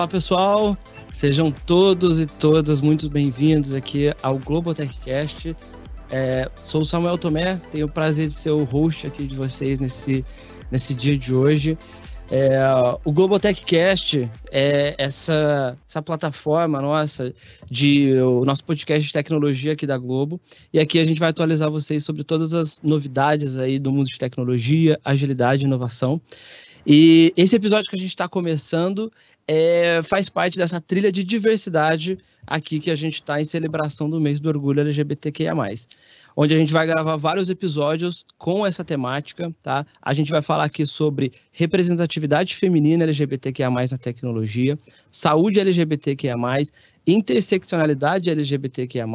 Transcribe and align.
Olá 0.00 0.08
pessoal, 0.08 0.78
sejam 1.12 1.52
todos 1.52 2.18
e 2.18 2.24
todas 2.24 2.80
muito 2.80 3.10
bem-vindos 3.10 3.74
aqui 3.74 4.10
ao 4.22 4.38
Globotechcast. 4.38 5.54
É, 6.10 6.50
sou 6.62 6.80
o 6.80 6.86
Samuel 6.86 7.18
Tomé, 7.18 7.60
tenho 7.70 7.84
o 7.84 7.90
prazer 7.90 8.28
de 8.28 8.32
ser 8.32 8.48
o 8.48 8.64
host 8.64 9.06
aqui 9.06 9.26
de 9.26 9.34
vocês 9.34 9.78
nesse, 9.78 10.24
nesse 10.70 10.94
dia 10.94 11.18
de 11.18 11.34
hoje. 11.34 11.76
É, 12.30 12.58
o 13.04 13.12
Globotechcast 13.12 14.26
é 14.50 14.94
essa, 14.96 15.76
essa 15.86 16.00
plataforma 16.00 16.80
nossa 16.80 17.34
de 17.70 18.14
o 18.22 18.46
nosso 18.46 18.64
podcast 18.64 19.06
de 19.06 19.12
tecnologia 19.12 19.74
aqui 19.74 19.86
da 19.86 19.98
Globo. 19.98 20.40
E 20.72 20.80
aqui 20.80 20.98
a 20.98 21.04
gente 21.04 21.20
vai 21.20 21.28
atualizar 21.28 21.70
vocês 21.70 22.02
sobre 22.04 22.24
todas 22.24 22.54
as 22.54 22.80
novidades 22.82 23.58
aí 23.58 23.78
do 23.78 23.92
mundo 23.92 24.08
de 24.08 24.18
tecnologia, 24.18 24.98
agilidade 25.04 25.64
e 25.64 25.66
inovação. 25.66 26.18
E 26.86 27.32
esse 27.36 27.56
episódio 27.56 27.90
que 27.90 27.96
a 27.96 27.98
gente 27.98 28.08
está 28.08 28.26
começando 28.26 29.12
é, 29.52 30.00
faz 30.04 30.28
parte 30.28 30.56
dessa 30.56 30.80
trilha 30.80 31.10
de 31.10 31.24
diversidade 31.24 32.16
aqui 32.46 32.78
que 32.78 32.88
a 32.88 32.94
gente 32.94 33.14
está 33.14 33.40
em 33.40 33.44
celebração 33.44 34.08
do 34.08 34.20
mês 34.20 34.38
do 34.38 34.48
orgulho 34.48 34.80
LGBTQIA+ 34.80 35.52
onde 36.36 36.54
a 36.54 36.56
gente 36.56 36.72
vai 36.72 36.86
gravar 36.86 37.16
vários 37.16 37.50
episódios 37.50 38.24
com 38.38 38.64
essa 38.64 38.84
temática, 38.84 39.52
tá? 39.60 39.84
A 40.00 40.14
gente 40.14 40.30
vai 40.30 40.40
falar 40.40 40.62
aqui 40.62 40.86
sobre 40.86 41.32
representatividade 41.50 42.54
feminina 42.54 43.02
LGBTQIA+, 43.02 43.68
na 43.68 43.98
tecnologia, 43.98 44.78
saúde 45.10 45.58
LGBTQIA+, 45.58 46.36
interseccionalidade 47.04 48.30
LGBTQIA+, 48.30 49.06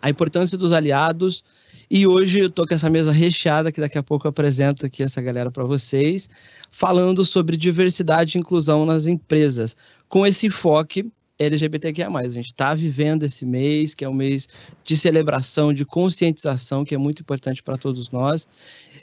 a 0.00 0.08
importância 0.08 0.56
dos 0.56 0.72
aliados, 0.72 1.44
e 1.90 2.06
hoje 2.06 2.40
eu 2.40 2.50
tô 2.50 2.66
com 2.66 2.74
essa 2.74 2.90
mesa 2.90 3.12
recheada, 3.12 3.70
que 3.70 3.80
daqui 3.80 3.96
a 3.96 4.02
pouco 4.02 4.26
eu 4.26 4.30
apresento 4.30 4.84
aqui 4.84 5.02
essa 5.02 5.22
galera 5.22 5.50
para 5.50 5.64
vocês, 5.64 6.28
falando 6.70 7.24
sobre 7.24 7.56
diversidade 7.56 8.36
e 8.36 8.40
inclusão 8.40 8.84
nas 8.84 9.06
empresas, 9.06 9.76
com 10.08 10.26
esse 10.26 10.46
enfoque 10.46 11.10
LGBTQIA+. 11.38 12.08
A 12.08 12.28
gente 12.28 12.46
está 12.46 12.74
vivendo 12.74 13.24
esse 13.24 13.44
mês, 13.44 13.94
que 13.94 14.04
é 14.04 14.08
um 14.08 14.14
mês 14.14 14.48
de 14.82 14.96
celebração, 14.96 15.72
de 15.72 15.84
conscientização, 15.84 16.84
que 16.84 16.94
é 16.94 16.98
muito 16.98 17.22
importante 17.22 17.62
para 17.62 17.76
todos 17.76 18.10
nós. 18.10 18.48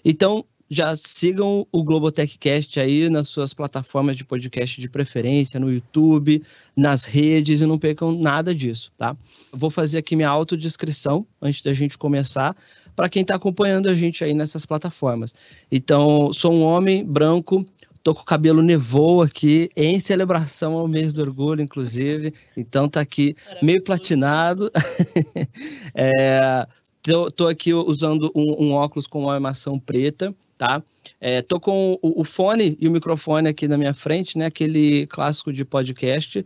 Então, 0.03 0.45
já 0.73 0.95
sigam 0.95 1.67
o 1.71 1.83
Globotechcast 1.83 2.79
aí 2.79 3.09
nas 3.09 3.27
suas 3.27 3.53
plataformas 3.53 4.17
de 4.17 4.25
podcast 4.25 4.79
de 4.81 4.89
preferência, 4.89 5.59
no 5.59 5.71
YouTube, 5.71 6.43
nas 6.75 7.03
redes 7.03 7.61
e 7.61 7.65
não 7.65 7.77
percam 7.77 8.11
nada 8.17 8.53
disso, 8.53 8.91
tá? 8.97 9.15
Vou 9.51 9.69
fazer 9.69 9.99
aqui 9.99 10.15
minha 10.15 10.29
autodescrição 10.29 11.25
antes 11.41 11.61
da 11.61 11.73
gente 11.73 11.97
começar, 11.97 12.55
para 12.95 13.09
quem 13.09 13.21
está 13.21 13.35
acompanhando 13.35 13.87
a 13.87 13.95
gente 13.95 14.23
aí 14.23 14.33
nessas 14.33 14.65
plataformas. 14.65 15.33
Então, 15.71 16.31
sou 16.33 16.53
um 16.53 16.63
homem 16.63 17.05
branco, 17.05 17.65
Tô 18.03 18.13
com 18.13 18.21
o 18.21 18.25
cabelo 18.25 18.61
nevou 18.61 19.21
aqui, 19.21 19.69
em 19.77 19.97
celebração 19.97 20.73
ao 20.73 20.89
mês 20.89 21.13
do 21.13 21.21
orgulho, 21.21 21.61
inclusive. 21.61 22.33
Então 22.57 22.89
tá 22.89 22.99
aqui 22.99 23.33
meio 23.61 23.81
platinado. 23.81 24.69
é, 25.95 26.67
tô, 27.01 27.31
tô, 27.31 27.47
aqui 27.47 27.73
usando 27.73 28.29
um, 28.35 28.65
um, 28.65 28.73
óculos 28.73 29.07
com 29.07 29.21
uma 29.21 29.33
armação 29.33 29.79
preta, 29.79 30.35
tá? 30.63 30.81
É, 31.19 31.41
tô 31.41 31.59
com 31.59 31.99
o, 32.01 32.21
o, 32.21 32.23
fone 32.23 32.77
e 32.79 32.87
o 32.87 32.91
microfone 32.91 33.49
aqui 33.49 33.67
na 33.67 33.77
minha 33.77 33.93
frente, 33.93 34.37
né? 34.37 34.45
Aquele 34.45 35.05
clássico 35.07 35.51
de 35.51 35.65
podcast. 35.65 36.45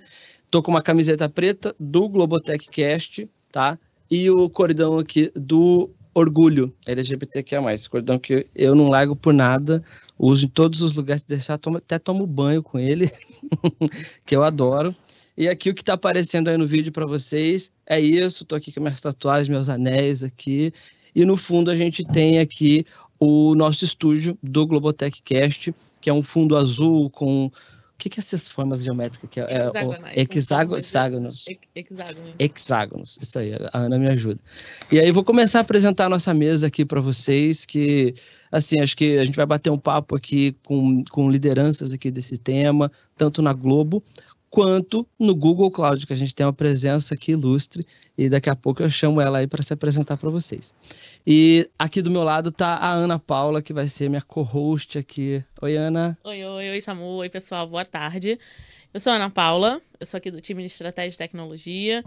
Tô 0.50 0.64
com 0.64 0.72
uma 0.72 0.82
camiseta 0.82 1.30
preta 1.30 1.76
do 1.80 2.10
Globotechcast, 2.10 3.30
tá? 3.52 3.78
E 4.10 4.28
o 4.32 4.50
cordão 4.50 4.98
aqui 4.98 5.32
do 5.36 5.92
Orgulho 6.16 6.74
LGBTQIA+. 6.88 7.72
Esse 7.72 7.88
cordão 7.88 8.18
que 8.18 8.48
eu 8.56 8.74
não 8.74 8.90
largo 8.90 9.16
por 9.16 9.36
nada 9.36 9.84
uso 10.18 10.46
em 10.46 10.50
todos 10.50 10.82
os 10.82 10.96
lugares, 10.96 11.22
deixar, 11.22 11.60
até 11.76 12.00
tomo 12.00 12.26
banho 12.26 12.64
com 12.64 12.80
ele, 12.80 13.12
que 14.26 14.36
eu 14.36 14.44
adoro. 14.44 14.96
E 15.38 15.48
aqui 15.48 15.70
o 15.70 15.76
que 15.76 15.84
está 15.84 15.94
aparecendo 15.94 16.48
aí 16.48 16.58
no 16.58 16.66
vídeo 16.66 16.92
para 16.92 17.06
vocês 17.06 17.72
é 17.86 18.00
isso. 18.00 18.42
Estou 18.42 18.58
aqui 18.58 18.72
com 18.72 18.80
minhas 18.80 19.00
tatuagens, 19.00 19.48
meus 19.48 19.70
anéis 19.70 20.24
aqui. 20.24 20.74
E 21.14 21.26
no 21.26 21.36
fundo 21.36 21.72
a 21.72 21.76
gente 21.76 22.06
tem 22.06 22.40
aqui 22.40 22.86
o 23.20 23.56
nosso 23.56 23.84
estúdio 23.84 24.38
do 24.42 24.66
Globotech 24.66 25.22
Cast, 25.22 25.74
que 26.02 26.10
é 26.10 26.14
um 26.14 26.24
fundo 26.24 26.56
azul 26.56 27.10
com 27.10 27.48
o 27.48 27.52
que, 27.98 28.10
que 28.10 28.20
é 28.20 28.22
essas 28.22 28.48
formas 28.48 28.84
geométricas 28.84 29.28
que 29.28 29.40
é? 29.40 29.44
é 29.44 30.22
hexágonos. 30.22 30.78
Hexágonos. 30.78 31.46
Hexágonos. 32.38 33.18
Isso 33.20 33.40
aí, 33.40 33.54
a 33.74 33.80
Ana 33.80 33.98
me 33.98 34.08
ajuda. 34.08 34.40
E 34.92 35.00
aí 35.00 35.12
vou 35.12 35.24
começar 35.24 35.58
a 35.58 35.62
apresentar 35.62 36.06
a 36.06 36.10
nossa 36.10 36.32
mesa 36.32 36.68
aqui 36.68 36.86
para 36.86 37.02
vocês, 37.02 37.66
que 37.66 38.14
assim, 38.52 38.80
acho 38.80 38.96
que 38.96 39.18
a 39.18 39.26
gente 39.26 39.36
vai 39.36 39.48
bater 39.48 39.72
um 39.72 39.80
papo 39.80 40.16
aqui 40.16 40.56
com, 40.64 41.04
com 41.06 41.32
lideranças 41.32 41.92
aqui 41.92 42.12
desse 42.12 42.38
tema, 42.38 42.92
tanto 43.16 43.42
na 43.42 43.52
Globo 43.52 44.04
quanto 44.50 45.08
no 45.20 45.36
Google 45.36 45.70
Cloud, 45.70 46.06
que 46.06 46.14
a 46.14 46.16
gente 46.16 46.34
tem 46.34 46.46
uma 46.46 46.54
presença 46.54 47.14
aqui 47.14 47.32
ilustre 47.32 47.86
e 48.18 48.30
daqui 48.30 48.50
a 48.50 48.56
pouco 48.56 48.82
eu 48.82 48.90
chamo 48.90 49.22
ela 49.22 49.40
aí 49.40 49.48
para 49.48 49.62
se 49.62 49.74
apresentar 49.74 50.18
para 50.18 50.30
vocês. 50.30 50.74
E 51.26 51.70
aqui 51.78 52.02
do 52.02 52.10
meu 52.10 52.24
lado 52.24 52.52
tá 52.52 52.76
a 52.76 52.92
Ana 52.92 53.20
Paula, 53.20 53.62
que 53.62 53.74
vai 53.74 53.88
ser 53.88 54.10
minha 54.10 54.22
co-host 54.22 54.98
aqui. 54.98 55.44
Oi, 55.62 55.76
Ana. 55.76 56.18
Oi, 56.24 56.44
oi, 56.44 56.70
oi, 56.72 56.82
Samu. 56.82 57.18
Oi, 57.18 57.30
pessoal. 57.30 57.68
Boa 57.68 57.86
tarde. 57.86 58.40
Eu 58.94 59.00
sou 59.00 59.12
a 59.14 59.18
Ana 59.18 59.30
Paula, 59.30 59.82
eu 60.00 60.06
sou 60.06 60.18
aqui 60.18 60.32
do 60.32 60.42
time 60.42 60.62
de 60.62 60.68
Estratégia 60.68 61.16
e 61.16 61.18
Tecnologia. 61.18 62.04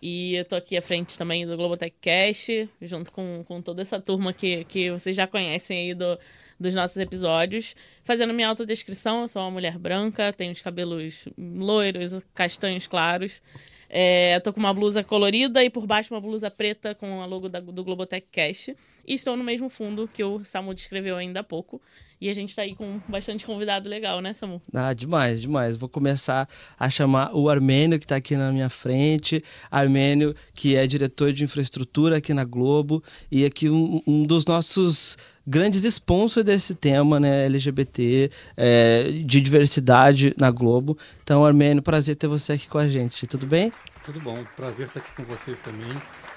E 0.00 0.34
eu 0.34 0.44
tô 0.44 0.54
aqui 0.54 0.76
à 0.76 0.82
frente 0.82 1.16
também 1.16 1.46
do 1.46 1.56
Globotech 1.56 1.96
Cast, 2.00 2.68
junto 2.82 3.10
com, 3.10 3.42
com 3.46 3.62
toda 3.62 3.80
essa 3.80 3.98
turma 4.00 4.32
que, 4.32 4.64
que 4.64 4.90
vocês 4.90 5.16
já 5.16 5.26
conhecem 5.26 5.78
aí 5.78 5.94
do, 5.94 6.18
dos 6.60 6.74
nossos 6.74 6.96
episódios. 6.98 7.74
Fazendo 8.02 8.34
minha 8.34 8.48
autodescrição, 8.48 9.22
eu 9.22 9.28
sou 9.28 9.40
uma 9.42 9.50
mulher 9.50 9.78
branca, 9.78 10.32
tenho 10.32 10.52
os 10.52 10.60
cabelos 10.60 11.26
loiros, 11.38 12.22
castanhos 12.34 12.86
claros. 12.86 13.40
É, 13.88 14.40
tô 14.40 14.52
com 14.52 14.60
uma 14.60 14.74
blusa 14.74 15.04
colorida 15.04 15.62
e 15.64 15.70
por 15.70 15.86
baixo 15.86 16.12
uma 16.12 16.20
blusa 16.20 16.50
preta 16.50 16.94
com 16.94 17.22
a 17.22 17.26
logo 17.26 17.48
da, 17.48 17.60
do 17.60 17.84
Globotech 17.84 18.26
Cast. 18.30 18.76
E 19.06 19.14
estou 19.14 19.36
no 19.36 19.44
mesmo 19.44 19.68
fundo 19.68 20.08
que 20.12 20.22
o 20.22 20.44
Samu 20.44 20.74
descreveu 20.74 21.16
ainda 21.16 21.40
há 21.40 21.44
pouco. 21.44 21.80
E 22.20 22.30
a 22.30 22.32
gente 22.32 22.50
está 22.50 22.62
aí 22.62 22.74
com 22.74 23.00
bastante 23.08 23.44
convidado 23.44 23.88
legal, 23.88 24.20
né, 24.20 24.32
Samu? 24.32 24.62
Ah, 24.72 24.94
demais, 24.94 25.42
demais. 25.42 25.76
Vou 25.76 25.88
começar 25.88 26.48
a 26.78 26.88
chamar 26.88 27.34
o 27.34 27.50
Armênio, 27.50 27.98
que 27.98 28.04
está 28.04 28.16
aqui 28.16 28.36
na 28.36 28.50
minha 28.50 28.70
frente. 28.70 29.42
Armênio, 29.70 30.34
que 30.54 30.74
é 30.74 30.86
diretor 30.86 31.32
de 31.32 31.44
infraestrutura 31.44 32.18
aqui 32.18 32.32
na 32.32 32.44
Globo. 32.44 33.02
E 33.30 33.44
aqui 33.44 33.68
um, 33.68 34.00
um 34.06 34.22
dos 34.22 34.46
nossos 34.46 35.18
grandes 35.46 35.84
sponsors 35.84 36.46
desse 36.46 36.74
tema, 36.74 37.20
né, 37.20 37.44
LGBT, 37.46 38.30
é, 38.56 39.02
de 39.24 39.40
diversidade 39.40 40.34
na 40.38 40.50
Globo. 40.50 40.96
Então, 41.22 41.44
Armênio, 41.44 41.82
prazer 41.82 42.16
ter 42.16 42.28
você 42.28 42.54
aqui 42.54 42.68
com 42.68 42.78
a 42.78 42.88
gente. 42.88 43.26
Tudo 43.26 43.46
bem? 43.46 43.70
Tudo 44.04 44.20
bom, 44.20 44.44
prazer 44.56 44.86
estar 44.86 45.00
aqui 45.00 45.10
com 45.16 45.24
vocês 45.24 45.60
também. 45.60 45.92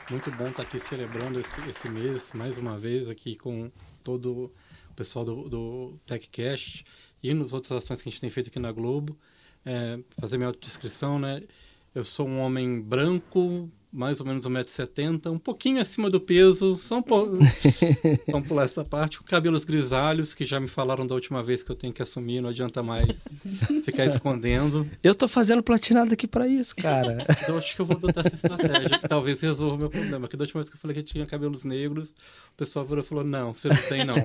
Muito 0.09 0.31
bom 0.31 0.47
estar 0.47 0.63
aqui 0.63 0.79
celebrando 0.79 1.38
esse, 1.38 1.59
esse 1.69 1.90
mês, 1.90 2.31
mais 2.31 2.57
uma 2.57 2.79
vez, 2.79 3.09
aqui 3.09 3.35
com 3.35 3.69
todo 4.01 4.53
pessoal 4.95 5.25
do, 5.25 5.50
do 5.50 6.00
TechCast 6.06 6.85
e 7.22 7.34
nas 7.34 7.51
outras 7.51 7.84
ações 7.84 8.01
que 8.01 8.07
a 8.07 8.12
gente 8.12 8.22
tem 8.22 8.29
feito 8.29 8.47
aqui 8.47 8.57
na 8.57 8.72
Globo. 8.72 9.19
É, 9.66 10.00
fazer 10.18 10.38
minha 10.38 10.47
autodescrição, 10.47 11.19
né? 11.19 11.44
Eu 11.94 12.06
sou 12.06 12.25
um 12.25 12.40
homem 12.40 12.79
branco, 12.79 13.69
mais 13.92 14.20
ou 14.20 14.25
menos 14.25 14.46
1,70m, 14.46 15.31
um 15.31 15.39
pouquinho 15.39 15.81
acima 15.81 16.10
do 16.10 16.19
peso, 16.19 16.78
só 16.78 16.98
um 16.98 17.01
pouco. 17.01 17.38
Vamos 18.28 18.48
pular 18.48 18.63
essa 18.63 18.84
parte. 18.84 19.18
Com 19.18 19.25
cabelos 19.25 19.63
grisalhos, 19.63 20.34
que 20.34 20.44
já 20.44 20.60
me 20.60 20.68
falaram 20.68 21.07
da 21.07 21.16
última 21.16 21.42
vez 21.42 21.63
que 21.63 21.72
eu 21.72 21.75
tenho 21.75 21.94
que 21.94 22.01
assumir, 22.01 22.42
não 22.42 22.50
adianta 22.50 22.84
mais 22.84 23.25
ficar 23.84 24.06
escondendo. 24.06 24.89
Eu 25.01 25.16
tô 25.16 25.28
fazendo 25.28 25.63
platinado 25.63 26.13
aqui 26.13 26.28
para 26.28 26.48
isso, 26.48 26.75
cara. 26.75 27.25
Então 27.42 27.57
acho 27.57 27.75
que 27.75 27.81
eu 27.81 27.86
vou 27.86 27.98
adotar 27.98 28.25
essa 28.25 28.36
estratégia, 28.36 29.00
que 29.00 29.07
talvez 29.07 29.39
resolva 29.42 29.75
o 29.75 29.78
meu 29.78 29.89
problema. 29.89 30.28
Que 30.28 30.36
da 30.36 30.44
última 30.44 30.62
vez 30.62 30.69
que 30.69 30.75
eu 30.75 30.80
falei 30.80 30.94
que 30.94 31.00
eu 31.00 31.06
tinha 31.06 31.25
cabelos 31.25 31.63
negros, 31.63 32.10
o 32.10 32.57
pessoal 32.57 32.86
virou 32.86 33.04
e 33.04 33.07
falou: 33.07 33.24
não, 33.24 33.54
você 33.54 33.69
não 33.69 33.81
tem, 33.89 34.04
não. 34.04 34.16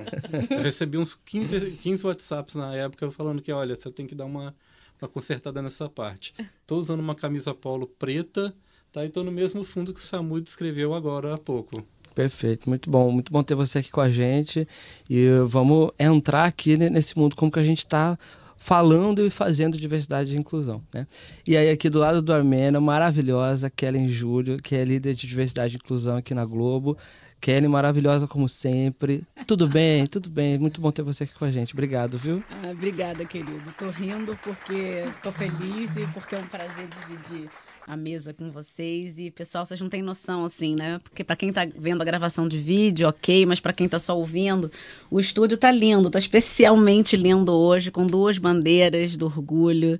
Eu 0.49 0.61
recebi 0.61 0.97
uns 0.97 1.17
15, 1.25 1.71
15 1.77 2.05
WhatsApps 2.05 2.55
na 2.55 2.75
época 2.75 3.09
falando 3.11 3.41
que, 3.41 3.51
olha, 3.51 3.75
você 3.75 3.89
tem 3.89 4.05
que 4.05 4.13
dar 4.13 4.25
uma, 4.25 4.53
uma 5.01 5.07
consertada 5.07 5.61
nessa 5.61 5.87
parte. 5.87 6.33
Tô 6.67 6.77
usando 6.77 6.99
uma 6.99 7.15
camisa 7.15 7.53
polo 7.53 7.87
preta 7.87 8.53
Tá, 8.93 9.03
então 9.03 9.23
no 9.23 9.31
mesmo 9.31 9.63
fundo 9.63 9.91
que 9.91 9.99
o 9.99 10.03
Samu 10.03 10.39
descreveu 10.39 10.93
agora 10.93 11.33
há 11.33 11.37
pouco. 11.37 11.83
Perfeito, 12.13 12.69
muito 12.69 12.91
bom, 12.91 13.11
muito 13.11 13.33
bom 13.33 13.41
ter 13.41 13.55
você 13.55 13.79
aqui 13.79 13.89
com 13.89 13.99
a 13.99 14.11
gente 14.11 14.67
e 15.09 15.27
vamos 15.47 15.89
entrar 15.97 16.45
aqui 16.45 16.77
nesse 16.77 17.17
mundo 17.17 17.35
como 17.35 17.51
que 17.51 17.57
a 17.57 17.63
gente 17.63 17.79
está 17.79 18.15
falando 18.55 19.25
e 19.25 19.31
fazendo 19.31 19.79
diversidade 19.79 20.35
e 20.35 20.39
inclusão, 20.39 20.83
né? 20.93 21.07
E 21.45 21.57
aí 21.57 21.71
aqui 21.71 21.89
do 21.89 21.97
lado 21.97 22.21
do 22.21 22.31
Armênio, 22.31 22.79
maravilhosa, 22.79 23.67
Kellen 23.67 24.07
Júlio, 24.07 24.61
que 24.61 24.75
é 24.75 24.83
líder 24.83 25.15
de 25.15 25.25
diversidade 25.25 25.73
e 25.73 25.77
inclusão 25.77 26.17
aqui 26.17 26.35
na 26.35 26.45
Globo. 26.45 26.95
Kelly, 27.41 27.67
maravilhosa 27.67 28.25
como 28.25 28.47
sempre. 28.47 29.23
Tudo 29.47 29.67
bem, 29.67 30.05
tudo 30.07 30.29
bem. 30.29 30.57
Muito 30.59 30.79
bom 30.79 30.91
ter 30.91 31.01
você 31.01 31.23
aqui 31.23 31.33
com 31.33 31.43
a 31.43 31.51
gente. 31.51 31.73
Obrigado, 31.73 32.17
viu? 32.17 32.41
Ah, 32.49 32.69
obrigada, 32.69 33.25
querido. 33.25 33.73
Tô 33.77 33.89
rindo 33.89 34.37
porque 34.41 35.03
tô 35.21 35.31
feliz 35.31 35.93
e 35.97 36.07
porque 36.13 36.35
é 36.35 36.39
um 36.39 36.47
prazer 36.47 36.87
dividir 36.87 37.49
a 37.87 37.97
mesa 37.97 38.33
com 38.33 38.51
vocês. 38.51 39.19
E, 39.19 39.29
pessoal, 39.31 39.65
vocês 39.65 39.79
não 39.79 39.89
têm 39.89 40.01
noção, 40.01 40.45
assim, 40.45 40.75
né? 40.75 40.99
Porque 41.03 41.23
para 41.23 41.35
quem 41.35 41.51
tá 41.51 41.67
vendo 41.75 42.01
a 42.01 42.05
gravação 42.05 42.47
de 42.47 42.57
vídeo, 42.57 43.07
ok, 43.07 43.45
mas 43.45 43.59
para 43.59 43.73
quem 43.73 43.87
tá 43.89 43.99
só 43.99 44.17
ouvindo, 44.17 44.71
o 45.11 45.19
estúdio 45.19 45.57
tá 45.57 45.71
lindo, 45.71 46.09
tá 46.09 46.19
especialmente 46.19 47.15
lindo 47.17 47.51
hoje, 47.53 47.91
com 47.91 48.05
duas 48.07 48.37
bandeiras 48.37 49.17
do 49.17 49.25
orgulho. 49.25 49.99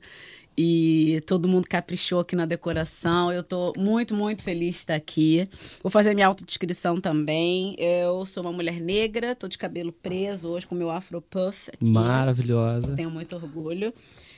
e 0.57 1.21
todo 1.25 1.47
mundo 1.47 1.67
caprichou 1.67 2.19
aqui 2.19 2.35
na 2.35 2.45
decoração. 2.45 3.31
Eu 3.31 3.43
tô 3.43 3.73
muito, 3.77 4.13
muito 4.13 4.43
feliz 4.43 4.75
de 4.75 4.81
estar 4.81 4.95
aqui. 4.95 5.49
Vou 5.81 5.89
fazer 5.89 6.13
minha 6.13 6.27
autodescrição 6.27 6.99
também. 7.01 7.75
Eu 7.79 8.25
sou 8.25 8.43
uma 8.43 8.51
mulher 8.51 8.79
negra, 8.79 9.35
tô 9.35 9.47
de 9.47 9.57
cabelo 9.57 9.91
preso 9.91 10.49
hoje 10.49 10.67
com 10.67 10.75
meu 10.75 10.91
afro 10.91 11.21
puff 11.21 11.69
aqui. 11.73 11.83
Maravilhosa. 11.83 12.95
Tenho 12.95 13.09
muito 13.09 13.35
orgulho. 13.35 13.93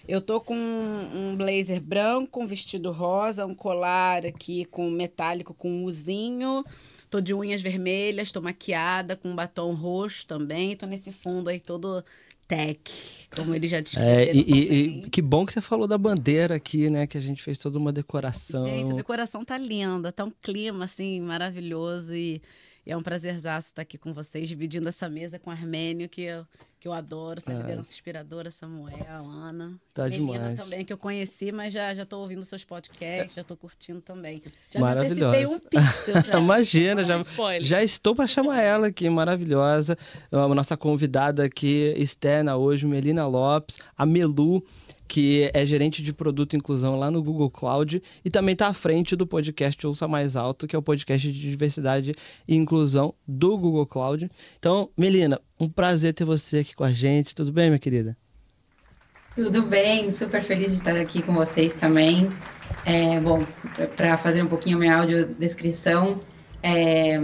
Eu 0.07 0.22
tô 0.22 0.40
com 0.40 0.56
um 0.56 1.36
blazer 1.36 1.81
branco, 1.81 2.42
um 2.42 2.46
vestido 2.46 2.92
rosa, 2.92 3.46
um 3.46 3.56
colar 3.56 4.25
aqui 4.25 4.66
com 4.66 4.90
metálico 4.90 5.54
com 5.54 5.69
um 5.69 5.84
uzinho. 5.84 6.63
Tô 7.10 7.19
de 7.19 7.34
unhas 7.34 7.62
vermelhas, 7.62 8.31
tô 8.31 8.42
maquiada 8.42 9.16
com 9.16 9.30
um 9.30 9.36
batom 9.36 9.74
roxo 9.74 10.28
também. 10.28 10.75
Tô 10.75 10.86
nesse 10.86 11.12
fundo 11.12 11.50
aí 11.50 11.60
todo 11.60 12.04
tech, 12.48 13.28
como 13.36 13.56
ele 13.56 13.68
já 13.68 13.81
disse. 13.81 14.00
É, 14.00 14.31
e, 14.34 14.42
e, 14.42 15.06
e, 15.06 15.10
que 15.10 15.22
bom 15.22 15.46
que 15.46 15.54
você 15.54 15.62
falou 15.62 15.88
da 15.88 15.98
bandeira 15.98 16.56
aqui, 16.56 16.90
né? 16.90 17.08
Que 17.08 17.18
a 17.18 17.22
gente 17.22 17.42
fez 17.42 17.58
toda 17.58 17.80
uma 17.80 17.92
decoração. 17.92 18.63
Gente, 18.66 18.92
a 18.92 18.96
decoração 18.96 19.44
tá 19.44 19.58
linda, 19.58 20.12
tá 20.12 20.24
um 20.24 20.31
clima 20.42 20.86
assim 20.86 21.22
maravilhoso 21.22 22.13
e, 22.13 22.42
e 22.86 22.92
é 22.92 22.98
um 22.98 23.02
prazerzaço 23.02 23.68
estar 23.68 23.82
aqui 23.82 23.98
com 23.98 24.14
vocês, 24.14 24.48
dividindo 24.48 24.88
essa 24.88 25.10
mesa 25.10 25.40
com 25.40 25.50
o 25.50 25.54
Armênio, 25.54 26.08
que 26.08 26.22
eu 26.22 26.46
que 26.86 26.88
eu 26.88 26.94
adoro, 26.94 27.40
essa 27.40 27.52
é. 27.52 27.56
liderança 27.58 27.90
inspiradora, 27.90 28.52
Samuel, 28.52 29.26
Ana. 29.26 29.74
Tá 29.92 30.08
Menina 30.08 30.34
demais. 30.34 30.64
também, 30.64 30.86
que 30.86 30.94
eu 30.94 30.98
conheci, 31.00 31.52
mas 31.52 31.74
já, 31.74 31.96
já 31.96 32.06
tô 32.06 32.20
ouvindo 32.20 32.44
seus 32.44 32.64
podcasts, 32.64 33.34
já 33.34 33.44
tô 33.44 33.58
curtindo 33.58 34.02
também. 34.02 34.44
Já 34.70 34.80
maravilhosa. 34.80 35.50
um 35.50 35.60
pixel. 35.60 36.22
Já. 36.32 36.38
Imagina, 36.38 37.04
já, 37.04 37.20
já 37.60 37.84
estou 37.84 38.14
para 38.14 38.28
chamar 38.28 38.62
ela 38.62 38.88
aqui, 38.88 39.10
maravilhosa. 39.10 39.98
A 40.32 40.48
nossa 40.50 40.78
convidada 40.78 41.44
aqui 41.46 41.92
externa 41.98 42.56
hoje, 42.56 42.86
Melina 42.86 43.26
Lopes, 43.26 43.80
a 43.98 44.06
Melu 44.06 44.64
que 45.07 45.50
é 45.54 45.66
gerente 45.66 46.02
de 46.02 46.13
produto 46.13 46.54
e 46.54 46.57
inclusão 46.57 46.98
lá 46.98 47.12
no 47.12 47.22
Google 47.22 47.50
Cloud 47.50 48.02
e 48.24 48.30
também 48.30 48.54
está 48.54 48.68
à 48.68 48.74
frente 48.74 49.16
do 49.16 49.28
podcast 49.28 49.86
Ouça 49.86 50.07
Mais 50.07 50.36
Alto, 50.36 50.68
que 50.68 50.75
é 50.75 50.80
o 50.80 50.81
podcast 50.81 51.31
de 51.31 51.40
diversidade 51.40 52.12
e 52.48 52.56
inclusão 52.56 53.13
do 53.28 53.57
Google 53.57 53.86
Cloud. 53.86 54.30
Então, 54.57 54.90
Melina, 54.98 55.40
um 55.60 55.69
prazer 55.69 56.13
ter 56.13 56.25
você 56.25 56.60
aqui 56.60 56.75
com 56.75 56.84
a 56.84 56.92
gente. 56.92 57.36
Tudo 57.36 57.52
bem, 57.52 57.69
minha 57.69 57.80
querida? 57.80 58.18
Tudo 59.36 59.63
bem, 59.63 60.12
super 60.12 60.42
feliz 60.42 60.72
de 60.72 60.78
estar 60.78 60.96
aqui 60.96 61.22
com 61.22 61.34
vocês 61.34 61.75
também. 61.75 62.30
É, 62.86 63.19
bom, 63.19 63.46
para 63.98 64.16
fazer 64.16 64.42
um 64.42 64.48
pouquinho 64.48 64.80
minha 64.80 64.96
audiodescrição, 64.98 66.19
é, 66.63 67.19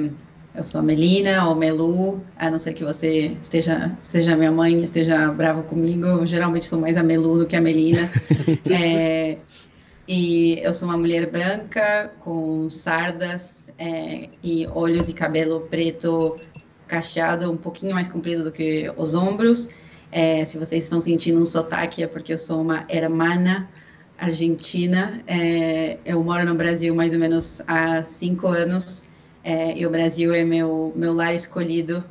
eu 0.53 0.65
sou 0.65 0.80
a 0.80 0.83
Melina, 0.83 1.48
ou 1.48 1.56
Melu, 1.56 2.21
a 2.38 2.50
não 2.50 2.59
ser 2.59 2.74
que 2.74 2.83
você 2.83 3.38
esteja, 3.42 3.95
seja 4.01 4.36
minha 4.36 4.51
mãe, 4.51 4.83
esteja 4.83 5.31
brava 5.31 5.63
comigo, 5.63 6.06
eu 6.06 6.25
geralmente 6.25 6.65
sou 6.65 6.80
mais 6.80 6.98
a 6.98 7.03
Melu 7.03 7.39
do 7.39 7.45
que 7.45 7.56
a 7.56 7.62
Melina. 7.62 8.01
é, 8.69 9.38
e 10.07 10.59
eu 10.62 10.74
sou 10.74 10.89
uma 10.89 10.98
mulher 10.98 11.31
branca, 11.31 12.12
com 12.19 12.69
sardas 12.69 13.71
é, 13.80 14.27
e 14.44 14.68
olhos 14.68 15.07
e 15.07 15.13
cabelo 15.13 15.62
preto 15.62 16.38
cacheado, 16.86 17.50
um 17.50 17.56
pouquinho 17.57 17.94
mais 17.94 18.09
comprido 18.09 18.44
do 18.44 18.51
que 18.51 18.92
os 18.98 19.15
ombros. 19.15 19.69
É, 20.12 20.44
se 20.44 20.57
vocês 20.57 20.83
estão 20.83 21.00
sentindo 21.00 21.39
um 21.39 21.45
sotaque, 21.45 22.03
é 22.03 22.07
porque 22.07 22.33
eu 22.33 22.38
sou 22.38 22.62
uma 22.62 22.83
hermana 22.89 23.69
argentina. 24.18 25.21
É, 25.25 25.98
eu 26.03 26.21
moro 26.21 26.45
no 26.45 26.56
Brasil 26.56 26.94
mais 26.94 27.13
ou 27.13 27.19
menos 27.19 27.62
há 27.65 28.03
cinco 28.03 28.48
anos 28.48 29.06
é, 29.43 29.77
e 29.77 29.85
o 29.85 29.89
Brasil 29.89 30.33
é 30.33 30.43
meu, 30.43 30.93
meu 30.95 31.13
lar 31.13 31.33
escolhido 31.33 32.03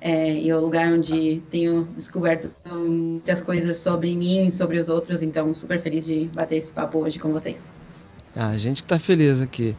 é, 0.00 0.34
e 0.34 0.50
é 0.50 0.56
o 0.56 0.60
lugar 0.60 0.92
onde 0.92 1.42
tenho 1.50 1.88
descoberto 1.96 2.54
muitas 2.70 3.40
coisas 3.40 3.78
sobre 3.78 4.14
mim 4.14 4.46
e 4.46 4.52
sobre 4.52 4.78
os 4.78 4.88
outros. 4.88 5.22
Então, 5.22 5.54
super 5.54 5.80
feliz 5.80 6.04
de 6.04 6.26
bater 6.34 6.56
esse 6.56 6.70
papo 6.70 6.98
hoje 6.98 7.18
com 7.18 7.32
vocês. 7.32 7.58
Ah, 8.36 8.48
a 8.48 8.58
gente 8.58 8.82
que 8.82 8.86
está 8.86 8.98
feliz 8.98 9.40
aqui. 9.40 9.74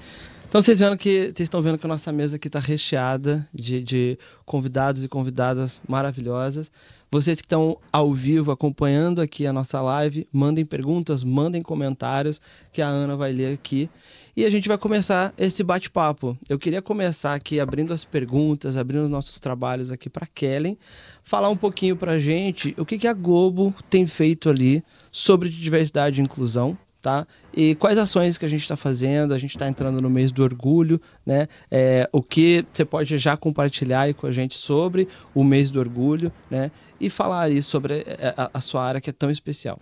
Então 0.47 0.61
vocês 0.61 0.79
vendo 0.79 0.95
que 0.95 1.33
vocês 1.35 1.41
estão 1.41 1.61
vendo 1.61 1.77
que 1.77 1.85
a 1.85 1.89
nossa 1.89 2.13
mesa 2.13 2.37
aqui 2.37 2.47
está 2.47 2.59
recheada 2.59 3.45
de, 3.53 3.83
de 3.83 4.17
convidados 4.45 5.03
e 5.03 5.07
convidadas 5.09 5.81
maravilhosas. 5.85 6.71
Vocês 7.11 7.41
que 7.41 7.45
estão 7.45 7.77
ao 7.91 8.13
vivo 8.13 8.51
acompanhando 8.51 9.19
aqui 9.21 9.45
a 9.45 9.51
nossa 9.51 9.81
live, 9.81 10.25
mandem 10.31 10.63
perguntas, 10.63 11.25
mandem 11.25 11.61
comentários 11.61 12.39
que 12.71 12.81
a 12.81 12.87
Ana 12.87 13.17
vai 13.17 13.33
ler 13.33 13.53
aqui. 13.53 13.89
E 14.37 14.43
a 14.43 14.49
gente 14.49 14.67
vai 14.67 14.77
começar 14.77 15.33
esse 15.37 15.63
bate-papo. 15.63 16.37
Eu 16.49 16.59
queria 16.59 16.81
começar 16.81 17.33
aqui 17.33 17.57
abrindo 17.57 17.93
as 17.93 18.03
perguntas, 18.03 18.75
abrindo 18.75 19.05
os 19.05 19.09
nossos 19.09 19.39
trabalhos 19.39 19.91
aqui 19.91 20.09
para 20.09 20.27
Kellen, 20.27 20.77
falar 21.23 21.47
um 21.47 21.55
pouquinho 21.55 21.95
para 21.95 22.13
a 22.13 22.19
gente 22.19 22.75
o 22.77 22.85
que, 22.85 22.97
que 22.97 23.07
a 23.07 23.13
Globo 23.13 23.73
tem 23.89 24.05
feito 24.05 24.49
ali 24.49 24.83
sobre 25.09 25.47
diversidade 25.47 26.19
e 26.19 26.23
inclusão 26.23 26.77
tá? 27.01 27.27
E 27.55 27.75
quais 27.75 27.99
ações 27.99 28.35
que 28.35 28.45
a 28.45 28.49
gente 28.49 28.63
está 28.63 28.75
fazendo? 28.75 29.31
A 29.31 29.37
gente 29.37 29.55
está 29.55 29.67
entrando 29.67 30.01
no 30.01 30.09
mês 30.09 30.31
do 30.31 30.41
orgulho, 30.41 30.99
né? 31.23 31.45
É, 31.69 32.09
o 32.11 32.19
que 32.19 32.65
você 32.73 32.83
pode 32.83 33.15
já 33.19 33.37
compartilhar 33.37 34.01
aí 34.01 34.13
com 34.15 34.25
a 34.25 34.31
gente 34.31 34.57
sobre 34.57 35.07
o 35.31 35.43
mês 35.43 35.69
do 35.69 35.79
orgulho, 35.79 36.31
né? 36.49 36.71
E 36.99 37.07
falar 37.07 37.43
aí 37.43 37.61
sobre 37.61 38.03
é, 38.07 38.33
a, 38.35 38.49
a 38.55 38.59
sua 38.59 38.83
área 38.83 38.99
que 38.99 39.11
é 39.11 39.13
tão 39.13 39.29
especial. 39.29 39.79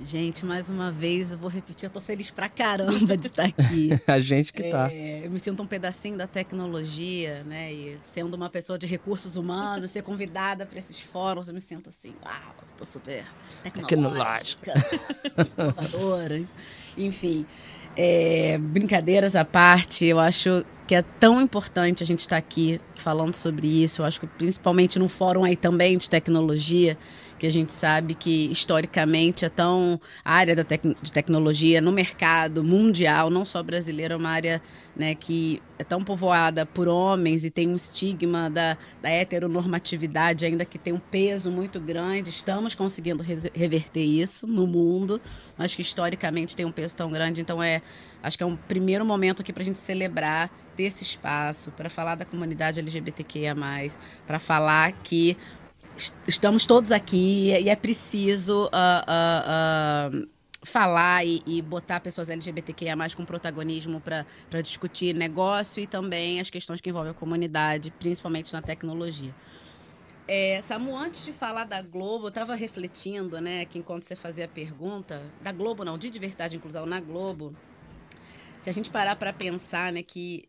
Gente, 0.00 0.44
mais 0.44 0.68
uma 0.68 0.90
vez 0.90 1.30
eu 1.30 1.38
vou 1.38 1.48
repetir, 1.48 1.86
eu 1.86 1.90
tô 1.90 2.00
feliz 2.00 2.30
pra 2.30 2.48
caramba 2.48 3.16
de 3.16 3.28
estar 3.28 3.44
aqui. 3.44 3.90
a 4.06 4.18
gente 4.18 4.52
que 4.52 4.64
tá. 4.64 4.90
É, 4.92 5.24
eu 5.24 5.30
me 5.30 5.38
sinto 5.38 5.62
um 5.62 5.66
pedacinho 5.66 6.18
da 6.18 6.26
tecnologia, 6.26 7.44
né? 7.44 7.72
E 7.72 7.98
sendo 8.02 8.34
uma 8.34 8.50
pessoa 8.50 8.76
de 8.76 8.86
recursos 8.86 9.36
humanos, 9.36 9.90
ser 9.90 10.02
convidada 10.02 10.66
para 10.66 10.78
esses 10.78 10.98
fóruns, 10.98 11.46
eu 11.46 11.54
me 11.54 11.60
sinto 11.60 11.90
assim, 11.90 12.12
uau, 12.24 12.54
estou 12.64 12.86
super 12.86 13.24
tecnológica, 13.62 14.74
inovadora. 15.56 16.42
Enfim, 16.98 17.46
é, 17.96 18.58
brincadeiras 18.58 19.36
à 19.36 19.44
parte, 19.44 20.04
eu 20.04 20.18
acho 20.18 20.64
que 20.86 20.94
é 20.94 21.02
tão 21.02 21.40
importante 21.40 22.02
a 22.02 22.06
gente 22.06 22.20
estar 22.20 22.36
aqui 22.36 22.80
falando 22.96 23.34
sobre 23.34 23.66
isso. 23.66 24.02
Eu 24.02 24.06
acho 24.06 24.20
que 24.20 24.26
principalmente 24.26 24.98
num 24.98 25.08
fórum 25.08 25.44
aí 25.44 25.56
também 25.56 25.96
de 25.96 26.10
tecnologia, 26.10 26.98
que 27.38 27.46
a 27.46 27.50
gente 27.50 27.72
sabe 27.72 28.14
que 28.14 28.50
historicamente 28.50 29.44
é 29.44 29.48
tão 29.48 30.00
área 30.24 30.54
da 30.54 30.64
tec 30.64 30.82
de 31.02 31.12
tecnologia 31.12 31.80
no 31.80 31.92
mercado 31.92 32.62
mundial, 32.62 33.30
não 33.30 33.44
só 33.44 33.62
brasileiro, 33.62 34.14
é 34.14 34.16
uma 34.16 34.30
área 34.30 34.62
né, 34.96 35.14
que 35.14 35.62
é 35.78 35.84
tão 35.84 36.04
povoada 36.04 36.64
por 36.64 36.86
homens 36.86 37.44
e 37.44 37.50
tem 37.50 37.68
um 37.68 37.76
estigma 37.76 38.48
da, 38.48 38.76
da 39.02 39.10
heteronormatividade, 39.10 40.44
ainda 40.44 40.64
que 40.64 40.78
tem 40.78 40.92
um 40.92 40.98
peso 40.98 41.50
muito 41.50 41.80
grande. 41.80 42.30
Estamos 42.30 42.74
conseguindo 42.74 43.22
reverter 43.22 44.04
isso 44.04 44.46
no 44.46 44.66
mundo, 44.66 45.20
mas 45.56 45.74
que 45.74 45.82
historicamente 45.82 46.54
tem 46.54 46.64
um 46.64 46.72
peso 46.72 46.94
tão 46.94 47.10
grande. 47.10 47.40
Então, 47.40 47.62
é 47.62 47.82
acho 48.22 48.38
que 48.38 48.42
é 48.42 48.46
um 48.46 48.56
primeiro 48.56 49.04
momento 49.04 49.42
aqui 49.42 49.52
para 49.52 49.62
a 49.62 49.66
gente 49.66 49.78
celebrar, 49.78 50.50
ter 50.76 50.84
esse 50.84 51.02
espaço, 51.02 51.70
para 51.72 51.90
falar 51.90 52.14
da 52.14 52.24
comunidade 52.24 52.80
LGBTQIA, 52.80 53.54
para 54.26 54.38
falar 54.38 54.92
que 54.92 55.36
estamos 56.26 56.66
todos 56.66 56.90
aqui 56.90 57.50
e 57.50 57.68
é 57.68 57.76
preciso. 57.76 58.66
Uh, 58.66 60.14
uh, 60.16 60.24
uh, 60.24 60.34
falar 60.64 61.24
e, 61.24 61.42
e, 61.46 61.60
botar 61.60 62.00
pessoas 62.00 62.30
LGBTQIA 62.30 62.96
mais 62.96 63.14
com 63.14 63.24
protagonismo 63.24 64.00
para 64.00 64.62
discutir 64.62 65.14
negócio 65.14 65.82
e 65.82 65.86
também 65.86 66.40
as 66.40 66.48
questões 66.48 66.80
que 66.80 66.88
envolvem 66.88 67.10
a 67.10 67.14
comunidade, 67.14 67.90
principalmente 67.90 68.52
na 68.52 68.62
tecnologia. 68.62 69.34
É, 70.26 70.62
Samu, 70.62 70.96
antes 70.96 71.22
de 71.22 71.34
falar 71.34 71.64
da 71.64 71.82
Globo, 71.82 72.24
eu 72.24 72.28
estava 72.28 72.54
refletindo, 72.54 73.40
né, 73.42 73.66
que 73.66 73.78
enquanto 73.78 74.04
você 74.04 74.16
fazia 74.16 74.46
a 74.46 74.48
pergunta, 74.48 75.22
da 75.42 75.52
Globo 75.52 75.84
não, 75.84 75.98
de 75.98 76.08
diversidade 76.08 76.54
e 76.54 76.56
inclusão 76.56 76.86
na 76.86 76.98
Globo, 76.98 77.54
se 78.58 78.70
a 78.70 78.72
gente 78.72 78.88
parar 78.90 79.16
para 79.16 79.34
pensar, 79.34 79.92
né, 79.92 80.02
que 80.02 80.48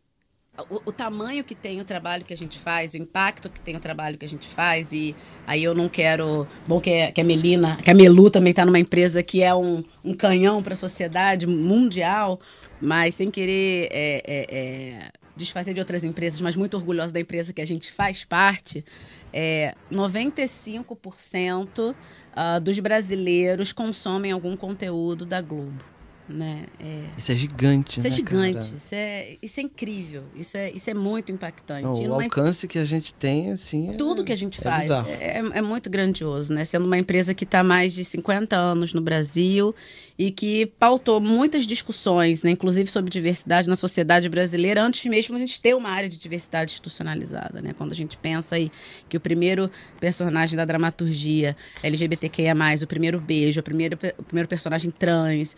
o, 0.70 0.82
o, 0.86 0.92
tamanho 0.92 1.44
que 1.44 1.54
tem 1.54 1.80
o 1.80 1.84
trabalho 1.84 2.24
que 2.24 2.32
a 2.32 2.36
gente 2.36 2.58
faz, 2.58 2.94
o 2.94 2.96
impacto 2.96 3.50
que 3.50 3.60
tem 3.60 3.76
o 3.76 3.80
trabalho 3.80 4.16
que 4.16 4.24
a 4.24 4.28
gente 4.28 4.46
faz, 4.46 4.92
e 4.92 5.14
aí 5.46 5.62
eu 5.62 5.74
não 5.74 5.88
quero. 5.88 6.46
Bom, 6.66 6.80
que, 6.80 6.90
a, 6.90 7.12
que 7.12 7.20
a 7.20 7.24
Melina, 7.24 7.76
que 7.76 7.90
a 7.90 7.94
Melu 7.94 8.30
também 8.30 8.50
está 8.50 8.64
numa 8.64 8.78
empresa 8.78 9.22
que 9.22 9.42
é 9.42 9.54
um, 9.54 9.84
um 10.04 10.14
canhão 10.14 10.62
para 10.62 10.74
a 10.74 10.76
sociedade 10.76 11.46
mundial, 11.46 12.40
mas 12.80 13.14
sem 13.14 13.30
querer 13.30 13.88
é, 13.90 14.22
é, 14.26 14.56
é, 14.58 15.10
desfazer 15.36 15.74
de 15.74 15.80
outras 15.80 16.04
empresas, 16.04 16.40
mas 16.40 16.56
muito 16.56 16.76
orgulhosa 16.76 17.12
da 17.12 17.20
empresa 17.20 17.52
que 17.52 17.60
a 17.60 17.66
gente 17.66 17.92
faz 17.92 18.24
parte. 18.24 18.84
É, 19.32 19.74
95% 19.92 21.90
uh, 21.90 22.60
dos 22.60 22.78
brasileiros 22.78 23.72
consomem 23.72 24.32
algum 24.32 24.56
conteúdo 24.56 25.26
da 25.26 25.42
Globo. 25.42 25.95
Né? 26.28 26.64
É... 26.80 27.04
Isso 27.16 27.32
é 27.32 27.34
gigante, 27.34 27.92
Isso 27.92 28.02
né, 28.02 28.08
é 28.08 28.10
gigante, 28.10 28.54
cara? 28.54 28.76
isso 28.76 28.94
é, 28.94 29.36
isso 29.42 29.60
é 29.60 29.62
incrível, 29.62 30.24
isso 30.34 30.56
é, 30.56 30.70
isso 30.70 30.90
é 30.90 30.94
muito 30.94 31.30
impactante. 31.32 31.82
Não, 31.84 32.16
o 32.16 32.20
alcance 32.20 32.66
que 32.66 32.78
a 32.78 32.84
gente 32.84 33.14
tem, 33.14 33.50
assim. 33.50 33.90
é- 33.90 33.92
tudo 33.94 34.24
que 34.24 34.32
a 34.32 34.36
gente 34.36 34.58
é 34.60 34.62
faz 34.62 34.90
é, 34.90 35.38
é 35.38 35.62
muito 35.62 35.88
grandioso, 35.88 36.52
né? 36.52 36.64
Sendo 36.64 36.84
uma 36.86 36.98
empresa 36.98 37.34
que 37.34 37.44
está 37.44 37.60
há 37.60 37.64
mais 37.64 37.92
de 37.92 38.04
50 38.04 38.56
anos 38.56 38.92
no 38.92 39.00
Brasil 39.00 39.74
e 40.18 40.30
que 40.30 40.66
pautou 40.78 41.20
muitas 41.20 41.66
discussões, 41.66 42.42
né? 42.42 42.50
inclusive 42.50 42.90
sobre 42.90 43.10
diversidade 43.10 43.68
na 43.68 43.76
sociedade 43.76 44.28
brasileira, 44.28 44.82
antes 44.82 45.04
mesmo 45.06 45.36
a 45.36 45.38
gente 45.38 45.60
ter 45.60 45.74
uma 45.74 45.90
área 45.90 46.08
de 46.08 46.18
diversidade 46.18 46.70
institucionalizada, 46.72 47.60
né? 47.60 47.74
Quando 47.76 47.92
a 47.92 47.94
gente 47.94 48.16
pensa 48.16 48.54
aí 48.56 48.70
que 49.08 49.16
o 49.16 49.20
primeiro 49.20 49.70
personagem 50.00 50.56
da 50.56 50.64
dramaturgia 50.64 51.54
LGBTQIA+, 51.82 52.54
o 52.82 52.86
primeiro 52.86 53.20
beijo, 53.20 53.60
o 53.60 53.62
primeiro, 53.62 53.98
o 54.18 54.22
primeiro 54.22 54.48
personagem 54.48 54.90
trans, 54.90 55.56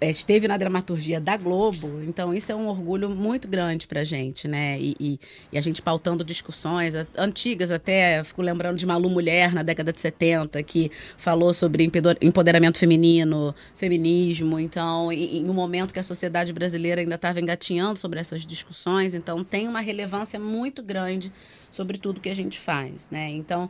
é, 0.00 0.10
esteve 0.10 0.48
na 0.48 0.56
dramaturgia 0.56 1.20
da 1.20 1.36
Globo, 1.36 2.02
então 2.06 2.32
isso 2.32 2.50
é 2.50 2.54
um 2.54 2.66
orgulho 2.68 3.10
muito 3.10 3.46
grande 3.48 3.86
pra 3.86 4.04
gente, 4.04 4.46
né? 4.48 4.78
E, 4.80 4.96
e- 4.98 5.18
e 5.52 5.58
a 5.58 5.60
gente 5.60 5.82
pautando 5.82 6.24
discussões 6.24 6.94
a- 6.94 7.06
antigas, 7.16 7.70
até 7.70 8.22
fico 8.24 8.42
lembrando 8.42 8.78
de 8.78 8.86
Malu 8.86 9.10
Mulher 9.10 9.52
na 9.52 9.62
década 9.62 9.92
de 9.92 10.00
70, 10.00 10.62
que 10.62 10.90
falou 11.16 11.52
sobre 11.52 11.88
empoderamento 12.20 12.78
feminino, 12.78 13.54
feminismo. 13.98 14.58
Então, 14.58 15.12
em, 15.12 15.48
um 15.50 15.52
momento 15.52 15.92
que 15.92 15.98
a 15.98 16.02
sociedade 16.02 16.52
brasileira 16.52 17.00
ainda 17.00 17.16
estava 17.16 17.40
engatinhando 17.40 17.98
sobre 17.98 18.20
essas 18.20 18.46
discussões, 18.46 19.14
então 19.14 19.42
tem 19.42 19.68
uma 19.68 19.80
relevância 19.80 20.38
muito 20.38 20.82
grande 20.82 21.32
sobre 21.70 21.98
tudo 21.98 22.20
que 22.20 22.28
a 22.28 22.34
gente 22.34 22.58
faz, 22.58 23.08
né? 23.10 23.28
Então, 23.30 23.68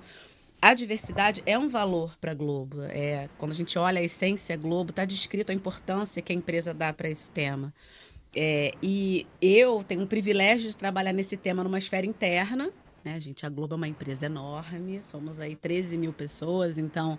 a 0.60 0.74
diversidade 0.74 1.42
é 1.46 1.58
um 1.58 1.68
valor 1.68 2.16
para 2.20 2.32
a 2.32 2.34
Globo. 2.34 2.82
É, 2.82 3.28
quando 3.38 3.52
a 3.52 3.54
gente 3.54 3.78
olha 3.78 4.00
a 4.00 4.04
essência 4.04 4.56
Globo, 4.56 4.90
está 4.90 5.04
descrito 5.04 5.50
a 5.50 5.54
importância 5.54 6.20
que 6.20 6.32
a 6.32 6.36
empresa 6.36 6.74
dá 6.74 6.92
para 6.92 7.08
esse 7.08 7.30
tema. 7.30 7.72
É, 8.34 8.74
e 8.82 9.26
eu 9.40 9.82
tenho 9.82 10.02
o 10.02 10.06
privilégio 10.06 10.68
de 10.68 10.76
trabalhar 10.76 11.12
nesse 11.12 11.36
tema 11.36 11.64
numa 11.64 11.78
esfera 11.78 12.06
interna. 12.06 12.70
Né, 13.04 13.18
gente, 13.20 13.46
a 13.46 13.48
Globo 13.48 13.74
é 13.74 13.76
uma 13.76 13.88
empresa 13.88 14.26
enorme, 14.26 15.00
somos 15.02 15.38
aí 15.38 15.54
13 15.54 15.96
mil 15.96 16.12
pessoas, 16.12 16.76
então 16.76 17.16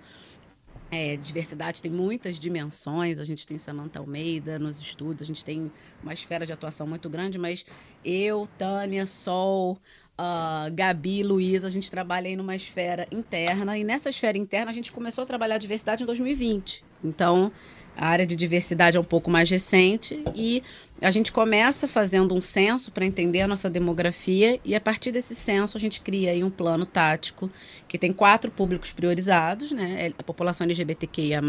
é, 0.92 1.16
diversidade 1.16 1.82
tem 1.82 1.92
muitas 1.92 2.40
dimensões. 2.40 3.20
A 3.20 3.24
gente 3.24 3.46
tem 3.46 3.58
Samantha 3.58 4.00
Almeida 4.00 4.58
nos 4.58 4.80
estudos, 4.80 5.22
a 5.22 5.26
gente 5.26 5.46
tem 5.46 5.72
uma 6.02 6.14
esfera 6.14 6.46
de 6.46 6.54
atuação 6.54 6.88
muito 6.88 7.10
grande, 7.10 7.38
mas 7.38 7.66
eu, 8.04 8.48
Tânia, 8.58 9.06
Sol, 9.06 9.80
ah, 10.18 10.68
Gabi, 10.74 11.24
Luísa, 11.24 11.68
a 11.68 11.70
gente 11.70 11.90
trabalha 11.90 12.28
aí 12.28 12.36
numa 12.36 12.56
esfera 12.56 13.08
interna. 13.12 13.78
E 13.78 13.84
nessa 13.84 14.10
esfera 14.10 14.38
interna 14.38 14.72
a 14.72 14.74
gente 14.74 14.92
começou 14.92 15.24
a 15.24 15.26
trabalhar 15.26 15.56
a 15.56 15.60
diversidade 15.60 16.04
em 16.04 16.06
2020. 16.06 16.84
Então, 17.04 17.52
a 17.98 18.08
área 18.08 18.26
de 18.26 18.36
diversidade 18.36 18.98
é 18.98 19.00
um 19.00 19.04
pouco 19.04 19.30
mais 19.30 19.50
recente 19.50 20.24
e 20.36 20.64
a 21.02 21.12
gente 21.12 21.32
começa 21.32 21.88
fazendo 21.88 22.36
um 22.36 22.42
censo 22.42 22.92
para 22.92 23.06
entender 23.06 23.42
a 23.42 23.48
nossa 23.48 23.70
demografia 23.70 24.60
e 24.66 24.76
a 24.76 24.82
partir 24.82 25.12
desse 25.12 25.34
censo 25.34 25.78
a 25.78 25.80
gente 25.80 26.02
cria 26.02 26.32
aí 26.32 26.44
um 26.44 26.50
plano 26.50 26.86
tático 26.86 27.50
que 27.88 27.98
tem 27.98 28.12
quatro 28.12 28.52
públicos 28.52 28.92
priorizados, 28.92 29.72
né? 29.72 30.12
A 30.18 30.24
população 30.24 30.66
LGBTQIA+, 30.66 31.42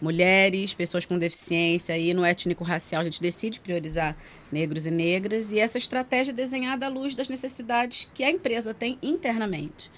mulheres, 0.00 0.72
pessoas 0.72 1.04
com 1.04 1.18
deficiência 1.18 1.96
e 1.98 2.14
no 2.14 2.24
étnico-racial 2.24 3.02
a 3.02 3.04
gente 3.04 3.20
decide 3.20 3.60
priorizar 3.60 4.16
negros 4.50 4.86
e 4.86 4.90
negras 4.90 5.52
e 5.52 5.58
essa 5.58 5.76
estratégia 5.76 6.32
é 6.32 6.34
desenhada 6.34 6.86
à 6.86 6.88
luz 6.88 7.14
das 7.14 7.28
necessidades 7.28 8.10
que 8.14 8.24
a 8.24 8.30
empresa 8.30 8.72
tem 8.72 8.98
internamente. 9.02 9.90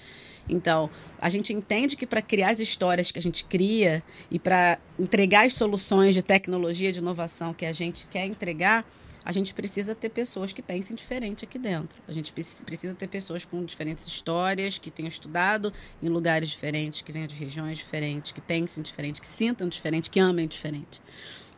Então, 0.47 0.89
a 1.19 1.29
gente 1.29 1.51
entende 1.53 1.95
que 1.95 2.05
para 2.05 2.21
criar 2.21 2.51
as 2.51 2.59
histórias 2.59 3.11
que 3.11 3.19
a 3.19 3.21
gente 3.21 3.45
cria 3.45 4.03
e 4.29 4.37
para 4.37 4.79
entregar 4.99 5.45
as 5.45 5.53
soluções 5.53 6.13
de 6.13 6.21
tecnologia, 6.21 6.91
de 6.91 6.99
inovação 6.99 7.53
que 7.53 7.65
a 7.65 7.73
gente 7.73 8.07
quer 8.07 8.25
entregar, 8.25 8.85
a 9.23 9.31
gente 9.31 9.55
precisa 9.55 9.95
ter 9.95 10.09
pessoas 10.09 10.53
que 10.53 10.61
pensem 10.61 10.95
diferente 10.95 11.43
aqui 11.43 11.57
dentro. 11.57 11.97
A 12.07 12.13
gente 12.13 12.31
preci- 12.31 12.63
precisa 12.63 12.93
ter 12.93 13.07
pessoas 13.07 13.43
com 13.43 13.65
diferentes 13.65 14.05
histórias, 14.05 14.77
que 14.77 14.91
tenham 14.91 15.09
estudado 15.09 15.73
em 16.01 16.07
lugares 16.09 16.47
diferentes, 16.47 17.01
que 17.01 17.11
venham 17.11 17.25
de 17.25 17.33
regiões 17.33 17.79
diferentes, 17.79 18.31
que 18.31 18.39
pensem 18.39 18.83
diferente, 18.83 19.19
que 19.19 19.25
sintam 19.25 19.67
diferente, 19.67 20.11
que 20.11 20.19
amem 20.19 20.47
diferente. 20.47 21.01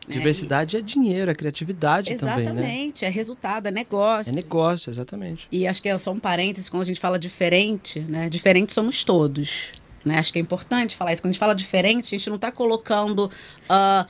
Né? 0.08 0.14
Diversidade 0.14 0.76
é 0.76 0.80
dinheiro, 0.80 1.30
é 1.30 1.34
criatividade 1.34 2.12
E- 2.12 2.16
também, 2.16 2.46
né? 2.46 2.52
Exatamente, 2.52 3.04
é 3.04 3.08
resultado, 3.08 3.66
é 3.66 3.70
negócio. 3.70 4.30
É 4.30 4.32
negócio, 4.34 4.90
exatamente. 4.90 5.46
E 5.52 5.66
acho 5.66 5.82
que 5.82 5.88
é 5.88 5.98
só 5.98 6.10
um 6.10 6.18
parênteses, 6.18 6.68
quando 6.68 6.82
a 6.82 6.86
gente 6.86 7.00
fala 7.00 7.18
diferente, 7.18 8.00
né? 8.00 8.28
Diferente 8.28 8.72
somos 8.72 9.04
todos. 9.04 9.68
Né? 10.04 10.18
Acho 10.18 10.32
que 10.32 10.38
é 10.38 10.42
importante 10.42 10.96
falar 10.96 11.12
isso. 11.12 11.22
Quando 11.22 11.30
a 11.30 11.32
gente 11.32 11.40
fala 11.40 11.54
diferente, 11.54 12.14
a 12.14 12.18
gente 12.18 12.28
não 12.28 12.36
está 12.36 12.50
colocando 12.50 13.30
ah, 13.68 14.06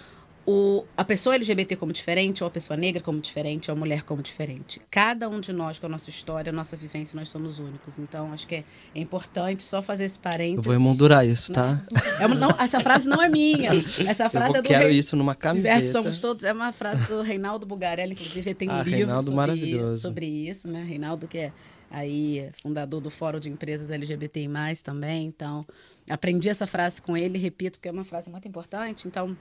o, 0.51 0.87
a 0.97 1.05
pessoa 1.05 1.35
LGBT 1.35 1.77
como 1.77 1.93
diferente, 1.93 2.43
ou 2.43 2.49
a 2.49 2.51
pessoa 2.51 2.75
negra 2.75 3.03
como 3.03 3.21
diferente, 3.21 3.71
ou 3.71 3.77
a 3.77 3.79
mulher 3.79 4.03
como 4.03 4.23
diferente. 4.23 4.81
Cada 4.91 5.29
um 5.29 5.41
de 5.41 5.53
nós, 5.53 5.79
com 5.79 5.85
a 5.85 5.89
nossa 5.91 6.09
história, 6.09 6.49
a 6.49 6.53
nossa 6.55 6.75
vivência, 6.75 7.15
nós 7.15 7.29
somos 7.29 7.59
únicos. 7.59 7.99
Então, 7.99 8.33
acho 8.33 8.47
que 8.47 8.55
é, 8.55 8.65
é 8.95 8.99
importante 9.01 9.63
só 9.63 9.83
fazer 9.83 10.07
esse 10.07 10.19
parênteses. 10.19 10.57
Eu 10.57 10.63
vou 10.63 10.73
emoldurar 10.75 11.27
isso, 11.27 11.53
tá? 11.53 11.83
É 12.19 12.27
não, 12.27 12.49
essa 12.59 12.81
frase 12.81 13.07
não 13.07 13.21
é 13.23 13.29
minha. 13.29 13.73
Essa 14.09 14.25
Eu 14.25 14.31
frase 14.31 14.49
vou- 14.53 14.57
é 14.57 14.63
do 14.63 14.69
quero 14.69 14.89
Rei- 14.89 14.99
isso 14.99 15.17
numa 15.17 15.35
camiseta. 15.35 15.75
Diversos 15.75 15.93
somos 15.93 16.19
todos. 16.19 16.45
É 16.45 16.53
uma 16.55 16.73
frase 16.73 17.07
do 17.09 17.21
Reinaldo 17.21 17.67
Bugarelli, 17.67 18.13
inclusive 18.15 18.55
tem 18.55 18.71
um 18.71 18.73
Ah, 18.73 18.83
livro 18.83 18.97
Reinaldo 19.01 19.31
sobre, 19.31 19.99
sobre 19.99 20.27
isso, 20.27 20.67
né? 20.67 20.83
Reinaldo 20.83 21.29
que 21.29 21.37
é 21.37 21.53
aí 21.91 22.49
fundador 22.63 23.01
do 23.03 23.11
Fórum 23.11 23.39
de 23.39 23.51
Empresas 23.51 23.91
LGBTI+, 23.91 24.49
também. 24.83 25.27
Então, 25.27 25.67
aprendi 26.09 26.49
essa 26.49 26.67
frase 26.67 27.03
com 27.03 27.15
ele, 27.17 27.39
repito, 27.39 27.79
porque 27.79 27.89
é 27.89 27.93
uma 27.93 28.05
frase 28.05 28.31
muito 28.31 28.49
importante. 28.49 29.07
Então, 29.07 29.37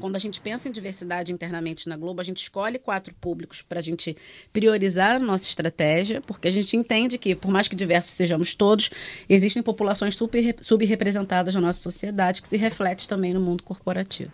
quando 0.00 0.16
a 0.16 0.18
gente 0.18 0.40
pensa 0.40 0.68
em 0.68 0.72
diversidade 0.72 1.32
internamente 1.32 1.88
na 1.88 1.96
Globo, 1.96 2.20
a 2.20 2.24
gente 2.24 2.38
escolhe 2.38 2.78
quatro 2.78 3.14
públicos 3.14 3.62
para 3.62 3.78
a 3.78 3.82
gente 3.82 4.16
priorizar 4.52 5.16
a 5.16 5.18
nossa 5.18 5.44
estratégia, 5.44 6.20
porque 6.20 6.48
a 6.48 6.50
gente 6.50 6.76
entende 6.76 7.18
que, 7.18 7.34
por 7.34 7.50
mais 7.50 7.68
que 7.68 7.76
diversos 7.76 8.12
sejamos 8.12 8.54
todos, 8.54 8.90
existem 9.28 9.62
populações 9.62 10.16
subrepresentadas 10.60 11.54
na 11.54 11.60
nossa 11.60 11.80
sociedade 11.80 12.42
que 12.42 12.48
se 12.48 12.56
reflete 12.56 13.08
também 13.08 13.32
no 13.32 13.40
mundo 13.40 13.62
corporativo. 13.62 14.32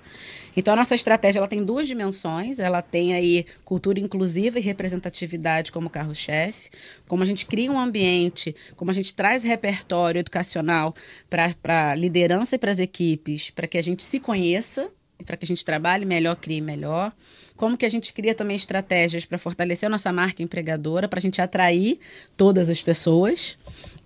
Então, 0.57 0.75
a 0.75 0.77
nossa 0.77 0.95
estratégia 0.95 1.39
ela 1.39 1.49
tem 1.49 1.65
duas 1.65 1.87
dimensões. 1.87 2.59
Ela 2.59 2.83
tem 2.83 3.15
aí 3.15 3.47
cultura 3.65 4.01
inclusiva 4.01 4.59
e 4.59 4.63
representatividade 4.63 5.71
como 5.71 5.89
carro-chefe, 5.89 6.71
como 7.07 7.23
a 7.23 7.27
gente 7.27 7.47
cria 7.47 7.71
um 7.71 7.79
ambiente, 7.79 8.55
como 8.77 8.91
a 8.91 8.95
gente 8.95 9.15
traz 9.15 9.43
repertório 9.43 10.19
educacional 10.19 10.95
para 11.29 11.55
a 11.65 11.95
liderança 11.95 12.57
e 12.57 12.59
para 12.59 12.73
as 12.73 12.79
equipes, 12.79 13.51
para 13.51 13.67
que 13.67 13.79
a 13.79 13.83
gente 13.83 14.03
se 14.03 14.19
conheça 14.19 14.91
para 15.25 15.37
que 15.37 15.45
a 15.45 15.49
gente 15.49 15.65
trabalhe 15.65 16.05
melhor, 16.05 16.37
crie 16.37 16.61
melhor. 16.61 17.13
Como 17.57 17.77
que 17.77 17.85
a 17.85 17.91
gente 17.91 18.13
cria 18.15 18.35
também 18.35 18.57
estratégias 18.57 19.27
para 19.27 19.37
fortalecer 19.37 19.87
a 19.87 19.91
nossa 19.91 20.11
marca 20.11 20.43
empregadora, 20.43 21.07
para 21.07 21.19
a 21.19 21.21
gente 21.21 21.43
atrair 21.43 22.01
todas 22.35 22.71
as 22.71 22.81
pessoas. 22.81 23.55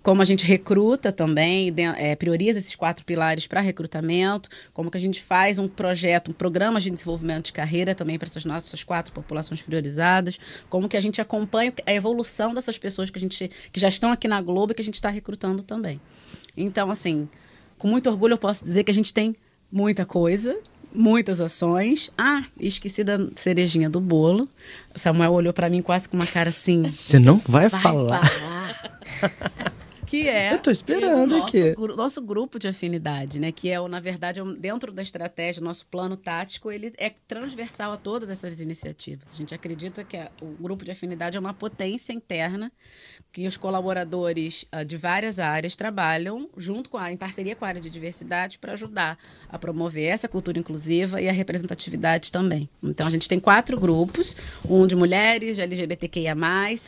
Como 0.03 0.21
a 0.21 0.25
gente 0.25 0.45
recruta 0.45 1.09
também, 1.09 1.73
eh, 1.97 2.15
prioriza 2.17 2.59
esses 2.59 2.75
quatro 2.75 3.05
pilares 3.05 3.47
para 3.47 3.61
recrutamento. 3.61 4.49
Como 4.73 4.91
que 4.91 4.97
a 4.97 4.99
gente 4.99 5.23
faz 5.23 5.57
um 5.57 5.69
projeto, 5.69 6.31
um 6.31 6.33
programa 6.33 6.81
de 6.81 6.89
desenvolvimento 6.89 7.45
de 7.45 7.53
carreira 7.53 7.95
também 7.95 8.19
para 8.19 8.27
essas 8.27 8.43
nossas 8.43 8.83
quatro 8.83 9.13
populações 9.13 9.61
priorizadas. 9.61 10.37
Como 10.69 10.89
que 10.89 10.97
a 10.97 11.01
gente 11.01 11.21
acompanha 11.21 11.73
a 11.85 11.93
evolução 11.93 12.53
dessas 12.53 12.77
pessoas 12.77 13.09
que, 13.09 13.17
a 13.17 13.21
gente, 13.21 13.49
que 13.71 13.79
já 13.79 13.87
estão 13.87 14.11
aqui 14.11 14.27
na 14.27 14.41
Globo 14.41 14.73
e 14.73 14.75
que 14.75 14.81
a 14.81 14.85
gente 14.85 14.95
está 14.95 15.09
recrutando 15.09 15.63
também. 15.63 16.01
Então, 16.57 16.91
assim, 16.91 17.27
com 17.77 17.87
muito 17.87 18.09
orgulho 18.09 18.33
eu 18.33 18.37
posso 18.37 18.65
dizer 18.65 18.83
que 18.83 18.91
a 18.91 18.93
gente 18.93 19.13
tem 19.13 19.35
muita 19.71 20.05
coisa, 20.05 20.57
muitas 20.95 21.39
ações. 21.41 22.11
Ah, 22.17 22.43
esqueci 22.59 23.03
da 23.03 23.17
cerejinha 23.35 23.89
do 23.89 23.99
bolo. 23.99 24.47
Samuel 24.95 25.33
olhou 25.33 25.53
para 25.53 25.69
mim 25.69 25.81
quase 25.81 26.07
com 26.09 26.15
uma 26.17 26.25
cara 26.27 26.49
assim. 26.49 26.87
Você 26.87 27.19
não 27.19 27.41
vai, 27.45 27.69
Vai 27.69 27.81
falar. 27.81 28.21
falar. 28.27 28.91
que 30.05 30.27
é. 30.27 30.53
Eu 30.53 30.59
tô 30.59 30.69
esperando 30.71 31.33
o 31.33 31.37
nosso, 31.39 31.57
aqui. 31.57 31.75
gru- 31.75 31.95
nosso 31.95 32.21
grupo 32.21 32.59
de 32.59 32.67
afinidade, 32.67 33.39
né? 33.39 33.51
Que 33.51 33.69
é, 33.69 33.79
o, 33.79 33.87
na 33.87 33.99
verdade, 33.99 34.39
é 34.39 34.43
dentro 34.43 34.91
da 34.91 35.01
estratégia, 35.01 35.61
o 35.61 35.63
nosso 35.65 35.85
plano 35.87 36.15
tático, 36.17 36.71
ele 36.71 36.93
é 36.97 37.11
transversal 37.27 37.91
a 37.91 37.97
todas 37.97 38.29
essas 38.29 38.59
iniciativas. 38.61 39.25
A 39.33 39.37
gente 39.37 39.53
acredita 39.55 40.03
que 40.03 40.17
a- 40.17 40.29
o 40.41 40.47
grupo 40.61 40.83
de 40.85 40.91
afinidade 40.91 41.37
é 41.37 41.39
uma 41.39 41.53
potência 41.53 42.13
interna 42.13 42.71
que 43.31 43.47
os 43.47 43.57
colaboradores 43.57 44.65
ah, 44.71 44.83
de 44.83 44.97
várias 44.97 45.39
áreas 45.39 45.75
trabalham 45.75 46.49
junto 46.57 46.89
com 46.89 46.97
a, 46.97 47.11
em 47.11 47.17
parceria 47.17 47.55
com 47.55 47.65
a 47.65 47.67
área 47.67 47.81
de 47.81 47.89
diversidade 47.89 48.57
para 48.59 48.73
ajudar 48.73 49.17
a 49.49 49.57
promover 49.57 50.05
essa 50.05 50.27
cultura 50.27 50.59
inclusiva 50.59 51.21
e 51.21 51.27
a 51.27 51.31
representatividade 51.31 52.31
também. 52.31 52.69
Então 52.83 53.07
a 53.07 53.09
gente 53.09 53.27
tem 53.27 53.39
quatro 53.39 53.79
grupos, 53.79 54.35
um 54.67 54.85
de 54.85 54.95
mulheres, 54.95 55.55
de 55.55 55.61
LGBTQIA+, 55.61 56.35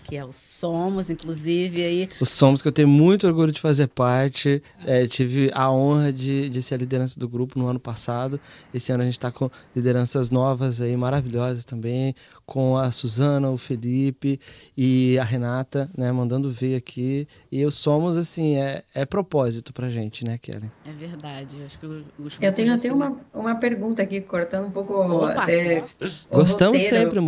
que 0.04 0.16
é 0.16 0.24
o 0.24 0.32
Somos, 0.32 1.10
inclusive 1.10 1.84
aí 1.84 2.10
Os 2.20 2.30
somos 2.30 2.62
que 2.62 2.68
eu 2.68 2.72
tenho 2.72 2.88
muito 2.88 3.17
muito 3.18 3.28
orgulho 3.28 3.52
de 3.52 3.60
fazer 3.60 3.88
parte. 3.88 4.62
É, 4.86 5.08
tive 5.08 5.50
a 5.54 5.72
honra 5.72 6.14
de, 6.14 6.50
de 6.50 6.62
ser 6.62 6.76
a 6.76 6.78
liderança 6.78 7.20
do 7.20 7.28
grupo 7.28 7.58
no 7.58 7.68
ano 7.68 7.80
passado. 7.80 8.40
Esse 8.72 8.92
ano 8.92 9.02
a 9.02 9.06
gente 9.06 9.18
está 9.18 9.32
com 9.32 9.50
lideranças 9.76 10.30
novas 10.30 10.80
aí, 10.80 10.96
maravilhosas 10.96 11.66
também, 11.66 12.14
com 12.46 12.78
a 12.78 12.92
Suzana, 12.92 13.50
o 13.50 13.58
Felipe 13.58 14.40
e 14.78 15.18
a 15.18 15.24
Renata, 15.24 15.90
né, 15.98 16.12
mandando 16.12 16.52
ver 16.52 16.76
aqui. 16.76 17.28
E 17.52 17.60
eu 17.60 17.72
somos, 17.72 18.16
assim, 18.16 18.58
é, 18.58 18.84
é 18.94 19.04
propósito 19.04 19.74
pra 19.74 19.90
gente, 19.90 20.24
né, 20.24 20.38
Kelly? 20.38 20.72
É 20.86 20.92
verdade. 20.92 21.58
Eu, 21.60 21.66
acho 21.66 21.80
que 21.80 21.86
os 22.20 22.38
eu 22.40 22.54
tenho 22.54 22.74
até 22.74 22.94
uma, 22.94 23.18
uma 23.34 23.56
pergunta 23.56 24.04
aqui, 24.04 24.22
cortando 24.22 24.68
um 24.68 24.72
pouco 24.72 24.94
Opa, 24.94 25.42
até 25.42 25.84
Gostamos 26.32 26.80
roteiro. 26.80 26.96
sempre, 26.96 27.20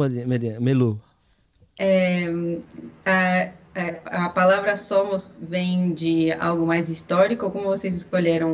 Melu. 0.60 1.02
É, 1.80 2.26
a, 3.06 3.52
a 4.06 4.30
palavra 4.30 4.76
somos 4.76 5.32
vem 5.40 5.94
de 5.94 6.32
algo 6.34 6.66
mais 6.66 6.90
histórico 6.90 7.46
ou 7.46 7.52
como 7.52 7.66
vocês 7.66 7.94
escolheram 7.96 8.54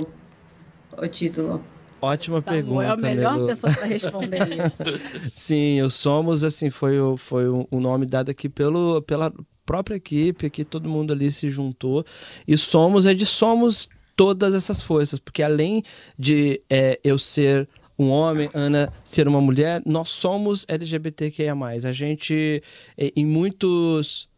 o 0.98 1.08
título? 1.08 1.64
Ótima 2.02 2.42
Samuel 2.42 2.64
pergunta, 2.64 2.84
é 2.84 2.90
a 2.90 2.98
melhor 2.98 3.36
Melu. 3.36 3.48
pessoa 3.48 3.74
para 3.74 3.86
responder 3.86 4.42
isso. 4.54 5.32
Sim, 5.32 5.82
o 5.82 5.90
Somos, 5.90 6.44
assim, 6.44 6.70
foi 6.70 7.00
o, 7.00 7.18
foi 7.18 7.48
o 7.48 7.68
o 7.72 7.80
nome 7.80 8.06
dado 8.06 8.30
aqui 8.30 8.48
pelo, 8.48 9.02
pela 9.02 9.34
própria 9.66 9.96
equipe, 9.96 10.46
aqui 10.46 10.64
todo 10.64 10.90
mundo 10.90 11.14
ali 11.14 11.32
se 11.32 11.50
juntou. 11.50 12.06
E 12.48 12.58
Somos 12.58 13.06
é 13.06 13.14
de 13.14 13.26
somos 13.26 13.90
todas 14.16 14.54
essas 14.54 14.82
forças, 14.82 15.20
porque 15.20 15.42
além 15.42 15.84
de 16.18 16.62
é, 16.70 17.00
eu 17.04 17.18
ser 17.18 17.68
um 17.98 18.10
homem, 18.10 18.50
Ana 18.54 18.92
ser 19.04 19.28
uma 19.28 19.42
mulher, 19.42 19.82
nós 19.86 20.10
somos 20.10 20.66
LGBTQIA+. 20.68 21.54
A 21.54 21.92
gente, 21.92 22.62
é, 22.98 23.12
em 23.16 23.26
muitos 23.26 24.30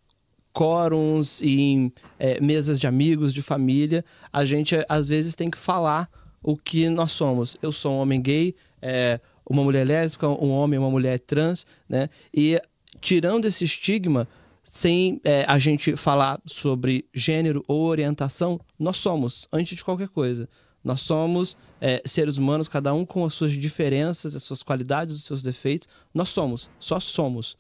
quóruns 0.58 1.40
e 1.40 1.62
em 1.62 1.94
é, 2.18 2.42
mesas 2.42 2.80
de 2.80 2.88
amigos, 2.88 3.32
de 3.32 3.44
família, 3.44 4.04
a 4.34 4.44
gente 4.44 4.76
às 4.90 5.08
vezes 5.08 5.36
tem 5.36 5.52
que 5.52 5.58
falar 5.58 6.10
o 6.42 6.58
que 6.58 6.90
nós 6.90 7.12
somos. 7.12 7.56
Eu 7.62 7.72
sou 7.72 7.94
um 7.94 8.00
homem 8.00 8.20
gay, 8.20 8.56
é, 8.82 9.20
uma 9.48 9.64
mulher 9.64 9.86
lésbica, 9.86 10.28
um 10.28 10.50
homem, 10.50 10.80
uma 10.80 10.90
mulher 10.90 11.20
trans, 11.20 11.64
né? 11.88 12.10
E 12.34 12.60
tirando 13.00 13.46
esse 13.46 13.66
estigma, 13.66 14.28
sem 14.64 15.22
é, 15.24 15.46
a 15.48 15.60
gente 15.60 15.96
falar 15.96 16.42
sobre 16.44 17.06
gênero 17.14 17.64
ou 17.68 17.84
orientação, 17.84 18.60
nós 18.80 18.98
somos, 18.98 19.48
antes 19.54 19.78
de 19.78 19.84
qualquer 19.86 20.10
coisa. 20.10 20.50
Nós 20.84 21.02
somos 21.02 21.56
é, 21.80 22.02
seres 22.04 22.38
humanos, 22.38 22.68
cada 22.68 22.96
um 22.96 23.06
com 23.06 23.24
as 23.24 23.36
suas 23.36 23.52
diferenças, 23.52 24.36
as 24.36 24.42
suas 24.42 24.64
qualidades, 24.64 25.16
os 25.16 25.24
seus 25.24 25.44
defeitos. 25.44 25.88
Nós 26.12 26.30
somos, 26.30 26.68
só 26.80 27.00
somos. 27.00 27.56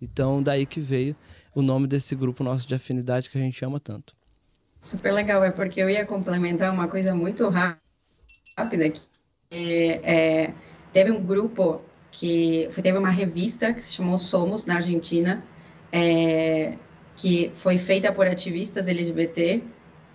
Então, 0.00 0.42
daí 0.42 0.64
que 0.64 0.80
veio 0.80 1.16
o 1.60 1.62
nome 1.62 1.86
desse 1.86 2.14
grupo 2.14 2.44
nosso 2.44 2.66
de 2.66 2.74
afinidade 2.74 3.28
que 3.30 3.38
a 3.38 3.40
gente 3.40 3.64
ama 3.64 3.80
tanto. 3.80 4.14
Super 4.82 5.12
legal, 5.12 5.42
é 5.44 5.50
porque 5.50 5.80
eu 5.80 5.90
ia 5.90 6.06
complementar 6.06 6.72
uma 6.72 6.88
coisa 6.88 7.14
muito 7.14 7.48
rá- 7.48 7.78
rápida 8.58 8.86
aqui. 8.86 9.02
É, 9.50 10.46
é, 10.46 10.54
teve 10.92 11.10
um 11.12 11.22
grupo 11.24 11.82
que 12.10 12.68
foi- 12.72 12.82
teve 12.82 12.98
uma 12.98 13.10
revista 13.10 13.72
que 13.74 13.82
se 13.82 13.92
chamou 13.92 14.18
Somos 14.18 14.66
na 14.66 14.76
Argentina, 14.76 15.44
é, 15.92 16.78
que 17.16 17.52
foi 17.56 17.78
feita 17.78 18.12
por 18.12 18.26
ativistas 18.26 18.88
LGBT, 18.88 19.64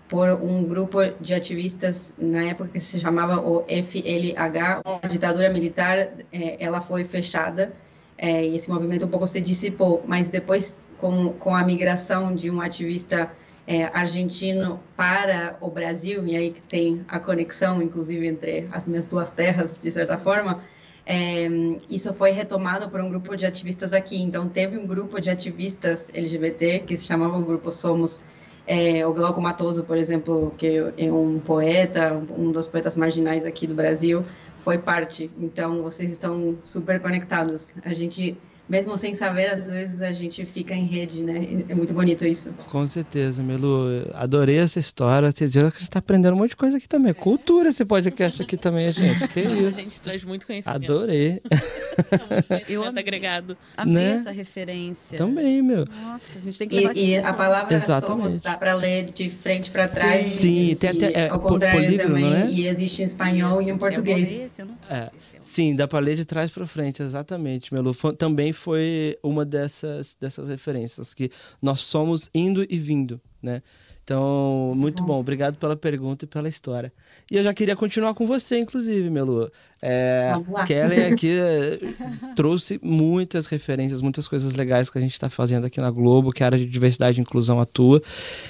por 0.09 0.29
um 0.29 0.63
grupo 0.65 0.99
de 1.21 1.33
ativistas 1.33 2.13
na 2.17 2.43
época 2.45 2.69
que 2.71 2.79
se 2.81 2.99
chamava 2.99 3.39
o 3.41 3.65
FLH, 3.67 4.81
a 5.03 5.07
ditadura 5.07 5.49
militar, 5.49 5.97
é, 6.31 6.63
ela 6.63 6.81
foi 6.81 7.03
fechada 7.05 7.73
é, 8.17 8.45
e 8.45 8.55
esse 8.55 8.69
movimento 8.69 9.05
um 9.05 9.09
pouco 9.09 9.27
se 9.27 9.41
dissipou, 9.41 10.03
mas 10.07 10.29
depois 10.29 10.81
com, 11.03 11.33
com 11.33 11.53
a 11.53 11.61
migração 11.65 12.33
de 12.33 12.49
um 12.49 12.61
ativista 12.61 13.29
é, 13.67 13.83
argentino 13.93 14.79
para 14.95 15.57
o 15.59 15.69
Brasil, 15.69 16.25
e 16.25 16.37
aí 16.37 16.51
que 16.51 16.61
tem 16.61 17.03
a 17.09 17.19
conexão, 17.19 17.81
inclusive, 17.81 18.25
entre 18.25 18.69
as 18.71 18.85
minhas 18.85 19.05
duas 19.05 19.29
terras, 19.29 19.81
de 19.81 19.91
certa 19.91 20.17
forma, 20.17 20.63
é, 21.05 21.49
isso 21.89 22.13
foi 22.13 22.31
retomado 22.31 22.89
por 22.89 23.01
um 23.01 23.09
grupo 23.09 23.35
de 23.35 23.45
ativistas 23.45 23.91
aqui. 23.91 24.21
Então, 24.21 24.47
teve 24.47 24.77
um 24.77 24.87
grupo 24.87 25.19
de 25.19 25.29
ativistas 25.29 26.09
LGBT 26.13 26.79
que 26.87 26.95
se 26.95 27.05
chamava 27.05 27.37
o 27.37 27.43
Grupo 27.43 27.69
Somos. 27.69 28.21
É, 28.65 29.05
o 29.05 29.13
Glauco 29.13 29.41
Matoso, 29.41 29.83
por 29.83 29.97
exemplo, 29.97 30.53
que 30.57 30.77
é 30.97 31.11
um 31.11 31.37
poeta, 31.37 32.13
um 32.13 32.49
dos 32.49 32.65
poetas 32.65 32.95
marginais 32.95 33.45
aqui 33.45 33.67
do 33.67 33.75
Brasil, 33.75 34.23
foi 34.59 34.77
parte. 34.77 35.29
Então, 35.37 35.83
vocês 35.83 36.09
estão 36.09 36.57
super 36.63 37.01
conectados. 37.01 37.73
A 37.83 37.93
gente, 37.93 38.37
mesmo 38.69 38.97
sem 38.97 39.13
saber, 39.13 39.47
às 39.47 39.65
vezes 39.65 40.01
a 40.01 40.11
gente 40.11 40.45
fica 40.45 40.73
em 40.73 40.85
rede, 40.85 41.21
né? 41.21 41.65
É 41.67 41.75
muito 41.75 41.93
bonito 41.93 42.25
isso. 42.25 42.53
Com 42.69 42.87
certeza, 42.87 43.43
Melu. 43.43 44.05
Adorei 44.13 44.57
essa 44.57 44.79
história. 44.79 45.31
Vocês 45.31 45.53
viram 45.53 45.69
que 45.69 45.77
a 45.77 45.79
gente 45.79 45.89
está 45.89 45.99
aprendendo 45.99 46.33
um 46.33 46.37
monte 46.37 46.51
de 46.51 46.55
coisa 46.55 46.77
aqui 46.77 46.87
também. 46.87 47.13
Cultura 47.13 47.69
esse 47.69 47.83
podcast 47.85 48.41
aqui 48.41 48.55
também, 48.57 48.91
gente. 48.91 49.27
Que 49.27 49.41
A 49.45 49.51
isso. 49.51 49.79
gente 49.81 50.01
traz 50.01 50.23
muito 50.23 50.47
conhecimento. 50.47 50.83
Adorei. 50.91 51.41
Eu 52.69 52.83
amei. 52.83 53.03
agregado. 53.03 53.57
Amei 53.75 53.93
Né? 54.03 54.13
essa 54.13 54.31
referência. 54.31 55.17
Também, 55.17 55.61
meu. 55.61 55.85
Nossa, 55.85 56.37
a 56.37 56.41
gente 56.41 56.57
tem 56.57 56.67
que 56.67 56.75
levar 56.75 56.95
E, 56.95 56.99
e 56.99 57.15
isso 57.17 57.27
a 57.27 57.33
palavra 57.33 57.75
Exatamente. 57.75 58.23
somos 58.29 58.39
dá 58.41 58.57
para 58.57 58.73
ler 58.73 59.11
de 59.11 59.29
frente 59.29 59.69
para 59.71 59.87
trás. 59.87 60.27
Sim, 60.39 60.69
e, 60.69 60.75
tem 60.75 60.89
até- 60.91 61.11
é, 61.25 61.29
ao 61.29 61.39
contrário 61.39 61.81
polígono, 61.83 62.09
também. 62.15 62.29
né? 62.29 62.49
E 62.51 62.67
existe 62.67 63.01
em 63.01 63.05
espanhol 63.05 63.61
e 63.61 63.65
em 63.65 63.69
Isso. 63.69 63.77
português. 63.77 64.31
Eu, 64.31 64.45
esse, 64.45 64.61
eu 64.61 64.65
não 64.65 64.77
sei 64.77 64.87
É. 64.89 65.01
se 65.09 65.15
esse 65.17 65.35
é 65.37 65.39
o- 65.39 65.43
Sim, 65.43 65.75
dá 65.75 65.87
para 65.87 65.99
ler 65.99 66.15
de 66.15 66.25
trás 66.25 66.49
para 66.49 66.65
frente, 66.65 67.03
exatamente, 67.03 67.71
Melu. 67.73 67.93
Fo- 67.93 68.13
Foi 68.53 69.17
uma 69.21 69.43
dessas, 69.43 70.15
dessas 70.19 70.47
referências, 70.47 71.13
que 71.13 71.29
nós 71.61 71.81
somos 71.81 72.29
indo 72.33 72.65
e 72.69 72.77
vindo, 72.77 73.19
né? 73.41 73.61
Então, 74.03 74.75
muito 74.77 75.01
bom. 75.01 75.19
Obrigado 75.19 75.57
pela 75.57 75.77
pergunta 75.77 76.25
e 76.25 76.27
pela 76.27 76.49
história. 76.49 76.91
E 77.31 77.37
eu 77.37 77.43
já 77.43 77.53
queria 77.53 77.75
continuar 77.75 78.13
com 78.13 78.27
você, 78.27 78.59
inclusive, 78.59 79.09
Melu. 79.09 79.49
É. 79.81 80.33
Kelly 80.67 81.03
aqui 81.03 81.39
é, 81.39 81.79
trouxe 82.35 82.79
muitas 82.83 83.45
referências, 83.45 84.01
muitas 84.01 84.27
coisas 84.27 84.53
legais 84.53 84.89
que 84.89 84.97
a 84.97 85.01
gente 85.01 85.13
está 85.13 85.29
fazendo 85.29 85.65
aqui 85.65 85.79
na 85.79 85.89
Globo, 85.89 86.31
que 86.31 86.43
a 86.43 86.47
área 86.47 86.57
de 86.57 86.65
diversidade 86.65 87.19
e 87.19 87.21
inclusão 87.21 87.59
atua. 87.61 88.01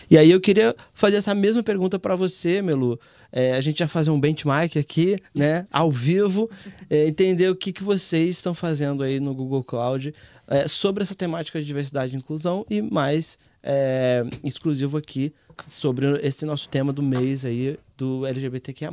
E 0.10 0.18
aí 0.18 0.32
eu 0.32 0.42
queria 0.42 0.76
fazer 0.94 1.18
essa 1.18 1.36
mesma 1.36 1.62
pergunta 1.62 2.00
para 2.00 2.16
você, 2.16 2.62
Melu. 2.62 3.00
É, 3.32 3.54
a 3.54 3.62
gente 3.62 3.80
vai 3.80 3.88
fazer 3.88 4.12
um 4.12 4.20
benchmark 4.20 4.78
aqui, 4.78 5.18
né, 5.34 5.66
ao 5.72 5.92
vivo, 5.92 6.50
é, 6.88 7.08
entender 7.08 7.50
o 7.50 7.56
que, 7.56 7.74
que 7.74 7.84
vocês 7.84 8.30
estão 8.36 8.54
fazendo 8.54 9.02
aí 9.02 9.20
no 9.20 9.34
Google 9.34 9.64
Cloud 9.64 10.14
é, 10.48 10.68
sobre 10.68 11.02
essa 11.02 11.16
temática 11.16 11.60
de 11.60 11.66
diversidade 11.66 12.16
e 12.16 12.18
inclusão 12.20 12.64
e 12.70 12.80
mais 12.80 13.38
é, 13.64 14.26
exclusivo 14.44 14.98
aqui 14.98 15.34
sobre 15.66 16.20
esse 16.22 16.46
nosso 16.46 16.68
tema 16.68 16.92
do 16.92 17.02
mês 17.02 17.46
aí 17.46 17.80
do 17.98 18.26
LGBTQIA+. 18.26 18.92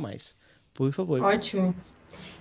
Por 0.73 0.91
favor. 0.93 1.21
Ótimo. 1.21 1.75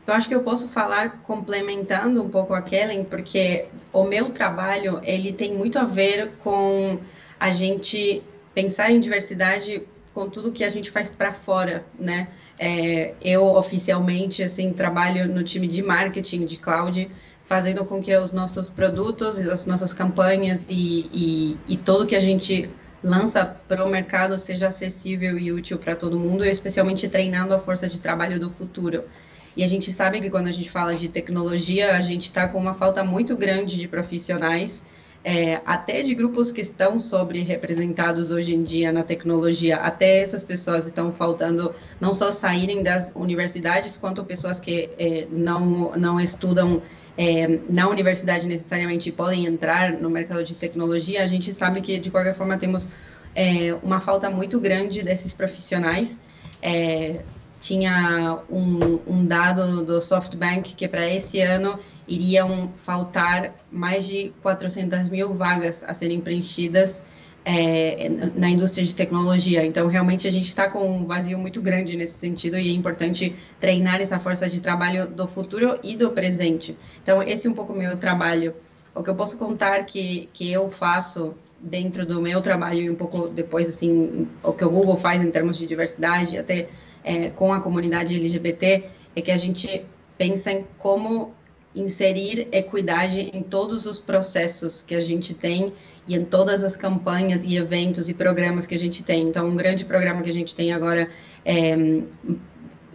Eu 0.07 0.15
acho 0.15 0.29
que 0.29 0.35
eu 0.35 0.43
posso 0.43 0.69
falar 0.69 1.23
complementando 1.23 2.23
um 2.23 2.29
pouco 2.29 2.55
a 2.55 2.63
Kellen, 2.63 3.05
porque 3.05 3.67
o 3.93 4.05
meu 4.05 4.31
trabalho 4.31 5.01
ele 5.05 5.33
tem 5.33 5.57
muito 5.57 5.79
a 5.79 5.85
ver 5.85 6.33
com 6.39 6.99
a 7.39 7.51
gente 7.51 8.23
pensar 8.55 8.91
em 8.91 9.01
diversidade 9.01 9.83
com 10.13 10.29
tudo 10.29 10.53
que 10.53 10.65
a 10.65 10.69
gente 10.69 10.91
faz 10.91 11.09
para 11.09 11.33
fora, 11.33 11.85
né? 11.99 12.29
É, 12.59 13.15
eu 13.23 13.45
oficialmente 13.45 14.43
assim 14.43 14.73
trabalho 14.73 15.33
no 15.33 15.43
time 15.43 15.67
de 15.67 15.83
marketing 15.83 16.45
de 16.45 16.57
cloud, 16.57 17.11
fazendo 17.51 17.85
com 17.85 18.01
que 18.01 18.17
os 18.17 18.31
nossos 18.31 18.71
produtos, 18.71 19.41
as 19.41 19.67
nossas 19.67 19.93
campanhas 19.93 20.69
e, 20.71 21.11
e, 21.13 21.57
e 21.67 21.77
tudo 21.77 22.07
que 22.07 22.15
a 22.15 22.21
gente 22.21 22.71
lança 23.03 23.45
para 23.67 23.85
o 23.85 23.91
mercado 23.91 24.39
seja 24.39 24.69
acessível 24.69 25.37
e 25.37 25.51
útil 25.51 25.77
para 25.77 25.97
todo 25.97 26.17
mundo, 26.17 26.45
especialmente 26.45 27.09
treinando 27.09 27.53
a 27.53 27.59
força 27.59 27.89
de 27.89 27.99
trabalho 27.99 28.39
do 28.39 28.49
futuro. 28.49 29.03
E 29.57 29.65
a 29.65 29.67
gente 29.67 29.91
sabe 29.91 30.21
que 30.21 30.31
quando 30.31 30.47
a 30.47 30.53
gente 30.53 30.71
fala 30.71 30.95
de 30.95 31.09
tecnologia, 31.09 31.97
a 31.97 32.01
gente 32.01 32.27
está 32.27 32.47
com 32.47 32.57
uma 32.57 32.73
falta 32.73 33.03
muito 33.03 33.37
grande 33.37 33.77
de 33.77 33.89
profissionais, 33.89 34.85
é, 35.25 35.61
até 35.67 36.03
de 36.03 36.15
grupos 36.15 36.53
que 36.53 36.61
estão 36.61 37.01
sobre-representados 37.01 38.31
hoje 38.31 38.55
em 38.55 38.63
dia 38.63 38.93
na 38.93 39.03
tecnologia. 39.03 39.79
Até 39.79 40.21
essas 40.21 40.45
pessoas 40.45 40.87
estão 40.87 41.13
faltando 41.13 41.75
não 42.01 42.13
só 42.13 42.31
saírem 42.31 42.81
das 42.85 43.11
universidades, 43.13 43.97
quanto 43.97 44.23
pessoas 44.23 44.61
que 44.61 44.89
é, 44.97 45.27
não, 45.33 45.91
não 45.97 46.21
estudam 46.21 46.81
é, 47.17 47.59
na 47.69 47.89
universidade 47.89 48.47
necessariamente 48.47 49.11
podem 49.13 49.47
entrar 49.47 49.93
no 49.93 50.09
mercado 50.09 50.43
de 50.45 50.55
tecnologia. 50.55 51.23
A 51.23 51.27
gente 51.27 51.53
sabe 51.53 51.81
que, 51.81 51.99
de 51.99 52.11
qualquer 52.11 52.35
forma, 52.35 52.57
temos 52.57 52.89
é, 53.35 53.75
uma 53.83 54.01
falta 54.01 54.31
muito 54.31 54.61
grande 54.61 55.03
desses 55.03 55.33
profissionais. 55.33 56.23
É, 56.63 57.21
tinha 57.61 58.39
um, 58.49 59.01
um, 59.07 59.27
dado 59.27 59.85
do 59.85 60.01
SoftBank 60.01 60.75
que 60.75 60.89
para 60.89 61.07
esse 61.09 61.41
ano 61.41 61.79
iriam 62.09 62.73
faltar 62.77 63.55
mais 63.71 64.07
de 64.07 64.33
400 64.41 65.11
mil 65.11 65.35
vagas 65.35 65.85
a 65.85 65.93
serem 65.93 66.21
preenchidas 66.21 67.05
é, 67.45 68.11
na 68.35 68.49
indústria 68.51 68.85
de 68.85 68.95
tecnologia. 68.95 69.65
Então, 69.65 69.87
realmente, 69.87 70.27
a 70.29 70.31
gente 70.31 70.49
está 70.49 70.69
com 70.69 70.99
um 70.99 71.07
vazio 71.07 71.39
muito 71.39 71.61
grande 71.61 71.97
nesse 71.97 72.19
sentido 72.19 72.59
e 72.59 72.69
é 72.69 72.73
importante 72.73 73.35
treinar 73.59 74.01
essa 74.01 74.19
força 74.19 74.49
de 74.49 74.61
trabalho 74.61 75.09
do 75.09 75.27
futuro 75.27 75.79
e 75.83 75.97
do 75.97 76.11
presente. 76.11 76.77
Então, 77.03 77.23
esse 77.23 77.47
é 77.47 77.51
um 77.51 77.55
pouco 77.55 77.73
o 77.73 77.77
meu 77.77 77.97
trabalho. 77.97 78.55
O 78.95 79.03
que 79.03 79.11
eu 79.11 79.15
posso 79.15 79.39
contar 79.39 79.85
que, 79.85 80.29
que 80.33 80.51
eu 80.51 80.71
faço 80.71 81.35
dentro 81.61 82.07
do 82.07 82.21
meu 82.21 82.41
trabalho 82.41 82.81
e 82.81 82.91
um 82.91 82.95
pouco 82.95 83.29
depois, 83.29 83.69
assim, 83.69 84.27
o 84.43 84.53
que 84.53 84.65
o 84.65 84.71
Google 84.71 84.97
faz 84.97 85.23
em 85.23 85.31
termos 85.31 85.57
de 85.57 85.67
diversidade, 85.67 86.39
até 86.39 86.69
é, 87.05 87.31
com 87.31 87.53
a 87.53 87.61
comunidade 87.61 88.15
LGBT, 88.15 88.85
é 89.15 89.21
que 89.21 89.31
a 89.31 89.37
gente 89.37 89.85
pensa 90.17 90.53
em 90.53 90.65
como 90.79 91.35
inserir 91.75 92.49
equidade 92.51 93.31
em 93.33 93.43
todos 93.43 93.87
os 93.87 93.99
processos 93.99 94.83
que 94.83 94.95
a 94.95 95.01
gente 95.01 95.35
tem 95.35 95.73
e 96.07 96.15
em 96.15 96.25
todas 96.25 96.65
as 96.65 96.77
campanhas 96.77 97.45
e 97.45 97.57
eventos 97.57 98.09
e 98.09 98.15
programas 98.15 98.67
que 98.67 98.75
a 98.75 98.79
gente 98.79 99.05
tem. 99.05 99.29
Então, 99.29 99.49
um 99.49 99.57
grande 99.57 99.85
programa 99.85 100.23
que 100.23 100.31
a 100.31 100.33
gente 100.33 100.55
tem 100.57 100.73
agora, 100.73 101.09
é, 101.45 101.77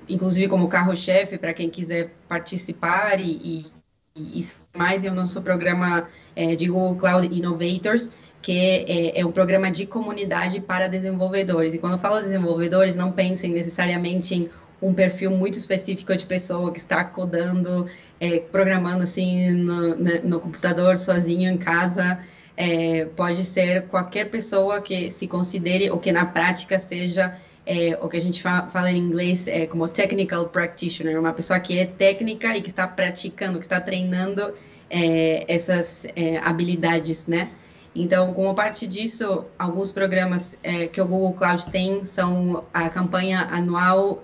inclusive 0.10 0.48
como 0.50 0.68
carro-chefe, 0.68 1.38
para 1.38 1.54
quem 1.54 1.70
quiser 1.70 2.14
participar 2.28 3.20
e, 3.20 3.72
e, 4.14 4.40
e 4.40 4.46
mais, 4.76 5.06
é 5.06 5.10
o 5.10 5.14
nosso 5.14 5.42
programa 5.42 6.10
é, 6.36 6.56
de 6.56 6.68
Google 6.68 6.96
Cloud 6.98 7.28
Innovators, 7.28 8.12
que 8.42 8.52
é, 8.52 9.20
é, 9.20 9.26
um 9.26 9.32
programa 9.32 9.72
de 9.72 9.86
comunidade 9.86 10.60
para 10.60 10.88
desenvolvedores. 10.88 11.74
E 11.74 11.80
quando 11.80 11.94
eu 11.94 12.00
falo 12.00 12.22
desenvolvedores, 12.22 12.96
não 12.96 13.12
pensem 13.12 13.52
necessariamente 13.52 14.36
em 14.36 14.50
um 14.82 14.94
perfil 14.94 15.32
muito 15.32 15.58
específico 15.58 16.16
de 16.16 16.26
pessoa 16.26 16.72
que 16.72 16.80
está 16.80 17.04
codando, 17.04 17.88
é, 18.20 18.40
programando 18.40 19.04
assim 19.04 19.52
no, 19.52 19.96
no, 19.96 20.40
computador 20.40 20.98
sozinho 20.98 21.50
em 21.52 21.58
casa. 21.58 22.20
É, 22.58 23.06
pode 23.16 23.44
ser 23.44 23.88
qualquer 23.88 24.30
pessoa 24.30 24.82
que 24.82 25.12
se 25.12 25.28
considere 25.28 25.90
ou 25.90 26.00
que 26.00 26.12
na 26.12 26.26
prática 26.26 26.80
seja 26.80 27.38
é, 27.66 27.98
o 28.02 28.08
que 28.08 28.16
a 28.16 28.22
gente 28.22 28.42
fala, 28.42 28.68
fala 28.70 28.92
em 28.92 28.98
inglês 28.98 29.48
é, 29.48 29.66
como 29.66 29.88
technical 29.88 30.48
practitioner, 30.48 31.20
uma 31.20 31.34
pessoa 31.34 31.60
que 31.60 31.78
é 31.78 31.86
técnica 31.86 32.56
e 32.56 32.62
que 32.62 32.70
está 32.70 32.88
praticando, 32.88 33.60
que 33.60 33.66
está 33.66 33.82
treinando 33.82 34.54
é, 34.90 35.46
essas 35.54 36.06
é, 36.16 36.38
habilidades, 36.38 37.26
né? 37.28 37.50
Então, 37.96 38.34
como 38.34 38.54
parte 38.54 38.86
disso, 38.86 39.46
alguns 39.58 39.92
programas 39.92 40.58
é, 40.62 40.88
que 40.88 41.00
o 41.02 41.08
Google 41.08 41.34
Cloud 41.34 41.66
tem 41.72 42.04
são 42.04 42.66
a 42.74 42.90
campanha 42.90 43.48
anual 43.50 44.24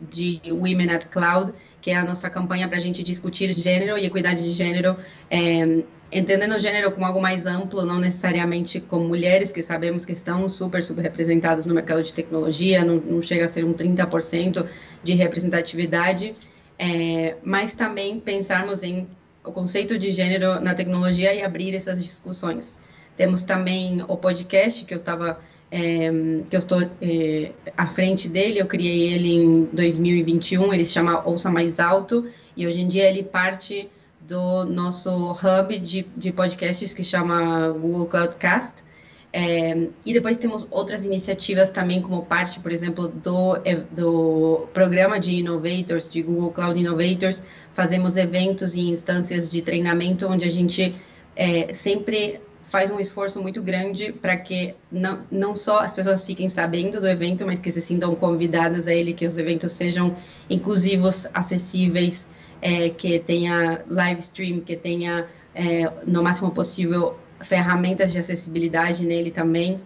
de 0.00 0.40
Women 0.46 0.90
at 0.90 1.06
Cloud, 1.06 1.52
que 1.80 1.90
é 1.90 1.96
a 1.96 2.04
nossa 2.04 2.28
campanha 2.28 2.66
para 2.66 2.76
a 2.76 2.80
gente 2.80 3.02
discutir 3.02 3.52
gênero 3.52 3.96
e 3.96 4.04
equidade 4.04 4.42
de 4.42 4.50
gênero, 4.50 4.96
é, 5.30 5.82
entendendo 6.12 6.54
o 6.54 6.58
gênero 6.58 6.90
como 6.92 7.06
algo 7.06 7.20
mais 7.20 7.46
amplo, 7.46 7.84
não 7.84 7.98
necessariamente 7.98 8.80
como 8.80 9.06
mulheres, 9.06 9.52
que 9.52 9.62
sabemos 9.62 10.04
que 10.04 10.12
estão 10.12 10.48
super, 10.48 10.82
super 10.82 11.02
representadas 11.02 11.66
no 11.66 11.74
mercado 11.74 12.02
de 12.02 12.12
tecnologia, 12.12 12.84
não, 12.84 12.96
não 12.96 13.22
chega 13.22 13.44
a 13.44 13.48
ser 13.48 13.64
um 13.64 13.72
30% 13.72 14.66
de 15.02 15.14
representatividade, 15.14 16.34
é, 16.78 17.36
mas 17.42 17.74
também 17.74 18.18
pensarmos 18.18 18.82
em 18.82 19.06
o 19.44 19.52
conceito 19.52 19.98
de 19.98 20.10
gênero 20.10 20.58
na 20.60 20.74
tecnologia 20.74 21.34
e 21.34 21.42
abrir 21.42 21.74
essas 21.74 22.02
discussões. 22.02 22.74
Temos 23.16 23.42
também 23.42 24.02
o 24.08 24.16
podcast 24.16 24.84
que 24.84 24.94
eu 24.94 24.98
estava 24.98 25.38
é, 25.76 26.08
que 26.48 26.54
eu 26.54 26.60
estou 26.60 26.88
é, 27.02 27.50
à 27.76 27.88
frente 27.88 28.28
dele, 28.28 28.60
eu 28.60 28.66
criei 28.66 29.12
ele 29.12 29.34
em 29.34 29.64
2021, 29.72 30.72
ele 30.72 30.84
se 30.84 30.92
chama 30.92 31.26
Ouça 31.26 31.50
Mais 31.50 31.80
Alto, 31.80 32.28
e 32.56 32.64
hoje 32.64 32.80
em 32.80 32.86
dia 32.86 33.10
ele 33.10 33.24
parte 33.24 33.90
do 34.20 34.64
nosso 34.66 35.32
hub 35.32 35.76
de, 35.80 36.06
de 36.16 36.30
podcasts 36.30 36.94
que 36.94 37.02
chama 37.02 37.70
Google 37.72 38.06
Cloudcast, 38.06 38.84
é, 39.32 39.88
e 40.06 40.12
depois 40.12 40.38
temos 40.38 40.64
outras 40.70 41.04
iniciativas 41.04 41.70
também, 41.70 42.00
como 42.00 42.24
parte, 42.24 42.60
por 42.60 42.70
exemplo, 42.70 43.08
do, 43.08 43.56
do 43.90 44.68
programa 44.72 45.18
de 45.18 45.40
Innovators, 45.40 46.08
de 46.08 46.22
Google 46.22 46.52
Cloud 46.52 46.78
Innovators, 46.78 47.42
fazemos 47.74 48.16
eventos 48.16 48.76
e 48.76 48.90
instâncias 48.90 49.50
de 49.50 49.60
treinamento 49.60 50.28
onde 50.28 50.44
a 50.44 50.48
gente 50.48 50.94
é, 51.34 51.74
sempre 51.74 52.40
faz 52.68 52.90
um 52.90 52.98
esforço 52.98 53.40
muito 53.40 53.62
grande 53.62 54.12
para 54.12 54.36
que 54.36 54.74
não, 54.90 55.20
não 55.30 55.54
só 55.54 55.80
as 55.80 55.92
pessoas 55.92 56.24
fiquem 56.24 56.48
sabendo 56.48 57.00
do 57.00 57.08
evento, 57.08 57.46
mas 57.46 57.58
que 57.58 57.70
se 57.70 57.80
sintam 57.80 58.14
convidadas 58.14 58.86
a 58.86 58.94
ele, 58.94 59.12
que 59.12 59.26
os 59.26 59.36
eventos 59.38 59.72
sejam 59.72 60.16
inclusivos, 60.48 61.26
acessíveis, 61.32 62.28
é, 62.60 62.88
que 62.88 63.18
tenha 63.18 63.82
live 63.86 64.20
stream, 64.20 64.60
que 64.60 64.76
tenha, 64.76 65.26
é, 65.54 65.90
no 66.06 66.22
máximo 66.22 66.50
possível, 66.50 67.18
ferramentas 67.40 68.12
de 68.12 68.18
acessibilidade 68.18 69.06
nele 69.06 69.30
também. 69.30 69.80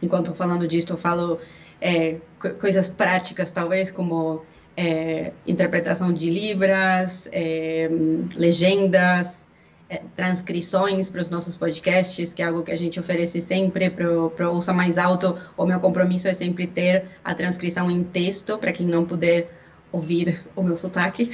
Enquanto 0.00 0.34
falando 0.34 0.66
disso, 0.66 0.92
eu 0.92 0.96
falo 0.96 1.38
é, 1.80 2.16
coisas 2.60 2.88
práticas, 2.88 3.50
talvez, 3.50 3.90
como 3.90 4.42
é, 4.76 5.32
interpretação 5.46 6.12
de 6.12 6.30
libras, 6.30 7.28
é, 7.32 7.90
legendas, 8.36 9.41
transcrições 10.14 11.10
para 11.10 11.20
os 11.20 11.30
nossos 11.30 11.56
podcasts, 11.56 12.32
que 12.32 12.42
é 12.42 12.46
algo 12.46 12.62
que 12.62 12.70
a 12.70 12.76
gente 12.76 12.98
oferece 12.98 13.40
sempre 13.40 13.90
para 13.90 14.10
o 14.10 14.54
Ouça 14.54 14.72
Mais 14.72 14.98
Alto. 14.98 15.38
O 15.56 15.64
meu 15.64 15.80
compromisso 15.80 16.28
é 16.28 16.32
sempre 16.32 16.66
ter 16.66 17.04
a 17.24 17.34
transcrição 17.34 17.90
em 17.90 18.02
texto, 18.02 18.58
para 18.58 18.72
quem 18.72 18.86
não 18.86 19.04
puder 19.04 19.50
ouvir 19.92 20.42
o 20.56 20.62
meu 20.62 20.76
sotaque. 20.76 21.30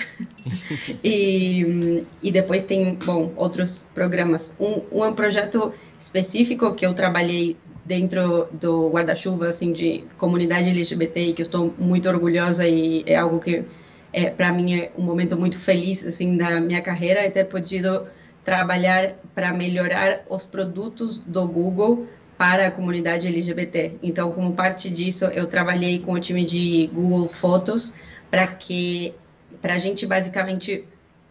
e, 1.03 2.05
e 2.23 2.31
depois 2.31 2.65
tem, 2.65 2.95
bom, 2.97 3.33
outros 3.37 3.87
programas. 3.95 4.53
Um, 4.59 4.83
um 4.91 5.13
projeto 5.15 5.73
específico 5.99 6.75
que 6.75 6.85
eu 6.85 6.93
trabalhei 6.93 7.57
dentro 7.85 8.49
do 8.53 8.91
guarda-chuva, 8.91 9.49
assim, 9.49 9.73
de 9.73 10.05
comunidade 10.19 10.69
LGBT, 10.69 11.33
que 11.33 11.43
eu 11.43 11.47
estou 11.47 11.75
muito 11.79 12.09
orgulhosa 12.09 12.67
e 12.67 13.03
é 13.07 13.17
algo 13.17 13.41
que, 13.41 13.65
é, 14.13 14.29
para 14.29 14.53
mim, 14.53 14.75
é 14.75 14.93
um 14.97 15.03
momento 15.03 15.39
muito 15.39 15.59
feliz, 15.59 16.05
assim, 16.05 16.37
da 16.37 16.61
minha 16.61 16.83
carreira, 16.83 17.21
é 17.21 17.31
ter 17.31 17.45
podido 17.45 18.07
trabalhar 18.49 19.13
para 19.35 19.53
melhorar 19.53 20.21
os 20.27 20.47
produtos 20.47 21.19
do 21.19 21.47
Google 21.47 22.07
para 22.39 22.69
a 22.69 22.71
comunidade 22.71 23.27
LGBT. 23.27 23.99
Então, 24.03 24.33
como 24.33 24.55
parte 24.55 24.89
disso, 24.89 25.27
eu 25.27 25.47
trabalhei 25.47 25.99
com 25.99 26.13
o 26.13 26.19
time 26.19 26.45
de 26.45 26.87
Google 26.95 27.29
Fotos 27.29 27.93
para 28.31 28.47
que 28.47 29.13
para 29.61 29.75
a 29.75 29.79
gente 29.79 30.07
basicamente 30.07 30.83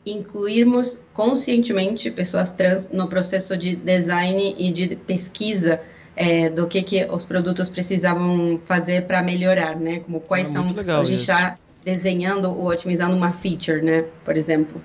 incluirmos 0.06 1.02
conscientemente 1.12 2.12
pessoas 2.12 2.52
trans 2.52 2.90
no 2.92 3.08
processo 3.08 3.58
de 3.58 3.76
design 3.76 4.56
e 4.56 4.72
de 4.72 4.96
pesquisa 4.96 5.82
é, 6.16 6.52
do 6.52 6.68
que, 6.68 6.84
que 6.84 7.04
os 7.06 7.26
produtos 7.26 7.68
precisavam 7.68 8.62
fazer 8.66 9.08
para 9.08 9.24
melhorar, 9.24 9.76
né? 9.76 10.02
Como 10.02 10.20
quais 10.20 10.50
é 10.50 10.52
são 10.52 10.68
a 11.00 11.04
gente 11.04 11.22
está 11.22 11.58
desenhando 11.84 12.52
ou 12.52 12.68
otimizando 12.68 13.16
uma 13.16 13.34
feature, 13.34 13.82
né? 13.82 14.06
Por 14.24 14.38
exemplo. 14.38 14.80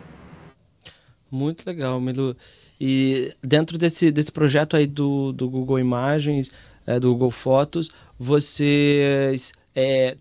Muito 1.33 1.67
legal, 1.67 1.99
Milu. 1.99 2.37
E 2.79 3.33
dentro 3.43 3.79
desse, 3.79 4.11
desse 4.11 4.31
projeto 4.31 4.77
aí 4.77 4.87
do, 4.87 5.33
do 5.33 5.49
Google 5.49 5.79
Imagens, 5.79 6.51
é, 6.87 7.01
do 7.01 7.13
Google 7.13 7.31
Fotos, 7.31 7.89
vocês 8.19 9.53
é, 9.75 10.15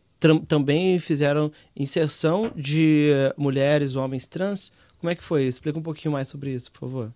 também 0.47 0.97
fizeram 0.99 1.51
inserção 1.75 2.49
de 2.55 3.11
mulheres, 3.35 3.97
homens 3.97 4.25
trans? 4.25 4.71
Como 4.99 5.09
é 5.09 5.15
que 5.15 5.23
foi? 5.23 5.43
Explica 5.43 5.77
um 5.77 5.83
pouquinho 5.83 6.13
mais 6.13 6.29
sobre 6.29 6.51
isso, 6.51 6.71
por 6.71 6.79
favor. 6.79 7.11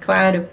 Claro. 0.00 0.48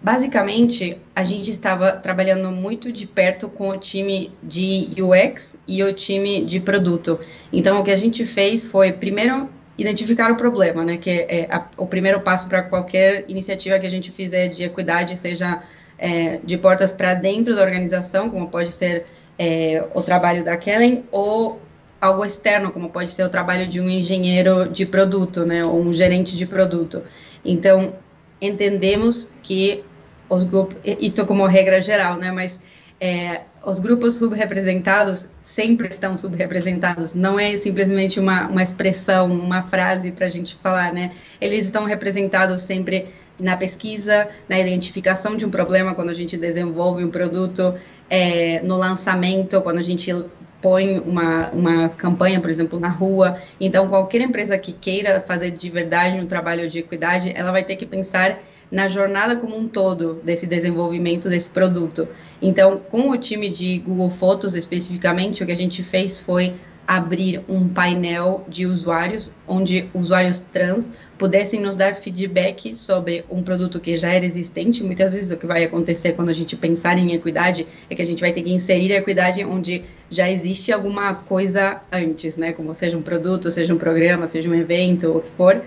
Basicamente, 0.00 0.98
a 1.14 1.22
gente 1.22 1.50
estava 1.50 1.92
trabalhando 1.92 2.50
muito 2.50 2.90
de 2.90 3.06
perto 3.06 3.48
com 3.48 3.68
o 3.68 3.76
time 3.76 4.32
de 4.42 4.88
UX 5.00 5.56
e 5.68 5.82
o 5.82 5.92
time 5.92 6.44
de 6.44 6.58
produto. 6.58 7.20
Então, 7.52 7.80
o 7.80 7.84
que 7.84 7.90
a 7.90 7.96
gente 7.96 8.24
fez 8.24 8.64
foi, 8.64 8.92
primeiro, 8.92 9.48
identificar 9.76 10.30
o 10.30 10.36
problema, 10.36 10.84
né? 10.84 10.96
Que 10.96 11.10
é 11.10 11.48
a, 11.50 11.66
o 11.76 11.86
primeiro 11.86 12.20
passo 12.20 12.48
para 12.48 12.62
qualquer 12.62 13.24
iniciativa 13.28 13.78
que 13.78 13.86
a 13.86 13.90
gente 13.90 14.10
fizer 14.10 14.48
de 14.48 14.64
equidade, 14.64 15.16
seja 15.16 15.62
é, 15.98 16.40
de 16.42 16.58
portas 16.58 16.92
para 16.92 17.14
dentro 17.14 17.54
da 17.54 17.62
organização, 17.62 18.28
como 18.28 18.48
pode 18.48 18.72
ser 18.72 19.06
é, 19.38 19.82
o 19.94 20.02
trabalho 20.02 20.44
da 20.44 20.56
Kellen, 20.56 21.04
ou 21.10 21.60
algo 22.00 22.24
externo, 22.24 22.72
como 22.72 22.90
pode 22.90 23.10
ser 23.10 23.22
o 23.22 23.28
trabalho 23.28 23.66
de 23.68 23.80
um 23.80 23.88
engenheiro 23.88 24.68
de 24.68 24.84
produto, 24.84 25.46
né? 25.46 25.64
Ou 25.64 25.80
um 25.80 25.92
gerente 25.92 26.36
de 26.36 26.46
produto. 26.46 27.02
Então, 27.44 27.94
entendemos 28.40 29.30
que 29.42 29.84
os 30.28 30.44
grupos, 30.44 30.76
isto 30.84 31.24
como 31.24 31.46
regra 31.46 31.80
geral, 31.80 32.16
né? 32.16 32.30
Mas 32.32 32.58
é, 33.00 33.42
os 33.64 33.78
grupos 33.78 34.14
subrepresentados 34.14 35.28
sempre 35.42 35.88
estão 35.88 36.18
subrepresentados, 36.18 37.14
não 37.14 37.38
é 37.38 37.56
simplesmente 37.56 38.18
uma, 38.18 38.48
uma 38.48 38.62
expressão, 38.62 39.32
uma 39.32 39.62
frase 39.62 40.10
para 40.10 40.26
a 40.26 40.28
gente 40.28 40.56
falar, 40.56 40.92
né? 40.92 41.12
Eles 41.40 41.66
estão 41.66 41.84
representados 41.84 42.62
sempre 42.62 43.08
na 43.38 43.56
pesquisa, 43.56 44.28
na 44.48 44.58
identificação 44.58 45.36
de 45.36 45.46
um 45.46 45.50
problema, 45.50 45.94
quando 45.94 46.10
a 46.10 46.14
gente 46.14 46.36
desenvolve 46.36 47.04
um 47.04 47.10
produto, 47.10 47.74
é, 48.10 48.60
no 48.62 48.76
lançamento, 48.76 49.60
quando 49.62 49.78
a 49.78 49.82
gente 49.82 50.12
põe 50.60 50.98
uma, 51.00 51.48
uma 51.50 51.88
campanha, 51.88 52.40
por 52.40 52.48
exemplo, 52.48 52.78
na 52.78 52.88
rua. 52.88 53.38
Então, 53.60 53.88
qualquer 53.88 54.20
empresa 54.20 54.56
que 54.56 54.72
queira 54.72 55.20
fazer 55.20 55.50
de 55.50 55.68
verdade 55.68 56.18
um 56.18 56.26
trabalho 56.26 56.68
de 56.68 56.78
equidade, 56.78 57.32
ela 57.34 57.50
vai 57.50 57.64
ter 57.64 57.76
que 57.76 57.84
pensar 57.84 58.38
na 58.72 58.88
jornada 58.88 59.36
como 59.36 59.54
um 59.56 59.68
todo 59.68 60.14
desse 60.24 60.46
desenvolvimento 60.46 61.28
desse 61.28 61.50
produto. 61.50 62.08
Então, 62.40 62.80
com 62.90 63.10
o 63.10 63.18
time 63.18 63.50
de 63.50 63.78
Google 63.78 64.10
Fotos 64.10 64.54
especificamente, 64.54 65.42
o 65.42 65.46
que 65.46 65.52
a 65.52 65.56
gente 65.56 65.82
fez 65.82 66.18
foi 66.18 66.54
abrir 66.88 67.42
um 67.48 67.68
painel 67.68 68.44
de 68.48 68.66
usuários, 68.66 69.30
onde 69.46 69.88
usuários 69.94 70.40
trans 70.40 70.90
pudessem 71.16 71.60
nos 71.60 71.76
dar 71.76 71.94
feedback 71.94 72.74
sobre 72.74 73.24
um 73.30 73.42
produto 73.42 73.78
que 73.78 73.96
já 73.96 74.10
era 74.10 74.24
existente. 74.24 74.82
Muitas 74.82 75.12
vezes 75.12 75.30
o 75.30 75.36
que 75.36 75.46
vai 75.46 75.62
acontecer 75.62 76.12
quando 76.14 76.30
a 76.30 76.32
gente 76.32 76.56
pensar 76.56 76.98
em 76.98 77.12
equidade 77.12 77.66
é 77.88 77.94
que 77.94 78.02
a 78.02 78.06
gente 78.06 78.20
vai 78.20 78.32
ter 78.32 78.42
que 78.42 78.52
inserir 78.52 78.94
a 78.94 78.96
equidade 78.96 79.44
onde 79.44 79.84
já 80.10 80.28
existe 80.30 80.72
alguma 80.72 81.14
coisa 81.14 81.80
antes, 81.92 82.36
né? 82.36 82.52
Como 82.52 82.74
seja 82.74 82.96
um 82.96 83.02
produto, 83.02 83.50
seja 83.50 83.72
um 83.72 83.78
programa, 83.78 84.26
seja 84.26 84.48
um 84.48 84.54
evento, 84.54 85.16
o 85.16 85.20
que 85.20 85.30
for. 85.30 85.62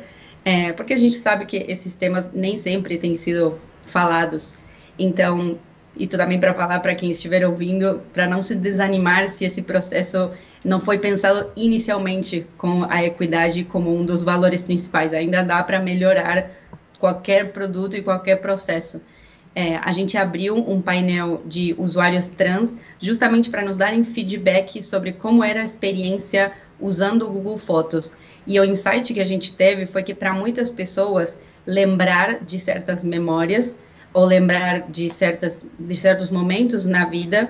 É, 0.45 0.71
porque 0.73 0.93
a 0.93 0.97
gente 0.97 1.15
sabe 1.15 1.47
que 1.47 1.57
esses 1.67 1.95
temas 1.95 2.29
nem 2.31 2.57
sempre 2.59 2.99
têm 2.99 3.17
sido 3.17 3.57
falados. 3.83 4.57
Então, 4.97 5.57
isso 5.97 6.11
também 6.11 6.39
para 6.39 6.53
falar 6.53 6.79
para 6.81 6.93
quem 6.93 7.09
estiver 7.09 7.43
ouvindo, 7.45 8.01
para 8.13 8.27
não 8.27 8.43
se 8.43 8.53
desanimar 8.53 9.29
se 9.29 9.43
esse 9.43 9.63
processo 9.63 10.29
não 10.63 10.79
foi 10.79 10.99
pensado 10.99 11.51
inicialmente 11.55 12.45
com 12.57 12.85
a 12.89 13.03
equidade 13.03 13.63
como 13.63 13.95
um 13.95 14.05
dos 14.05 14.21
valores 14.21 14.61
principais. 14.61 15.13
Ainda 15.13 15.43
dá 15.43 15.63
para 15.63 15.79
melhorar 15.79 16.51
qualquer 16.99 17.51
produto 17.51 17.97
e 17.97 18.03
qualquer 18.03 18.35
processo. 18.37 19.01
É, 19.55 19.77
a 19.77 19.91
gente 19.91 20.17
abriu 20.17 20.55
um 20.57 20.81
painel 20.81 21.41
de 21.45 21.73
usuários 21.77 22.27
trans 22.27 22.73
justamente 22.99 23.49
para 23.49 23.63
nos 23.63 23.77
darem 23.77 24.03
feedback 24.03 24.83
sobre 24.83 25.13
como 25.13 25.43
era 25.43 25.61
a 25.61 25.65
experiência 25.65 26.51
usando 26.79 27.25
o 27.25 27.31
Google 27.31 27.57
Fotos. 27.57 28.13
E 28.45 28.59
o 28.59 28.65
insight 28.65 29.13
que 29.13 29.19
a 29.19 29.25
gente 29.25 29.53
teve 29.53 29.85
foi 29.85 30.03
que 30.03 30.13
para 30.13 30.33
muitas 30.33 30.69
pessoas 30.69 31.39
lembrar 31.65 32.43
de 32.43 32.59
certas 32.59 33.03
memórias 33.03 33.75
ou 34.13 34.23
lembrar 34.23 34.89
de 34.89 35.09
certas 35.09 35.65
de 35.79 35.95
certos 35.95 36.29
momentos 36.29 36.85
na 36.85 37.05
vida 37.05 37.49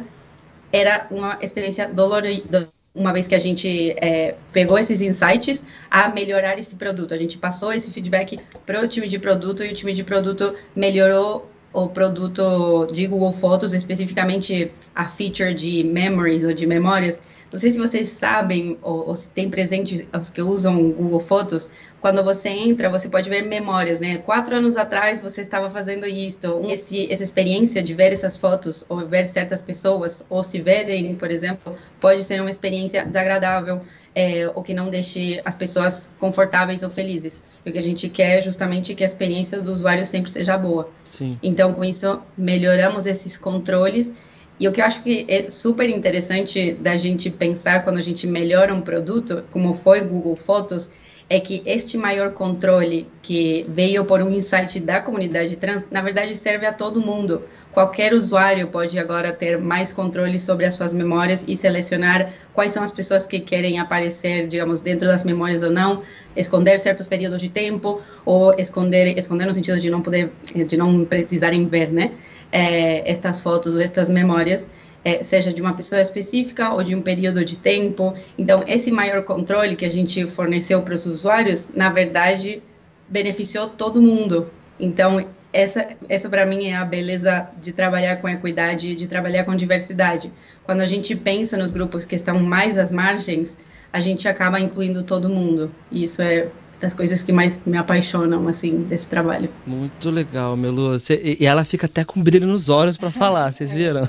era 0.72 1.08
uma 1.12 1.38
experiência 1.42 1.88
dolorida 1.88 2.70
uma 2.96 3.12
vez 3.12 3.28
que 3.28 3.36
a 3.36 3.40
gente 3.40 3.94
é, 3.98 4.36
pegou 4.54 4.80
esses 4.80 5.02
insights, 5.02 5.66
a 5.92 6.08
melhorar 6.08 6.58
esse 6.58 6.78
produto. 6.78 7.14
A 7.14 7.18
gente 7.18 7.38
passou 7.38 7.74
esse 7.74 7.92
feedback 7.92 8.40
para 8.66 8.82
o 8.82 8.88
time 8.88 9.08
de 9.08 9.20
produto 9.20 9.64
e 9.64 9.70
o 9.70 9.74
time 9.74 9.94
de 9.94 10.04
produto 10.04 10.56
melhorou 10.74 11.52
o 11.74 11.90
produto 11.90 12.88
de 12.94 13.06
Google 13.06 13.34
Fotos, 13.34 13.74
especificamente 13.74 14.72
a 14.96 15.06
feature 15.06 15.54
de 15.54 15.84
memories 15.84 16.46
ou 16.46 16.54
de 16.54 16.66
memórias. 16.66 17.22
Não 17.56 17.60
sei 17.62 17.72
se 17.72 17.78
vocês 17.78 18.10
sabem 18.10 18.78
ou, 18.82 19.08
ou 19.08 19.16
se 19.16 19.30
tem 19.30 19.50
presente 19.50 20.06
os 20.14 20.30
que 20.30 20.42
usam 20.42 20.92
Google 20.92 21.22
Fotos, 21.22 21.70
quando 22.02 22.22
você 22.22 22.50
entra, 22.50 22.90
você 22.90 23.08
pode 23.08 23.30
ver 23.30 23.44
memórias, 23.44 24.02
né? 24.02 24.18
Quatro 24.18 24.58
anos 24.58 24.76
atrás 24.76 25.22
você 25.22 25.40
estava 25.40 25.70
fazendo 25.70 26.06
isto. 26.06 26.62
Esse, 26.70 27.10
essa 27.10 27.24
experiência 27.24 27.82
de 27.82 27.94
ver 27.94 28.12
essas 28.12 28.36
fotos, 28.36 28.86
ou 28.90 29.08
ver 29.08 29.26
certas 29.26 29.62
pessoas, 29.62 30.26
ou 30.30 30.44
se 30.44 30.60
verem, 30.60 31.16
por 31.16 31.32
exemplo, 31.32 31.78
pode 32.02 32.24
ser 32.24 32.42
uma 32.42 32.50
experiência 32.50 33.06
desagradável, 33.06 33.84
é, 34.14 34.52
ou 34.54 34.62
que 34.62 34.74
não 34.74 34.90
deixe 34.90 35.42
as 35.46 35.56
pessoas 35.56 36.10
confortáveis 36.20 36.84
ou 36.84 36.90
felizes. 36.90 37.42
O 37.66 37.72
que 37.72 37.78
a 37.78 37.82
gente 37.82 38.10
quer 38.10 38.40
é 38.40 38.42
justamente 38.42 38.94
que 38.94 39.02
a 39.02 39.06
experiência 39.06 39.62
do 39.62 39.72
usuário 39.72 40.06
sempre 40.06 40.30
seja 40.30 40.58
boa. 40.58 40.90
Sim. 41.06 41.40
Então, 41.42 41.74
com 41.74 41.86
isso, 41.86 42.22
melhoramos 42.38 43.06
esses 43.06 43.38
controles. 43.38 44.14
E 44.60 44.68
o 44.68 44.72
que 44.72 44.80
eu 44.80 44.86
acho 44.86 45.04
que 45.04 45.26
é 45.28 45.50
super 45.50 45.90
interessante 45.90 46.74
da 46.74 46.96
gente 46.96 47.30
pensar 47.30 47.84
quando 47.84 47.98
a 47.98 48.02
gente 48.02 48.26
melhora 48.26 48.74
um 48.74 48.82
produto, 48.82 49.44
como 49.52 49.74
foi 49.74 50.02
Google 50.02 50.36
Fotos, 50.36 50.90
é 51.30 51.40
que 51.40 51.62
este 51.66 51.98
maior 51.98 52.32
controle 52.32 53.08
que 53.22 53.66
veio 53.68 54.06
por 54.06 54.22
um 54.22 54.32
insight 54.32 54.80
da 54.80 55.02
comunidade 55.02 55.56
trans, 55.56 55.88
na 55.90 56.02
verdade 56.02 56.36
serve 56.36 56.66
a 56.68 56.72
todo 56.72 57.02
mundo. 57.02 57.44
Qualquer 57.74 58.14
usuário 58.14 58.68
pode 58.68 58.98
agora 58.98 59.34
ter 59.34 59.58
mais 59.58 59.92
controle 59.92 60.40
sobre 60.40 60.66
as 60.66 60.76
suas 60.76 60.94
memórias 60.94 61.44
e 61.48 61.58
selecionar 61.58 62.32
quais 62.54 62.72
são 62.72 62.84
as 62.84 62.92
pessoas 62.92 63.26
que 63.26 63.40
querem 63.40 63.80
aparecer, 63.80 64.48
digamos, 64.48 64.80
dentro 64.82 65.08
das 65.08 65.24
memórias 65.24 65.64
ou 65.64 65.72
não, 65.72 66.04
esconder 66.38 66.80
certos 66.80 67.08
períodos 67.08 67.42
de 67.42 67.50
tempo 67.50 68.02
ou 68.24 68.54
esconder, 68.58 69.18
esconder 69.18 69.46
no 69.48 69.54
sentido 69.54 69.80
de 69.80 69.90
não 69.90 70.02
poder, 70.02 70.32
de 70.54 70.78
não 70.78 71.04
precisarem 71.04 71.68
ver, 71.68 71.92
né, 71.92 72.12
é, 72.56 73.12
estas 73.12 73.42
fotos 73.42 73.76
ou 73.76 73.82
estas 73.82 74.10
memórias 74.10 74.70
é, 75.04 75.22
seja 75.22 75.52
de 75.52 75.62
uma 75.62 75.74
pessoa 75.74 76.02
específica 76.02 76.72
ou 76.74 76.82
de 76.82 76.96
um 76.96 77.02
período 77.02 77.44
de 77.44 77.58
tempo. 77.58 78.14
Então, 78.38 78.64
esse 78.66 78.90
maior 78.92 79.24
controle 79.24 79.76
que 79.76 79.84
a 79.84 79.90
gente 79.90 80.26
forneceu 80.26 80.82
para 80.82 80.94
os 80.94 81.06
usuários, 81.06 81.70
na 81.76 81.90
verdade, 81.90 82.64
beneficiou 83.10 83.68
todo 83.68 84.02
mundo. 84.02 84.50
Então, 84.80 85.28
essa, 85.52 85.86
essa 86.08 86.30
para 86.30 86.46
mim 86.46 86.68
é 86.68 86.76
a 86.76 86.86
beleza 86.86 87.46
de 87.62 87.74
trabalhar 87.74 88.22
com 88.22 88.30
equidade 88.30 88.96
de 88.96 89.06
trabalhar 89.06 89.44
com 89.44 89.54
diversidade. 89.54 90.32
Quando 90.64 90.80
a 90.80 90.86
gente 90.86 91.14
pensa 91.14 91.58
nos 91.58 91.72
grupos 91.72 92.06
que 92.06 92.16
estão 92.16 92.40
mais 92.40 92.78
às 92.78 92.90
margens, 92.90 93.58
a 93.92 94.00
gente 94.00 94.30
acaba 94.30 94.62
incluindo 94.62 95.04
todo 95.04 95.28
mundo. 95.28 95.72
E 95.92 96.06
isso 96.06 96.22
é 96.22 96.48
das 96.80 96.94
coisas 96.94 97.24
que 97.24 97.32
mais 97.32 97.60
me 97.66 97.78
apaixonam, 97.78 98.48
assim, 98.48 98.84
desse 98.84 99.08
trabalho. 99.08 99.50
Muito 99.66 100.10
legal, 100.10 100.56
Melu. 100.58 101.00
Cê, 101.00 101.38
e 101.40 101.46
ela 101.46 101.64
fica 101.64 101.86
até 101.86 102.04
com 102.04 102.22
brilho 102.22 102.48
nos 102.48 102.70
olhos 102.70 102.98
para 102.98 103.12
falar, 103.12 103.52
vocês 103.52 103.72
viram? 103.72 104.08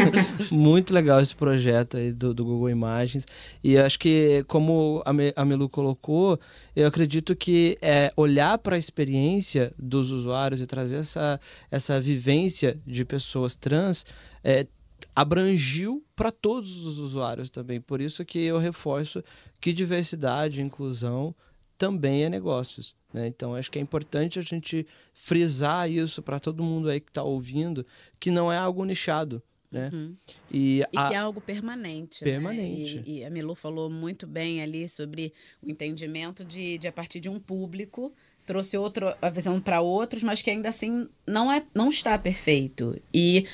Muito 0.50 0.92
legal 0.92 1.20
esse 1.20 1.34
projeto 1.34 1.96
aí 1.96 2.12
do, 2.12 2.34
do, 2.34 2.44
Google 2.44 2.70
Imagens. 2.70 3.24
E 3.62 3.78
acho 3.78 3.98
que, 3.98 4.44
como 4.48 5.02
a, 5.04 5.12
Me, 5.12 5.32
a 5.36 5.44
Melu 5.44 5.68
colocou, 5.68 6.38
eu 6.74 6.86
acredito 6.86 7.36
que 7.36 7.78
é, 7.80 8.12
olhar 8.16 8.58
para 8.58 8.76
a 8.76 8.78
experiência 8.78 9.72
dos 9.78 10.10
usuários 10.10 10.60
e 10.60 10.66
trazer 10.66 10.96
essa, 10.96 11.40
essa 11.70 12.00
vivência 12.00 12.78
de 12.86 13.04
pessoas 13.04 13.54
trans 13.54 14.04
é, 14.42 14.66
abrangiu 15.14 16.04
para 16.14 16.30
todos 16.30 16.84
os 16.86 16.98
usuários 16.98 17.50
também. 17.50 17.80
Por 17.80 18.00
isso 18.00 18.24
que 18.24 18.38
eu 18.38 18.58
reforço 18.58 19.22
que 19.60 19.72
diversidade 19.72 20.60
e 20.60 20.64
inclusão 20.64 21.34
também 21.78 22.24
é 22.24 22.28
negócios. 22.28 22.94
Né? 23.14 23.28
Então, 23.28 23.54
acho 23.54 23.70
que 23.70 23.78
é 23.78 23.82
importante 23.82 24.38
a 24.38 24.42
gente 24.42 24.86
frisar 25.14 25.90
isso 25.90 26.20
para 26.20 26.40
todo 26.40 26.62
mundo 26.62 26.90
aí 26.90 27.00
que 27.00 27.10
está 27.10 27.22
ouvindo, 27.22 27.86
que 28.18 28.30
não 28.30 28.52
é 28.52 28.58
algo 28.58 28.84
nichado. 28.84 29.42
Né? 29.70 29.90
Uhum. 29.92 30.16
E, 30.50 30.80
e 30.80 30.98
a... 30.98 31.08
que 31.08 31.14
é 31.14 31.18
algo 31.18 31.40
permanente. 31.40 32.24
Permanente. 32.24 32.96
Né? 32.96 33.02
E, 33.06 33.18
e, 33.18 33.24
a 33.24 33.30
Milu 33.30 33.54
falou 33.54 33.88
muito 33.88 34.26
bem 34.26 34.62
ali 34.62 34.88
sobre 34.88 35.32
o 35.62 35.70
entendimento 35.70 36.44
de, 36.44 36.78
de 36.78 36.88
a 36.88 36.92
partir 36.92 37.20
de 37.20 37.28
um 37.28 37.38
público 37.38 38.12
trouxe 38.48 38.78
outra 38.78 39.14
a 39.20 39.28
visão 39.28 39.60
para 39.60 39.82
outros, 39.82 40.22
mas 40.22 40.40
que 40.40 40.48
ainda 40.48 40.70
assim 40.70 41.06
não 41.26 41.52
é 41.52 41.62
não 41.74 41.90
está 41.90 42.18
perfeito. 42.18 42.98
E 43.12 43.46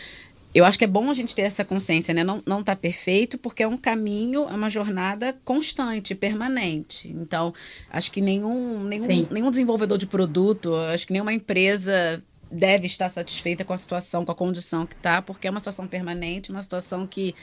eu 0.55 0.65
acho 0.65 0.79
que 0.79 0.85
é 0.85 0.89
bom 0.89 1.11
a 1.11 1.15
gente 1.15 1.35
ter 1.35 1.43
essa 1.43 1.65
consciência, 1.65 2.15
né? 2.15 2.23
Não, 2.23 2.43
não 2.47 2.63
tá 2.63 2.77
perfeito, 2.77 3.37
porque 3.37 3.63
é 3.63 3.69
um 3.69 3.77
caminho, 3.77 4.49
é 4.49 4.53
uma 4.53 4.71
jornada 4.71 5.37
constante, 5.45 6.15
permanente. 6.15 7.09
Então, 7.09 7.53
acho 7.91 8.13
que 8.13 8.21
nenhum, 8.21 8.85
nenhum, 8.85 9.27
nenhum 9.31 9.51
desenvolvedor 9.51 9.99
de 9.99 10.07
produto, 10.07 10.75
acho 10.93 11.07
que 11.07 11.13
nenhuma 11.13 11.33
empresa 11.33 12.23
deve 12.55 12.87
estar 12.87 13.09
satisfeita 13.09 13.65
com 13.65 13.73
a 13.73 13.79
situação, 13.79 14.25
com 14.25 14.31
a 14.31 14.35
condição 14.35 14.87
que 14.87 14.95
está, 14.95 15.21
porque 15.21 15.49
é 15.49 15.51
uma 15.51 15.59
situação 15.59 15.89
permanente, 15.89 16.53
uma 16.53 16.63
situação 16.63 17.05
que, 17.05 17.35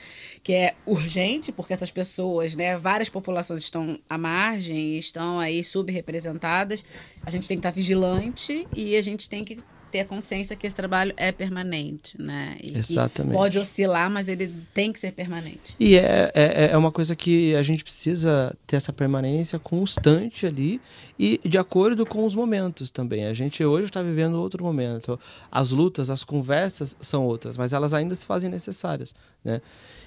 que 0.42 0.54
é 0.54 0.76
urgente, 0.86 1.52
porque 1.52 1.74
essas 1.74 1.92
pessoas, 1.92 2.56
né, 2.56 2.78
várias 2.78 3.10
populações 3.10 3.64
estão 3.64 4.00
à 4.10 4.18
margem, 4.18 4.98
estão 4.98 5.38
aí 5.38 5.62
subrepresentadas. 5.64 6.82
A 7.26 7.30
gente 7.30 7.46
tem 7.46 7.58
que 7.58 7.60
estar 7.60 7.72
vigilante 7.72 8.66
e 8.74 8.96
a 8.96 9.02
gente 9.02 9.30
tem 9.30 9.44
que 9.44 9.60
ter 9.92 10.00
a 10.00 10.06
consciência 10.06 10.56
que 10.56 10.66
esse 10.66 10.76
trabalho 10.76 11.14
é 11.18 11.32
permanente, 11.32 12.20
né? 12.20 12.58
E 12.62 12.78
Exatamente. 12.78 13.34
pode 13.34 13.60
oscilar, 13.60 14.10
mas 14.10 14.28
ele 14.28 14.54
tem 14.74 14.94
que 14.94 15.00
ser 15.00 15.12
permanente. 15.12 15.76
E 15.80 15.96
é, 15.96 16.32
é, 16.34 16.70
é 16.72 16.78
uma 16.78 16.92
coisa 16.92 17.16
que 17.16 17.54
a 17.56 17.62
gente 17.62 17.84
precisa 17.84 18.56
ter 18.66 18.78
essa 18.78 18.94
permanência 18.94 19.60
constante 19.60 20.46
ali 20.46 20.80
e 21.20 21.40
de 21.44 21.58
acordo 21.58 22.06
com 22.06 22.26
os 22.26 22.34
momentos 22.34 22.90
também. 22.90 23.26
A 23.26 23.34
gente 23.34 23.64
hoje 23.64 23.86
está 23.86 24.02
vivendo 24.02 24.36
outro 24.36 24.64
momento. 24.64 25.20
As 25.52 25.72
lutas, 25.72 26.10
as 26.10 26.24
conversas 26.24 26.96
são 27.02 27.26
outras, 27.26 27.58
mas 27.58 27.74
elas 27.74 27.94
ainda 27.94 28.16
se 28.16 28.26
fazem 28.26 28.50
necessárias, 28.50 29.14
né? 29.44 29.62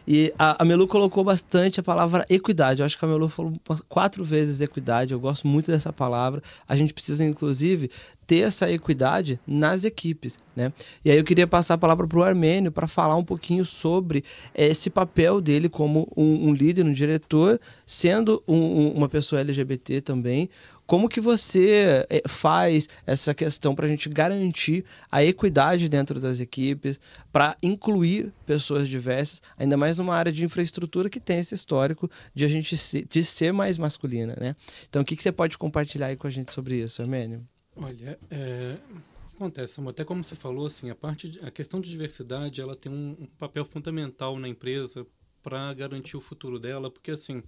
E 0.07 0.33
a, 0.39 0.63
a 0.63 0.65
Melu 0.67 0.87
colocou 0.87 1.25
bastante 1.25 1.81
a 1.81 1.83
palavra 1.83 2.27
equidade. 2.29 2.81
Eu 2.81 2.87
acho 2.87 2.99
que 2.99 3.05
a 3.05 3.09
Melu 3.09 3.29
falou 3.29 3.55
quatro 3.89 4.23
vezes 4.23 4.61
equidade. 4.61 5.13
Eu 5.13 5.21
gosto 5.21 5.49
muito 5.49 5.71
dessa 5.71 5.93
palavra. 5.93 6.43
A 6.69 6.77
gente 6.77 6.93
precisa, 6.93 7.25
inclusive, 7.25 7.91
ter 8.27 8.41
essa 8.41 8.71
equidade 8.71 9.41
nas 9.47 9.83
equipes, 9.83 10.39
né? 10.55 10.73
E 11.05 11.11
aí 11.11 11.17
eu 11.17 11.25
queria 11.25 11.47
passar 11.47 11.75
a 11.75 11.79
palavra 11.79 12.07
para 12.07 12.19
o 12.19 12.23
Armênio 12.23 12.71
para 12.71 12.87
falar 12.87 13.17
um 13.17 13.25
pouquinho 13.25 13.65
sobre 13.65 14.25
esse 14.55 14.91
papel 14.91 15.41
dele 15.41 15.69
como 15.69 16.11
um, 16.15 16.49
um 16.49 16.55
líder, 16.55 16.85
um 16.85 16.93
diretor, 16.93 17.59
sendo 17.87 18.43
um, 18.47 18.57
um, 18.57 18.89
uma 18.93 19.09
pessoa 19.09 19.41
LGBT 19.41 20.03
também. 20.03 20.51
Como 20.87 21.09
que 21.09 21.21
você 21.21 22.07
eh, 22.11 22.23
faz 22.29 22.89
essa 23.07 23.35
questão 23.35 23.75
para 23.75 23.87
a 23.87 23.89
gente 23.89 24.09
garantir 24.09 24.85
a 25.11 25.25
equidade 25.25 25.89
dentro 25.89 26.21
das 26.21 26.41
equipes, 26.41 27.01
para 27.33 27.57
incluir 27.63 28.33
pessoas 28.45 28.89
diversas, 28.89 29.41
ainda 29.57 29.77
mais 29.77 29.97
numa 29.97 30.15
área 30.15 30.31
de 30.31 30.45
infraestrutura 30.45 31.09
que 31.09 31.21
tem 31.21 31.39
esse 31.39 31.55
histórico 31.55 32.11
de 32.35 32.45
a 32.45 32.49
gente 32.49 32.77
ser, 32.77 33.07
de 33.07 33.25
ser 33.25 33.53
mais 33.53 33.79
masculina, 33.79 34.37
né? 34.39 34.55
Então, 34.89 35.03
o 35.03 35.05
que, 35.05 35.17
que 35.17 35.23
você 35.23 35.33
pode 35.33 35.57
compartilhar 35.57 36.09
aí 36.09 36.17
com 36.17 36.27
a 36.27 36.31
gente 36.31 36.53
sobre 36.53 36.77
isso, 36.77 37.01
Armênio? 37.01 37.47
Olha, 37.77 38.19
é, 38.31 38.77
o 39.25 39.31
que 39.31 39.37
acontece, 39.37 39.81
até 39.89 40.05
como 40.05 40.23
você 40.23 40.37
falou, 40.37 40.67
assim, 40.67 40.91
a 40.91 40.95
parte, 40.95 41.29
de, 41.29 41.41
a 41.41 41.51
questão 41.51 41.81
de 41.81 41.89
diversidade, 41.91 42.61
ela 42.61 42.77
tem 42.77 42.93
um, 42.93 43.17
um 43.21 43.27
papel 43.39 43.65
fundamental 43.65 44.39
na 44.39 44.49
empresa 44.49 45.07
para 45.43 45.75
garantir 45.75 46.17
o 46.17 46.21
futuro 46.21 46.59
dela, 46.59 46.91
porque 46.91 47.11
assim, 47.11 47.43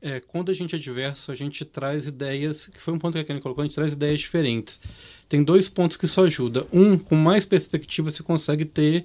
é, 0.00 0.20
quando 0.20 0.50
a 0.50 0.54
gente 0.54 0.74
é 0.74 0.78
diverso, 0.78 1.32
a 1.32 1.34
gente 1.34 1.64
traz 1.64 2.06
ideias, 2.06 2.66
que 2.66 2.80
foi 2.80 2.94
um 2.94 2.98
ponto 2.98 3.14
que 3.14 3.20
a 3.20 3.24
Kenny 3.24 3.40
colocou, 3.40 3.62
a 3.62 3.64
gente 3.64 3.74
traz 3.74 3.92
ideias 3.92 4.20
diferentes. 4.20 4.80
Tem 5.28 5.42
dois 5.42 5.68
pontos 5.68 5.96
que 5.96 6.04
isso 6.04 6.20
ajuda. 6.20 6.66
Um, 6.72 6.98
com 6.98 7.16
mais 7.16 7.44
perspectiva, 7.44 8.10
você 8.10 8.22
consegue 8.22 8.64
ter 8.64 9.04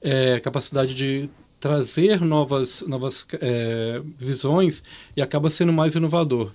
é, 0.00 0.38
capacidade 0.40 0.94
de 0.94 1.28
trazer 1.58 2.20
novas, 2.20 2.82
novas 2.86 3.26
é, 3.40 4.00
visões 4.18 4.82
e 5.16 5.22
acaba 5.22 5.50
sendo 5.50 5.72
mais 5.72 5.94
inovador. 5.94 6.52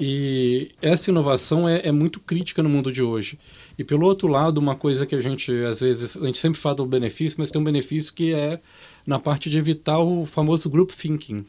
E 0.00 0.70
essa 0.82 1.10
inovação 1.10 1.68
é, 1.68 1.86
é, 1.86 1.92
muito 1.92 2.18
crítica 2.18 2.62
no 2.62 2.68
mundo 2.68 2.90
de 2.90 3.02
hoje. 3.02 3.38
E 3.78 3.84
pelo 3.84 4.06
outro 4.06 4.28
lado, 4.28 4.58
uma 4.58 4.74
coisa 4.74 5.06
que 5.06 5.14
a 5.14 5.20
gente, 5.20 5.52
às 5.64 5.80
vezes, 5.80 6.16
a 6.16 6.26
gente 6.26 6.38
sempre 6.38 6.60
fala 6.60 6.76
do 6.76 6.86
benefício, 6.86 7.38
mas 7.38 7.50
tem 7.50 7.60
um 7.60 7.64
benefício 7.64 8.12
que 8.12 8.34
é 8.34 8.60
na 9.06 9.18
parte 9.18 9.48
de 9.48 9.56
evitar 9.56 9.98
o 9.98 10.26
famoso 10.26 10.68
group 10.68 10.90
thinking, 10.90 11.44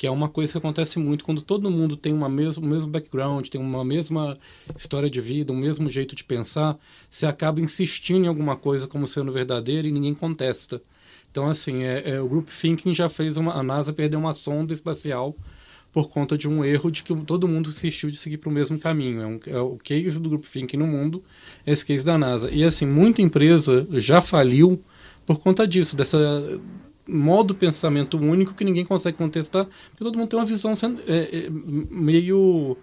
que 0.00 0.06
é 0.06 0.10
uma 0.10 0.30
coisa 0.30 0.50
que 0.50 0.56
acontece 0.56 0.98
muito 0.98 1.26
quando 1.26 1.42
todo 1.42 1.70
mundo 1.70 1.94
tem 1.94 2.10
uma 2.10 2.26
mesmo, 2.26 2.64
o 2.64 2.66
mesmo 2.66 2.90
background, 2.90 3.46
tem 3.48 3.60
uma 3.60 3.84
mesma 3.84 4.34
história 4.74 5.10
de 5.10 5.20
vida, 5.20 5.52
um 5.52 5.56
mesmo 5.56 5.90
jeito 5.90 6.16
de 6.16 6.24
pensar, 6.24 6.78
você 7.10 7.26
acaba 7.26 7.60
insistindo 7.60 8.24
em 8.24 8.26
alguma 8.26 8.56
coisa 8.56 8.88
como 8.88 9.06
sendo 9.06 9.30
verdadeira 9.30 9.86
e 9.86 9.92
ninguém 9.92 10.14
contesta. 10.14 10.80
Então, 11.30 11.50
assim, 11.50 11.82
é, 11.82 12.12
é, 12.12 12.20
o 12.22 12.26
group 12.26 12.48
thinking 12.48 12.94
já 12.94 13.10
fez 13.10 13.36
uma, 13.36 13.52
a 13.52 13.62
NASA 13.62 13.92
perder 13.92 14.16
uma 14.16 14.32
sonda 14.32 14.72
espacial 14.72 15.36
por 15.92 16.08
conta 16.08 16.38
de 16.38 16.48
um 16.48 16.64
erro 16.64 16.90
de 16.90 17.02
que 17.02 17.14
todo 17.14 17.46
mundo 17.46 17.68
insistiu 17.68 18.10
de 18.10 18.16
seguir 18.16 18.38
para 18.38 18.48
o 18.48 18.52
mesmo 18.52 18.78
caminho. 18.78 19.20
É, 19.20 19.26
um, 19.26 19.40
é, 19.48 19.60
o 19.60 19.76
case 19.76 20.18
do 20.18 20.30
Group 20.30 20.46
Thinking 20.46 20.78
no 20.78 20.86
mundo, 20.86 21.22
esse 21.66 21.84
case 21.84 22.06
da 22.06 22.16
NASA. 22.16 22.50
E 22.50 22.64
assim, 22.64 22.86
muita 22.86 23.20
empresa 23.20 23.86
já 23.90 24.22
faliu 24.22 24.82
por 25.26 25.40
conta 25.40 25.68
disso, 25.68 25.94
dessa 25.94 26.18
modo 27.10 27.54
pensamento 27.54 28.18
único 28.18 28.54
que 28.54 28.64
ninguém 28.64 28.84
consegue 28.84 29.16
contestar, 29.16 29.66
porque 29.90 30.04
todo 30.04 30.16
mundo 30.16 30.28
tem 30.28 30.38
uma 30.38 30.46
visão 30.46 30.74
sendo, 30.76 31.02
é, 31.06 31.46
é, 31.46 31.50
meio 31.50 32.76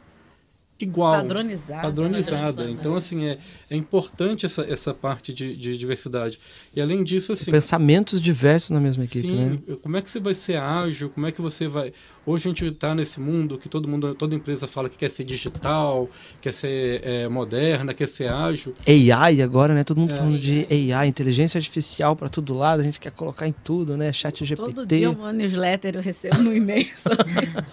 igual. 0.79 1.13
Padronizada. 1.13 1.81
Padronizada. 1.81 2.69
Então, 2.69 2.95
assim, 2.95 3.25
é, 3.25 3.37
é 3.69 3.75
importante 3.75 4.45
essa, 4.45 4.61
essa 4.63 4.93
parte 4.93 5.33
de, 5.33 5.55
de 5.55 5.77
diversidade. 5.77 6.39
E 6.75 6.81
além 6.81 7.03
disso, 7.03 7.31
assim. 7.31 7.51
Pensamentos 7.51 8.21
diversos 8.21 8.71
na 8.71 8.79
mesma 8.79 9.03
equipe, 9.03 9.27
sim, 9.27 9.35
né? 9.35 9.59
Como 9.81 9.97
é 9.97 10.01
que 10.01 10.09
você 10.09 10.19
vai 10.19 10.33
ser 10.33 10.57
ágil? 10.57 11.09
Como 11.09 11.25
é 11.25 11.31
que 11.31 11.41
você 11.41 11.67
vai. 11.67 11.93
Hoje 12.27 12.45
a 12.45 12.49
gente 12.49 12.65
está 12.65 12.93
nesse 12.93 13.21
mundo 13.21 13.57
que 13.57 13.69
todo 13.69 13.87
mundo, 13.87 14.13
toda 14.13 14.35
empresa 14.35 14.67
fala 14.67 14.89
que 14.89 14.97
quer 14.97 15.09
ser 15.09 15.23
digital, 15.23 16.09
quer 16.41 16.51
ser 16.51 17.01
é, 17.01 17.29
moderna, 17.29 17.93
quer 17.93 18.05
ser 18.05 18.27
ágil. 18.29 18.75
AI 18.85 19.41
agora, 19.41 19.73
né? 19.73 19.85
Todo 19.85 19.97
mundo 19.97 20.13
é, 20.13 20.17
falando 20.17 20.37
de 20.37 20.67
AI, 20.69 21.07
inteligência 21.07 21.57
artificial 21.57 22.17
para 22.17 22.27
todo 22.27 22.53
lado, 22.53 22.81
a 22.81 22.83
gente 22.83 22.99
quer 22.99 23.13
colocar 23.13 23.47
em 23.47 23.53
tudo, 23.53 23.95
né? 23.95 24.11
Chat 24.11 24.43
GPT. 24.43 24.73
Todo 24.73 24.85
dia 24.85 25.09
uma 25.09 25.31
newsletter 25.31 25.95
eu 25.95 26.01
recebo 26.01 26.39
no 26.39 26.53
e-mail 26.53 26.89
sobre 26.99 27.31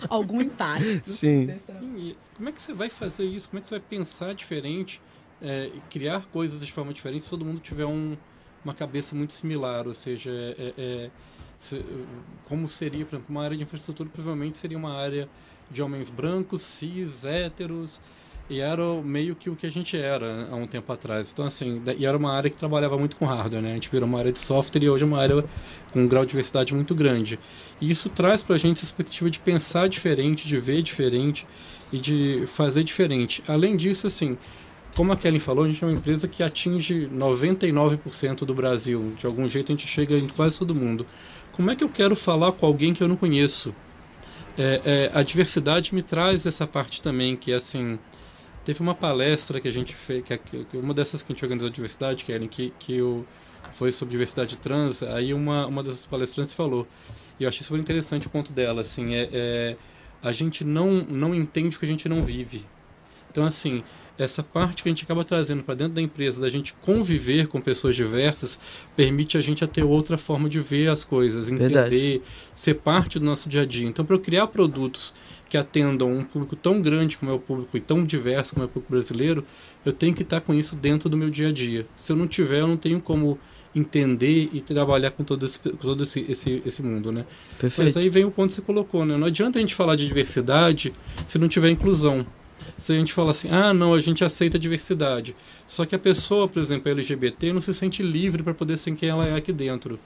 algum 0.09 0.41
impacto. 0.41 1.11
Sim. 1.11 1.47
Dessa... 1.47 1.75
Sim. 1.75 2.15
como 2.37 2.49
é 2.49 2.53
que 2.53 2.63
você 2.63 2.73
vai 2.73 2.89
fazer 2.89 3.25
isso? 3.25 3.49
Como 3.49 3.59
é 3.59 3.61
que 3.61 3.67
você 3.67 3.75
vai 3.75 3.85
pensar 3.91 4.35
diferente 4.37 5.01
é, 5.43 5.69
e 5.75 5.81
criar 5.91 6.27
coisas 6.27 6.65
de 6.65 6.71
forma 6.71 6.95
diferente 6.95 7.25
se 7.25 7.31
todo 7.31 7.45
mundo 7.45 7.59
tiver 7.59 7.87
um, 7.87 8.17
uma 8.65 8.73
cabeça 8.73 9.17
muito 9.17 9.33
similar? 9.33 9.89
Ou 9.89 9.95
seja, 9.95 10.31
é, 10.31 10.75
é 10.79 11.11
como 12.49 12.69
seria, 12.69 13.05
por 13.05 13.17
exemplo, 13.17 13.31
uma 13.31 13.45
área 13.45 13.57
de 13.57 13.63
infraestrutura, 13.63 14.09
provavelmente 14.13 14.57
seria 14.57 14.77
uma 14.77 14.93
área 14.93 15.29
de 15.71 15.83
homens 15.83 16.11
brancos, 16.11 16.63
cis, 16.63 17.25
héteros, 17.25 18.01
e 18.49 18.61
era 18.61 18.83
meio 19.03 19.35
que 19.35 19.49
o 19.49 19.57
que 19.57 19.67
a 19.67 19.71
gente 19.71 19.97
era 19.97 20.49
há 20.51 20.55
um 20.55 20.67
tempo 20.67 20.93
atrás. 20.93 21.31
Então, 21.33 21.47
assim, 21.47 21.81
e 21.97 22.05
era 22.05 22.17
uma 22.17 22.33
área 22.33 22.51
que 22.51 22.57
trabalhava 22.57 22.99
muito 22.99 23.17
com 23.17 23.25
hardware, 23.25 23.63
né? 23.63 23.71
A 23.71 23.75
gente 23.75 23.89
virou 23.91 24.07
uma 24.07 24.19
área 24.19 24.31
de 24.31 24.39
software 24.39 24.83
e 24.83 24.89
hoje 24.89 25.03
é 25.03 25.07
uma 25.07 25.19
área 25.19 25.43
com 25.93 26.01
um 26.01 26.07
grau 26.07 26.25
de 26.25 26.31
diversidade 26.31 26.75
muito 26.75 26.95
grande. 26.95 27.39
E 27.81 27.91
isso 27.91 28.11
traz 28.11 28.43
para 28.43 28.57
a 28.57 28.59
gente 28.59 28.83
essa 28.83 28.95
perspectiva 28.95 29.31
de 29.31 29.39
pensar 29.39 29.89
diferente, 29.89 30.47
de 30.47 30.59
ver 30.59 30.83
diferente 30.83 31.47
e 31.91 31.99
de 31.99 32.45
fazer 32.49 32.85
diferente. 32.85 33.43
Além 33.49 33.77
disso, 33.77 34.07
assim, 34.07 34.37
como 34.95 35.13
a 35.13 35.17
Kelly 35.17 35.41
falou, 35.41 35.65
a 35.65 35.69
gente 35.69 35.83
é 35.83 35.87
uma 35.87 35.97
empresa 35.97 36.29
que 36.29 36.43
atinge 36.43 37.09
99% 37.09 38.45
do 38.45 38.55
Brasil. 38.55 39.15
De 39.19 39.25
algum 39.25 39.49
jeito 39.49 39.73
a 39.73 39.75
gente 39.75 39.89
chega 39.89 40.19
em 40.19 40.29
quase 40.29 40.59
todo 40.59 40.75
mundo 40.75 41.07
como 41.55 41.71
é 41.71 41.77
que 41.77 41.85
eu 41.85 41.89
quero 41.89 42.17
falar 42.17 42.53
com 42.53 42.67
alguém 42.67 42.93
que 42.93 43.03
eu 43.03 43.09
não 43.09 43.17
conheço? 43.17 43.75
É, 44.59 45.11
é, 45.15 45.19
a 45.19 45.23
diversidade 45.23 45.95
me 45.95 46.03
traz 46.03 46.47
essa 46.47 46.67
parte 46.67 47.01
também, 47.01 47.37
que 47.37 47.53
é 47.53 47.55
assim, 47.55 47.99
teve 48.65 48.81
uma 48.81 48.95
palestra 48.95 49.61
que 49.61 49.69
a 49.69 49.71
gente 49.71 49.95
fez, 49.95 50.25
que, 50.25 50.37
que 50.37 50.77
uma 50.77 50.93
dessas 50.93 51.23
que 51.23 51.33
a 51.33 51.35
gente 51.35 51.45
organizou 51.45 51.69
a 51.69 51.73
diversidade, 51.73 52.25
Karen, 52.25 52.49
que, 52.49 52.73
que 52.79 52.95
eu, 52.97 53.25
foi 53.75 53.93
sobre 53.93 54.13
diversidade 54.13 54.57
trans, 54.57 55.03
aí 55.03 55.33
uma, 55.33 55.67
uma 55.67 55.83
dessas 55.83 56.07
palestrantes 56.07 56.53
falou, 56.53 56.87
e 57.39 57.45
eu 57.45 57.49
achei 57.49 57.63
super 57.63 57.79
interessante 57.79 58.27
o 58.27 58.31
ponto 58.31 58.53
dela, 58.53 58.83
assim, 58.83 59.15
é, 59.15 59.29
é 59.33 59.77
a 60.23 60.33
gente 60.33 60.65
não, 60.65 61.03
não 61.03 61.35
entende 61.35 61.77
o 61.77 61.79
que 61.79 61.85
a 61.85 61.89
gente 61.89 62.09
não 62.09 62.25
vive. 62.25 62.65
Então, 63.31 63.45
assim, 63.45 63.85
essa 64.17 64.43
parte 64.43 64.83
que 64.83 64.89
a 64.89 64.93
gente 64.93 65.05
acaba 65.05 65.25
trazendo 65.25 65.63
para 65.63 65.75
dentro 65.75 65.95
da 65.95 66.03
empresa, 66.03 66.41
da 66.41 66.49
gente 66.49 66.73
conviver 66.75 67.49
com 67.49 67.61
pessoas 67.61 67.97
diversas, 67.97 68.61
permite 68.95 69.37
a 69.37 69.41
gente 69.41 69.65
a 69.65 69.67
ter 69.67 69.83
outra 69.83 70.17
forma 70.17 70.49
de 70.49 70.61
ver 70.61 70.89
as 70.89 71.03
coisas, 71.03 71.49
entender, 71.49 71.73
Verdade. 71.73 72.23
ser 72.55 72.75
parte 72.75 73.19
do 73.19 73.25
nosso 73.25 73.49
dia 73.49 73.63
a 73.63 73.67
dia. 73.67 73.87
Então, 73.87 74.05
para 74.05 74.15
eu 74.15 74.21
criar 74.21 74.47
produtos 74.47 75.13
que 75.49 75.57
atendam 75.57 76.13
um 76.13 76.25
público 76.25 76.55
tão 76.55 76.81
grande 76.81 77.17
como 77.17 77.31
é 77.31 77.35
o 77.35 77.39
público 77.39 77.77
e 77.77 77.81
tão 77.81 78.05
diverso 78.05 78.55
como 78.55 78.65
é 78.65 78.67
o 78.67 78.69
público 78.69 78.93
brasileiro, 78.93 79.45
eu 79.85 79.93
tenho 79.93 80.15
que 80.15 80.23
estar 80.23 80.41
com 80.41 80.55
isso 80.55 80.77
dentro 80.77 81.09
do 81.09 81.17
meu 81.17 81.31
dia 81.31 81.49
a 81.49 81.53
dia. 81.53 81.87
Se 81.97 82.13
eu 82.13 82.17
não 82.17 82.27
tiver, 82.27 82.61
eu 82.61 82.69
não 82.69 82.77
tenho 82.77 83.01
como 83.01 83.39
entender 83.75 84.49
e 84.53 84.61
trabalhar 84.61 85.11
com 85.11 85.25
todo 85.25 85.45
esse, 85.45 85.59
com 85.59 85.77
todo 85.77 86.05
esse, 86.05 86.25
esse, 86.29 86.63
esse 86.65 86.83
mundo, 86.83 87.11
né? 87.11 87.25
Perfeito. 87.59 87.87
Mas 87.89 87.97
aí 87.97 88.09
vem 88.09 88.25
o 88.25 88.31
ponto 88.31 88.51
que 88.51 88.55
você 88.55 88.63
colocou, 88.63 89.05
né? 89.05 89.17
Não 89.17 89.27
adianta 89.27 89.59
a 89.59 89.61
gente 89.61 89.75
falar 89.75 89.97
de 89.97 90.07
diversidade 90.07 90.93
se 91.27 91.39
não 91.39 91.49
tiver 91.49 91.71
inclusão 91.71 92.25
se 92.77 92.93
a 92.93 92.97
gente 92.97 93.13
fala 93.13 93.31
assim, 93.31 93.49
ah, 93.51 93.73
não, 93.73 93.95
a 93.95 94.01
gente 94.01 94.25
aceita 94.25 94.57
a 94.57 94.61
diversidade. 94.61 95.35
Só 95.67 95.85
que 95.85 95.95
a 95.95 95.99
pessoa, 95.99 96.49
por 96.49 96.61
exemplo, 96.61 96.91
LGBT, 96.91 97.53
não 97.53 97.61
se 97.61 97.73
sente 97.73 98.03
livre 98.03 98.43
para 98.43 98.55
poder 98.55 98.77
ser 98.77 98.95
quem 98.95 99.09
ela 99.09 99.27
é 99.27 99.35
aqui 99.35 99.53
dentro. 99.53 99.99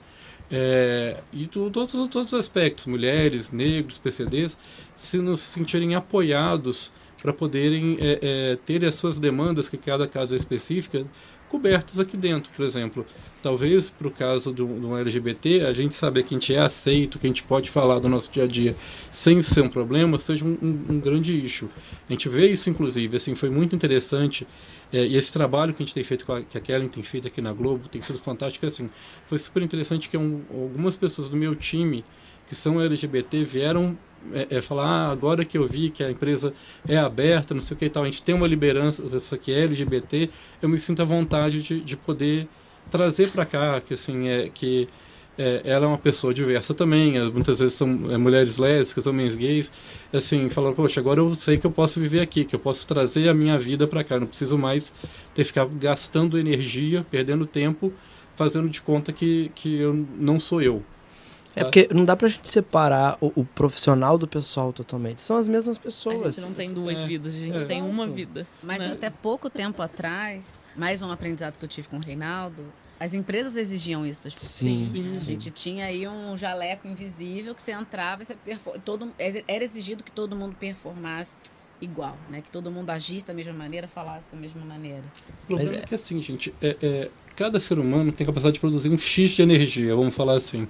É, 0.50 1.18
e 1.32 1.46
todos, 1.46 1.92
todos 1.92 2.32
os 2.32 2.34
aspectos, 2.34 2.86
mulheres, 2.86 3.50
negros, 3.50 3.98
PCDs, 3.98 4.56
se 4.96 5.18
não 5.18 5.36
se 5.36 5.44
sentirem 5.44 5.94
apoiados 5.94 6.90
para 7.22 7.32
poderem 7.32 7.98
é, 8.00 8.18
é, 8.22 8.56
ter 8.64 8.84
as 8.84 8.94
suas 8.94 9.18
demandas, 9.18 9.68
que 9.68 9.76
cada 9.76 10.06
caso 10.06 10.34
é 10.34 10.36
específica, 10.36 11.04
cobertas 11.48 11.98
aqui 11.98 12.16
dentro, 12.16 12.50
por 12.54 12.64
exemplo. 12.64 13.06
Talvez 13.42 13.90
para 13.90 14.08
o 14.08 14.10
caso 14.10 14.52
do, 14.52 14.66
do 14.66 14.96
LGBT, 14.96 15.64
a 15.66 15.72
gente 15.72 15.94
saber 15.94 16.24
que 16.24 16.34
a 16.34 16.38
gente 16.38 16.54
é 16.54 16.58
aceito, 16.58 17.18
que 17.18 17.26
a 17.26 17.30
gente 17.30 17.42
pode 17.42 17.70
falar 17.70 17.98
do 17.98 18.08
nosso 18.08 18.30
dia 18.30 18.44
a 18.44 18.46
dia 18.46 18.74
sem 19.10 19.40
ser 19.42 19.62
um 19.62 19.68
problema, 19.68 20.18
seja 20.18 20.44
um, 20.44 20.58
um, 20.60 20.94
um 20.94 21.00
grande 21.00 21.32
issue. 21.34 21.68
A 22.08 22.12
gente 22.12 22.28
vê 22.28 22.48
isso, 22.48 22.68
inclusive, 22.68 23.16
assim, 23.16 23.34
foi 23.34 23.48
muito 23.48 23.74
interessante. 23.74 24.46
É, 24.92 25.06
e 25.06 25.16
esse 25.16 25.32
trabalho 25.32 25.72
que 25.72 25.82
a 25.82 25.86
gente 25.86 25.94
tem 25.94 26.02
feito, 26.02 26.30
a, 26.32 26.42
que 26.42 26.58
a 26.58 26.60
Kellen 26.60 26.88
tem 26.88 27.02
feito 27.02 27.28
aqui 27.28 27.40
na 27.40 27.52
Globo, 27.52 27.88
tem 27.88 28.00
sido 28.00 28.18
fantástico. 28.18 28.66
Assim, 28.66 28.90
foi 29.28 29.38
super 29.38 29.62
interessante 29.62 30.08
que 30.08 30.16
um, 30.16 30.42
algumas 30.50 30.96
pessoas 30.96 31.28
do 31.28 31.36
meu 31.36 31.54
time 31.54 32.04
que 32.48 32.54
são 32.54 32.80
LGBT 32.80 33.44
vieram 33.44 33.96
é, 34.32 34.56
é, 34.56 34.60
falar, 34.60 34.86
ah, 34.86 35.10
agora 35.10 35.44
que 35.44 35.58
eu 35.58 35.66
vi 35.66 35.90
que 35.90 36.02
a 36.02 36.10
empresa 36.10 36.52
é 36.86 36.96
aberta, 36.96 37.54
não 37.54 37.60
sei 37.60 37.76
o 37.76 37.78
que 37.78 37.86
e 37.86 37.90
tal, 37.90 38.02
a 38.02 38.06
gente 38.06 38.22
tem 38.22 38.34
uma 38.34 38.46
liderança 38.46 39.02
dessa 39.02 39.36
que 39.36 39.52
é 39.52 39.64
LGBT, 39.64 40.30
eu 40.62 40.68
me 40.68 40.78
sinto 40.78 41.02
à 41.02 41.04
vontade 41.04 41.62
de, 41.62 41.80
de 41.80 41.96
poder 41.96 42.48
trazer 42.90 43.30
para 43.30 43.44
cá 43.44 43.80
que 43.80 43.94
assim 43.94 44.28
é 44.28 44.48
que 44.48 44.88
é, 45.38 45.62
ela 45.64 45.84
é 45.84 45.88
uma 45.88 45.98
pessoa 45.98 46.34
diversa 46.34 46.74
também, 46.74 47.16
é, 47.16 47.24
muitas 47.24 47.60
vezes 47.60 47.74
são 47.74 47.88
é, 48.10 48.16
mulheres 48.16 48.58
lésbicas, 48.58 49.06
homens 49.06 49.36
gays, 49.36 49.70
assim, 50.12 50.50
falando, 50.50 50.74
poxa, 50.74 50.98
agora 51.00 51.20
eu 51.20 51.34
sei 51.36 51.56
que 51.56 51.66
eu 51.66 51.70
posso 51.70 52.00
viver 52.00 52.20
aqui, 52.20 52.44
que 52.44 52.56
eu 52.56 52.58
posso 52.58 52.86
trazer 52.86 53.28
a 53.28 53.34
minha 53.34 53.56
vida 53.56 53.86
para 53.86 54.02
cá, 54.02 54.18
não 54.18 54.26
preciso 54.26 54.58
mais 54.58 54.92
ter 55.32 55.42
que 55.42 55.48
ficar 55.48 55.66
gastando 55.66 56.38
energia, 56.38 57.06
perdendo 57.08 57.46
tempo, 57.46 57.92
fazendo 58.34 58.68
de 58.68 58.82
conta 58.82 59.12
que, 59.12 59.52
que 59.54 59.78
eu 59.78 60.06
não 60.18 60.40
sou 60.40 60.60
eu. 60.60 60.82
É 61.56 61.64
porque 61.64 61.88
não 61.92 62.04
dá 62.04 62.14
pra 62.14 62.28
gente 62.28 62.48
separar 62.48 63.18
o, 63.20 63.32
o, 63.34 63.44
profissional 63.44 64.16
do 64.16 64.28
pessoal 64.28 64.72
totalmente. 64.72 65.20
São 65.20 65.36
as 65.36 65.48
mesmas 65.48 65.76
pessoas. 65.76 66.22
A 66.22 66.30
gente 66.30 66.40
não 66.40 66.52
tem 66.52 66.72
duas 66.72 66.98
é. 66.98 67.06
vidas, 67.06 67.34
a 67.34 67.38
gente 67.38 67.58
é. 67.58 67.64
tem 67.64 67.82
uma 67.82 68.06
vida. 68.06 68.46
Mas 68.62 68.78
né? 68.78 68.92
até 68.92 69.10
pouco 69.10 69.50
tempo 69.50 69.82
atrás, 69.82 70.66
mais 70.76 71.02
um 71.02 71.10
aprendizado 71.10 71.56
que 71.58 71.64
eu 71.64 71.68
tive 71.68 71.88
com 71.88 71.96
o 71.96 72.00
Reinaldo, 72.00 72.64
as 73.00 73.14
empresas 73.14 73.56
exigiam 73.56 74.04
isso 74.04 74.24
das 74.24 74.34
pessoas. 74.34 74.50
Sim, 74.50 74.88
sim. 74.92 75.10
A 75.10 75.14
gente 75.14 75.50
tinha 75.50 75.86
aí 75.86 76.06
um 76.06 76.36
jaleco 76.36 76.86
invisível 76.86 77.54
que 77.54 77.62
você 77.62 77.72
entrava 77.72 78.22
e 78.22 78.26
você 78.26 78.34
perfor... 78.34 78.78
todo 78.80 79.12
era 79.18 79.64
exigido 79.64 80.02
que 80.02 80.10
todo 80.10 80.34
mundo 80.34 80.56
performasse 80.58 81.40
igual, 81.80 82.16
né? 82.28 82.42
Que 82.42 82.50
todo 82.50 82.70
mundo 82.70 82.90
agisse 82.90 83.24
da 83.24 83.32
mesma 83.32 83.52
maneira, 83.52 83.86
falasse 83.86 84.26
da 84.32 84.36
mesma 84.36 84.64
maneira. 84.64 85.04
O 85.44 85.46
problema 85.46 85.72
Mas, 85.72 85.82
é 85.82 85.86
que 85.86 85.94
assim, 85.94 86.20
gente, 86.20 86.52
é, 86.60 86.76
é, 86.82 87.10
cada 87.36 87.60
ser 87.60 87.78
humano 87.78 88.10
tem 88.10 88.26
capacidade 88.26 88.54
de 88.54 88.60
produzir 88.60 88.88
um 88.88 88.98
X 88.98 89.30
de 89.30 89.42
energia, 89.42 89.94
vamos 89.94 90.14
falar 90.14 90.34
assim. 90.34 90.66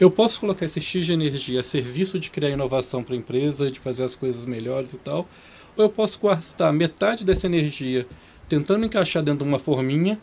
Eu 0.00 0.10
posso 0.10 0.40
colocar 0.40 0.66
esse 0.66 0.80
X 0.80 1.06
de 1.06 1.12
energia 1.12 1.60
a 1.60 1.62
serviço 1.62 2.18
de 2.18 2.28
criar 2.28 2.50
inovação 2.50 3.02
para 3.02 3.14
a 3.14 3.18
empresa, 3.18 3.70
de 3.70 3.78
fazer 3.78 4.02
as 4.02 4.16
coisas 4.16 4.44
melhores 4.44 4.92
e 4.92 4.98
tal, 4.98 5.28
ou 5.76 5.84
eu 5.84 5.88
posso 5.88 6.18
gastar 6.20 6.72
metade 6.72 7.24
dessa 7.24 7.46
energia 7.46 8.06
tentando 8.48 8.84
encaixar 8.84 9.22
dentro 9.22 9.44
de 9.44 9.48
uma 9.48 9.58
forminha 9.58 10.18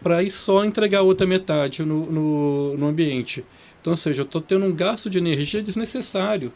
para 0.00 0.18
aí 0.18 0.30
só 0.30 0.64
entregar 0.64 1.00
a 1.00 1.02
outra 1.02 1.26
metade 1.26 1.82
no, 1.82 2.06
no, 2.06 2.76
no 2.76 2.86
ambiente. 2.86 3.44
Então, 3.80 3.92
ou 3.92 3.96
seja, 3.96 4.22
eu 4.22 4.26
estou 4.26 4.40
tendo 4.40 4.64
um 4.64 4.72
gasto 4.72 5.10
de 5.10 5.18
energia 5.18 5.60
desnecessário. 5.62 6.52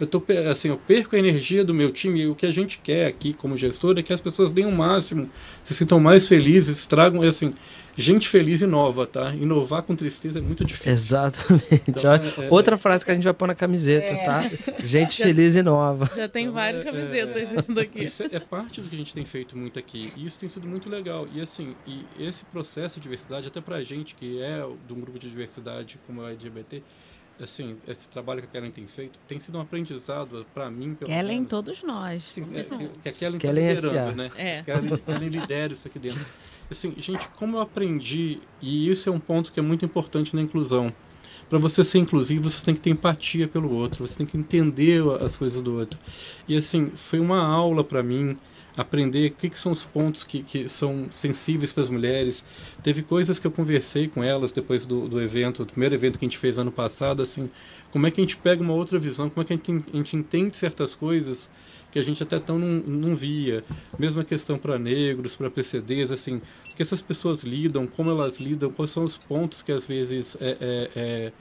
eu 0.00 0.06
tô 0.06 0.22
assim, 0.50 0.68
eu 0.68 0.78
perco 0.78 1.14
a 1.14 1.18
energia 1.18 1.62
do 1.62 1.74
meu 1.74 1.90
time 1.90 2.22
e 2.22 2.26
o 2.26 2.34
que 2.34 2.46
a 2.46 2.50
gente 2.50 2.78
quer 2.82 3.06
aqui 3.06 3.34
como 3.34 3.56
gestor 3.56 3.98
é 3.98 4.02
que 4.02 4.12
as 4.12 4.20
pessoas 4.20 4.50
deem 4.50 4.66
o 4.66 4.72
máximo, 4.72 5.28
se 5.62 5.74
sintam 5.74 6.00
mais 6.00 6.26
felizes, 6.26 6.86
tragam 6.86 7.22
assim, 7.22 7.50
gente 7.96 8.28
feliz 8.28 8.60
e 8.60 8.66
nova, 8.66 9.06
tá? 9.06 9.34
Inovar 9.34 9.82
com 9.82 9.94
tristeza 9.94 10.38
é 10.38 10.42
muito 10.42 10.64
difícil. 10.64 10.92
Exatamente. 10.92 11.82
Então, 11.88 12.12
é, 12.12 12.46
é, 12.46 12.50
Outra 12.50 12.76
frase 12.76 13.04
que 13.04 13.10
a 13.10 13.14
gente 13.14 13.24
vai 13.24 13.34
pôr 13.34 13.46
na 13.46 13.54
camiseta, 13.54 14.12
é. 14.12 14.24
tá? 14.24 14.42
Gente 14.84 15.18
já, 15.18 15.24
feliz 15.24 15.54
e 15.54 15.62
nova. 15.62 16.10
Já 16.14 16.28
tem 16.28 16.44
então, 16.44 16.54
várias 16.54 16.82
é, 16.82 16.84
camisetas 16.84 17.52
é, 17.52 17.80
aqui. 17.80 18.04
Isso 18.04 18.22
é 18.22 18.40
parte 18.40 18.80
do 18.80 18.88
que 18.88 18.94
a 18.94 18.98
gente 18.98 19.14
tem 19.14 19.24
feito 19.24 19.56
muito 19.56 19.78
aqui. 19.78 20.12
E 20.16 20.26
isso 20.26 20.38
tem 20.38 20.48
sido 20.48 20.66
muito 20.66 20.88
legal. 20.88 21.26
E 21.32 21.40
assim, 21.40 21.74
e 21.86 22.04
esse 22.18 22.44
processo 22.46 22.96
de 22.96 23.02
diversidade, 23.02 23.48
até 23.48 23.60
pra 23.60 23.82
gente 23.82 24.14
que 24.14 24.42
é 24.42 24.64
de 24.86 24.92
um 24.92 25.00
grupo 25.00 25.18
de 25.18 25.28
diversidade 25.28 25.98
como 26.06 26.22
é 26.22 26.26
o 26.26 26.28
LGBT, 26.28 26.82
assim, 27.40 27.76
esse 27.86 28.08
trabalho 28.08 28.40
que 28.40 28.46
a 28.46 28.50
Kellen 28.50 28.70
tem 28.70 28.86
feito 28.86 29.18
tem 29.26 29.38
sido 29.40 29.58
um 29.58 29.60
aprendizado 29.60 30.46
para 30.54 30.70
mim, 30.70 30.94
pelo 30.94 31.10
Kellen, 31.10 31.36
menos. 31.36 31.50
todos 31.50 31.82
nós. 31.82 32.22
Sim, 32.22 32.44
todos 32.44 32.58
é, 32.58 32.66
nós. 32.70 32.90
que 33.02 33.08
a 33.08 33.12
Kellen, 33.12 33.36
está 33.36 33.52
liderando, 33.52 34.16
né? 34.16 34.30
É. 34.36 34.62
Kellen, 34.62 34.96
Kellen 34.98 35.28
lidera 35.28 35.72
isso 35.72 35.88
aqui 35.88 35.98
dentro. 35.98 36.24
Assim, 36.70 36.94
gente, 36.96 37.28
como 37.30 37.56
eu 37.56 37.60
aprendi, 37.60 38.40
e 38.60 38.88
isso 38.88 39.08
é 39.08 39.12
um 39.12 39.20
ponto 39.20 39.52
que 39.52 39.60
é 39.60 39.62
muito 39.62 39.84
importante 39.84 40.34
na 40.34 40.42
inclusão. 40.42 40.92
Para 41.48 41.58
você 41.58 41.84
ser 41.84 41.98
inclusivo, 41.98 42.48
você 42.48 42.64
tem 42.64 42.74
que 42.74 42.80
ter 42.80 42.90
empatia 42.90 43.46
pelo 43.46 43.70
outro, 43.70 44.06
você 44.06 44.16
tem 44.16 44.26
que 44.26 44.36
entender 44.36 45.02
as 45.20 45.36
coisas 45.36 45.60
do 45.60 45.78
outro. 45.78 45.98
E 46.48 46.56
assim, 46.56 46.90
foi 46.90 47.20
uma 47.20 47.44
aula 47.44 47.84
para 47.84 48.02
mim 48.02 48.36
aprender 48.76 49.30
o 49.30 49.34
que, 49.34 49.48
que, 49.50 49.58
são 49.58 49.72
os 49.72 49.84
pontos 49.84 50.24
que, 50.24 50.42
que 50.42 50.68
são 50.68 51.08
sensíveis 51.12 51.70
para 51.70 51.82
as 51.82 51.88
mulheres. 51.88 52.44
Teve 52.82 53.02
coisas 53.02 53.38
que 53.38 53.46
eu 53.46 53.50
conversei 53.50 54.08
com 54.08 54.22
elas 54.22 54.50
depois 54.52 54.84
do, 54.84 55.08
do 55.08 55.20
evento, 55.20 55.64
do 55.64 55.70
primeiro 55.70 55.94
evento 55.94 56.18
que 56.18 56.24
a 56.24 56.28
gente 56.28 56.38
fez 56.38 56.58
ano 56.58 56.72
passado, 56.72 57.22
assim, 57.22 57.48
como 57.92 58.06
é 58.06 58.10
que 58.10 58.20
a 58.20 58.24
gente 58.24 58.36
pega 58.36 58.62
uma 58.62 58.72
outra 58.72 58.98
visão, 58.98 59.30
como 59.30 59.42
é 59.42 59.46
que 59.46 59.52
a 59.52 59.56
gente, 59.56 59.84
a 59.92 59.96
gente 59.96 60.16
entende 60.16 60.56
certas 60.56 60.94
coisas 60.94 61.50
que 61.94 61.98
a 62.00 62.02
gente 62.02 62.20
até 62.24 62.40
tão 62.40 62.58
não, 62.58 62.82
não 62.84 63.14
via. 63.14 63.62
Mesma 63.96 64.24
questão 64.24 64.58
para 64.58 64.76
negros, 64.76 65.36
para 65.36 65.48
PCDs, 65.48 66.10
assim, 66.10 66.42
que 66.74 66.82
essas 66.82 67.00
pessoas 67.00 67.44
lidam, 67.44 67.86
como 67.86 68.10
elas 68.10 68.40
lidam, 68.40 68.72
quais 68.72 68.90
são 68.90 69.04
os 69.04 69.16
pontos 69.16 69.62
que 69.62 69.70
às 69.70 69.86
vezes 69.86 70.36
é, 70.40 70.56
é, 70.60 70.90
é, 70.96 71.32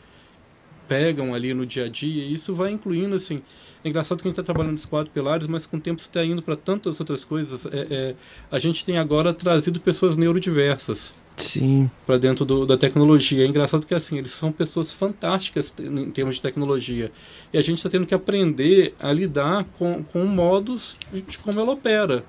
pegam 0.87 1.33
ali 1.33 1.55
no 1.55 1.65
dia 1.65 1.85
a 1.85 1.89
dia. 1.89 2.23
E 2.23 2.33
isso 2.33 2.53
vai 2.53 2.69
incluindo, 2.69 3.15
assim, 3.15 3.41
é 3.83 3.89
engraçado 3.89 4.21
que 4.21 4.27
a 4.27 4.31
gente 4.31 4.39
está 4.39 4.43
trabalhando 4.43 4.73
nos 4.73 4.85
quatro 4.85 5.11
pilares, 5.11 5.47
mas 5.47 5.65
com 5.65 5.77
o 5.77 5.79
tempo 5.79 5.99
está 5.99 6.23
indo 6.23 6.41
para 6.41 6.55
tantas 6.55 6.99
outras 6.99 7.25
coisas. 7.25 7.65
É, 7.65 7.87
é, 7.89 8.15
a 8.51 8.57
gente 8.57 8.85
tem 8.85 8.97
agora 8.97 9.33
trazido 9.33 9.79
pessoas 9.79 10.15
neurodiversas. 10.15 11.13
Sim. 11.35 11.89
Para 12.05 12.17
dentro 12.17 12.45
do, 12.45 12.65
da 12.65 12.77
tecnologia. 12.77 13.43
É 13.43 13.47
engraçado 13.47 13.85
que 13.85 13.93
assim, 13.93 14.17
eles 14.17 14.31
são 14.31 14.51
pessoas 14.51 14.91
fantásticas 14.93 15.73
em 15.79 16.11
termos 16.11 16.35
de 16.35 16.41
tecnologia. 16.41 17.11
E 17.51 17.57
a 17.57 17.61
gente 17.61 17.77
está 17.77 17.89
tendo 17.89 18.05
que 18.05 18.13
aprender 18.13 18.95
a 18.99 19.11
lidar 19.11 19.65
com, 19.77 20.03
com 20.03 20.25
modos 20.25 20.95
de 21.11 21.37
como 21.39 21.59
ela 21.59 21.71
opera. 21.71 22.23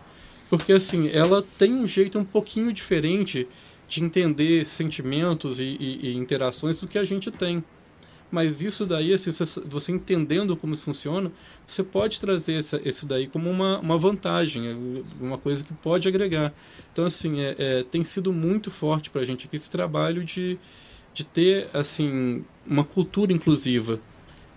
Porque 0.48 0.72
assim, 0.72 1.08
ela 1.08 1.44
tem 1.58 1.74
um 1.74 1.86
jeito 1.86 2.18
um 2.18 2.24
pouquinho 2.24 2.72
diferente 2.72 3.46
de 3.86 4.02
entender 4.02 4.64
sentimentos 4.64 5.60
e, 5.60 5.76
e, 5.78 6.08
e 6.08 6.16
interações 6.16 6.80
do 6.80 6.88
que 6.88 6.98
a 6.98 7.04
gente 7.04 7.30
tem. 7.30 7.62
Mas 8.30 8.60
isso 8.60 8.84
daí, 8.84 9.12
assim, 9.12 9.30
você, 9.66 9.92
entendendo 9.92 10.56
como 10.56 10.74
isso 10.74 10.82
funciona, 10.82 11.30
você 11.66 11.84
pode 11.84 12.18
trazer 12.18 12.64
isso 12.84 13.06
daí 13.06 13.28
como 13.28 13.48
uma, 13.48 13.78
uma 13.78 13.96
vantagem, 13.96 14.68
é 14.68 14.76
uma 15.20 15.38
coisa 15.38 15.62
que 15.62 15.72
pode 15.74 16.08
agregar. 16.08 16.52
Então, 16.92 17.04
assim, 17.04 17.40
é, 17.40 17.54
é 17.58 17.82
tem 17.82 18.02
sido 18.02 18.32
muito 18.32 18.70
forte 18.70 19.08
para 19.08 19.20
a 19.20 19.24
gente 19.24 19.46
aqui 19.46 19.54
esse 19.54 19.70
trabalho 19.70 20.24
de, 20.24 20.58
de 21.12 21.22
ter, 21.22 21.68
assim, 21.72 22.44
uma 22.66 22.82
cultura 22.82 23.32
inclusiva 23.32 24.00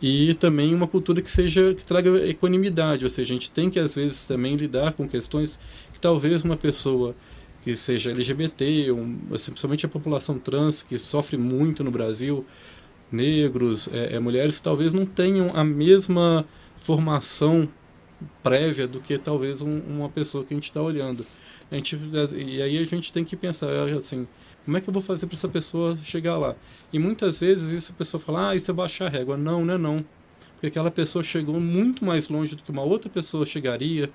e 0.01 0.33
também 0.35 0.73
uma 0.73 0.87
cultura 0.87 1.21
que 1.21 1.29
seja 1.29 1.73
que 1.73 1.83
traga 1.83 2.27
equanimidade, 2.27 3.03
ou 3.03 3.09
seja, 3.09 3.33
a 3.33 3.35
gente 3.35 3.49
tem 3.49 3.69
que 3.69 3.79
às 3.79 3.95
vezes 3.95 4.25
também 4.25 4.55
lidar 4.55 4.93
com 4.93 5.07
questões 5.07 5.59
que 5.91 5.99
talvez 5.99 6.43
uma 6.43 6.55
pessoa 6.55 7.15
que 7.63 7.75
seja 7.75 8.11
LGBT, 8.11 8.91
um, 8.91 9.17
assim, 9.33 9.51
principalmente 9.51 9.85
a 9.85 9.89
população 9.89 10.37
trans 10.37 10.81
que 10.83 10.97
sofre 10.97 11.35
muito 11.35 11.83
no 11.83 11.91
Brasil, 11.91 12.45
negros, 13.11 13.87
é, 13.91 14.15
é, 14.15 14.19
mulheres 14.19 14.59
talvez 14.59 14.93
não 14.93 15.05
tenham 15.05 15.51
a 15.55 15.63
mesma 15.63 16.45
formação 16.77 17.67
prévia 18.43 18.87
do 18.87 18.99
que 18.99 19.17
talvez 19.17 19.61
um, 19.61 19.79
uma 19.79 20.09
pessoa 20.09 20.43
que 20.43 20.53
a 20.53 20.57
gente 20.57 20.65
está 20.65 20.81
olhando. 20.81 21.25
A 21.71 21.75
gente, 21.75 21.99
e 22.35 22.61
aí 22.61 22.77
a 22.77 22.83
gente 22.83 23.11
tem 23.11 23.23
que 23.23 23.35
pensar 23.35 23.69
assim, 23.95 24.27
como 24.63 24.77
é 24.77 24.81
que 24.81 24.89
eu 24.89 24.93
vou 24.93 25.01
fazer 25.01 25.27
para 25.27 25.35
essa 25.35 25.47
pessoa 25.47 25.97
chegar 26.03 26.37
lá? 26.37 26.55
E 26.91 26.99
muitas 26.99 27.39
vezes 27.39 27.71
isso 27.71 27.91
a 27.91 27.95
pessoa 27.95 28.21
fala, 28.21 28.49
ah, 28.49 28.55
isso 28.55 28.69
é 28.69 28.73
baixar 28.73 29.05
a 29.05 29.09
régua. 29.09 29.37
Não, 29.37 29.63
não 29.63 29.73
é 29.73 29.77
não. 29.77 30.05
Porque 30.53 30.67
aquela 30.67 30.89
pessoa 30.89 31.23
chegou 31.23 31.59
muito 31.59 32.03
mais 32.03 32.29
longe 32.29 32.55
do 32.55 32.63
que 32.63 32.71
uma 32.71 32.81
outra 32.81 33.09
pessoa 33.09 33.45
chegaria 33.45 34.09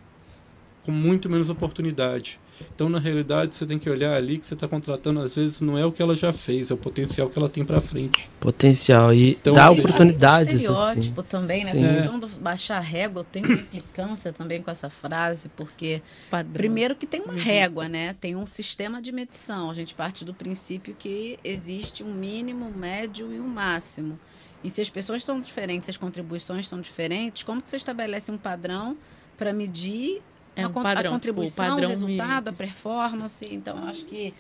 com 0.85 0.91
muito 0.91 1.31
menos 1.31 1.49
oportunidade. 1.49 2.41
Então, 2.75 2.89
na 2.89 2.99
realidade, 2.99 3.57
você 3.57 3.67
tem 3.67 3.79
que 3.79 3.89
olhar 3.89 4.15
ali 4.15 4.39
que 4.39 4.47
você 4.47 4.55
está 4.55 4.69
contratando, 4.69 5.21
às 5.21 5.35
vezes, 5.35 5.61
não 5.61 5.77
é 5.77 5.85
o 5.85 5.93
que 5.93 6.03
ela 6.03 6.15
já 6.15 6.33
fez, 6.33 6.71
é 6.71 6.75
o 6.75 6.77
potencial 6.77 7.29
que 7.29 7.39
ela 7.39 7.49
tem 7.49 7.65
para 7.65 7.81
frente. 7.81 8.29
Potencial. 8.41 9.13
E 9.13 9.33
então, 9.33 9.55
dá 9.55 9.71
oportunidades. 9.71 10.55
É 10.55 10.57
estereótipo 10.57 11.21
assim. 11.21 11.31
também, 11.31 11.65
né? 11.65 11.73
Sim. 11.73 11.85
Essa 11.85 11.95
questão 11.95 12.19
do 12.19 12.27
baixar 12.29 12.81
régua 12.81 13.25
tem 13.25 13.45
uma 13.45 13.55
implicância 13.55 14.33
também 14.33 14.63
com 14.63 14.71
essa 14.71 14.89
frase, 14.89 15.49
porque, 15.51 16.03
Padrão. 16.31 16.53
primeiro, 16.53 16.95
que 16.95 17.07
tem 17.07 17.21
uma 17.21 17.35
uhum. 17.35 17.39
régua, 17.39 17.89
né? 17.89 18.15
Tem 18.21 18.37
um 18.37 18.47
sistema 18.47 19.01
de 19.01 19.13
medição. 19.13 19.71
A 19.71 19.75
gente 19.75 19.95
parte 19.95 20.25
do 20.25 20.35
princípio 20.35 20.95
que 20.99 21.39
existe 21.45 22.03
um 22.03 22.13
mínimo, 22.13 22.67
um 22.67 22.77
médio 22.77 23.33
e 23.33 23.41
um 23.41 23.49
máximo. 23.49 24.19
E 24.65 24.71
se 24.71 24.81
as 24.81 24.89
pessoas 24.89 25.25
são 25.25 25.41
diferentes, 25.41 25.87
se 25.87 25.91
as 25.91 25.97
contribuições 25.97 26.69
são 26.69 26.81
diferentes, 26.81 27.43
como 27.43 27.61
que 27.61 27.69
você 27.69 27.77
estabelece 27.77 28.31
um 28.31 28.39
padrão 28.39 28.97
para 29.37 29.53
medir 29.53 30.23
é 30.55 30.67
um 30.67 30.73
padrão, 30.73 31.11
a 31.11 31.15
contribuição, 31.15 31.77
tipo, 31.77 31.87
o, 31.87 31.89
resultado, 31.89 32.49
a 32.49 32.53
performance. 32.53 33.47
Então, 33.51 33.79
eu 33.79 33.85
acho 33.85 34.05
que, 34.05 34.35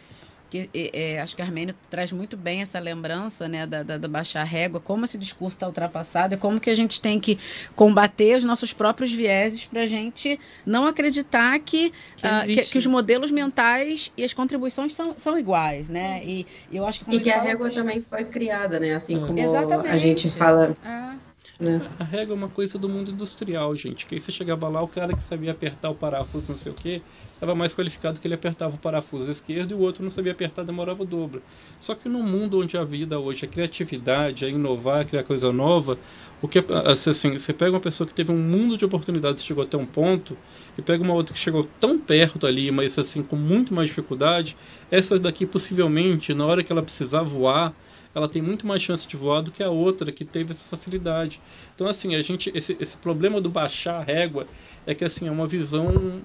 que 0.50 0.68
é, 0.74 1.20
acho 1.20 1.34
que 1.34 1.40
a 1.40 1.44
Armênio 1.44 1.74
traz 1.88 2.12
muito 2.12 2.36
bem 2.36 2.60
essa 2.60 2.78
lembrança 2.78 3.48
né, 3.48 3.66
da, 3.66 3.82
da, 3.82 3.96
da 3.96 4.08
baixar 4.08 4.44
régua, 4.44 4.78
como 4.78 5.04
esse 5.06 5.16
discurso 5.16 5.56
está 5.56 5.66
ultrapassado 5.66 6.34
e 6.34 6.36
como 6.36 6.60
que 6.60 6.68
a 6.68 6.74
gente 6.74 7.00
tem 7.00 7.18
que 7.18 7.38
combater 7.74 8.36
os 8.36 8.44
nossos 8.44 8.72
próprios 8.72 9.10
vieses 9.10 9.64
para 9.64 9.82
a 9.82 9.86
gente 9.86 10.38
não 10.66 10.86
acreditar 10.86 11.58
que, 11.60 11.92
que, 12.16 12.26
uh, 12.26 12.46
que, 12.46 12.62
que, 12.62 12.78
os 12.78 12.86
modelos 12.86 13.30
mentais 13.30 14.12
e 14.14 14.22
as 14.22 14.34
contribuições 14.34 14.92
são, 14.92 15.14
são 15.16 15.38
iguais, 15.38 15.88
né? 15.88 16.22
E, 16.24 16.46
eu 16.70 16.84
acho 16.84 17.04
que 17.04 17.16
e 17.16 17.20
que 17.20 17.30
a 17.30 17.40
régua 17.40 17.70
também 17.70 18.02
foi 18.02 18.24
criada, 18.24 18.78
né? 18.78 18.94
Assim 18.94 19.18
como 19.18 19.38
Exatamente. 19.38 19.88
a 19.88 19.96
gente 19.96 20.28
fala. 20.30 20.76
É 20.84 21.31
né? 21.62 21.80
A 21.98 22.02
régua 22.02 22.34
é 22.34 22.36
uma 22.36 22.48
coisa 22.48 22.76
do 22.76 22.88
mundo 22.88 23.10
industrial, 23.12 23.74
gente. 23.76 24.04
Que 24.04 24.16
aí 24.16 24.20
você 24.20 24.32
chegava 24.32 24.68
lá, 24.68 24.82
o 24.82 24.88
cara 24.88 25.14
que 25.14 25.22
sabia 25.22 25.52
apertar 25.52 25.90
o 25.90 25.94
parafuso, 25.94 26.46
não 26.48 26.56
sei 26.56 26.72
o 26.72 26.74
que, 26.74 27.00
estava 27.34 27.54
mais 27.54 27.72
qualificado 27.72 28.18
que 28.18 28.26
ele 28.26 28.34
apertava 28.34 28.74
o 28.74 28.78
parafuso 28.78 29.30
esquerdo 29.30 29.70
e 29.70 29.74
o 29.74 29.78
outro 29.78 30.02
não 30.02 30.10
sabia 30.10 30.32
apertar, 30.32 30.64
demorava 30.64 31.04
o 31.04 31.06
dobro. 31.06 31.40
Só 31.78 31.94
que 31.94 32.08
no 32.08 32.20
mundo 32.22 32.60
onde 32.60 32.76
a 32.76 32.82
vida 32.82 33.18
hoje, 33.18 33.44
a 33.44 33.48
criatividade, 33.48 34.44
a 34.44 34.48
inovar, 34.48 35.06
criar 35.06 35.22
coisa 35.22 35.52
nova, 35.52 35.96
o 36.40 36.48
que 36.48 36.58
assim, 36.84 37.38
você 37.38 37.52
pega 37.52 37.70
uma 37.70 37.80
pessoa 37.80 38.06
que 38.08 38.12
teve 38.12 38.32
um 38.32 38.38
mundo 38.38 38.76
de 38.76 38.84
oportunidades, 38.84 39.44
chegou 39.44 39.62
até 39.62 39.76
um 39.76 39.86
ponto, 39.86 40.36
e 40.76 40.82
pega 40.82 41.02
uma 41.04 41.14
outra 41.14 41.32
que 41.32 41.38
chegou 41.38 41.68
tão 41.78 41.96
perto 41.96 42.44
ali, 42.44 42.72
mas 42.72 42.98
assim 42.98 43.22
com 43.22 43.36
muito 43.36 43.72
mais 43.72 43.88
dificuldade, 43.88 44.56
essa 44.90 45.16
daqui 45.16 45.46
possivelmente, 45.46 46.34
na 46.34 46.44
hora 46.44 46.64
que 46.64 46.72
ela 46.72 46.82
precisar 46.82 47.22
voar, 47.22 47.72
ela 48.14 48.28
tem 48.28 48.42
muito 48.42 48.66
mais 48.66 48.82
chance 48.82 49.06
de 49.06 49.16
voar 49.16 49.40
do 49.42 49.50
que 49.50 49.62
a 49.62 49.70
outra 49.70 50.12
que 50.12 50.24
teve 50.24 50.50
essa 50.50 50.66
facilidade. 50.66 51.40
Então, 51.74 51.86
assim, 51.86 52.14
a 52.14 52.22
gente 52.22 52.50
esse, 52.54 52.76
esse 52.78 52.96
problema 52.96 53.40
do 53.40 53.48
baixar 53.48 54.00
a 54.00 54.02
régua 54.02 54.46
é 54.86 54.94
que 54.94 55.04
assim 55.04 55.28
é 55.28 55.30
uma 55.30 55.46
visão 55.46 56.22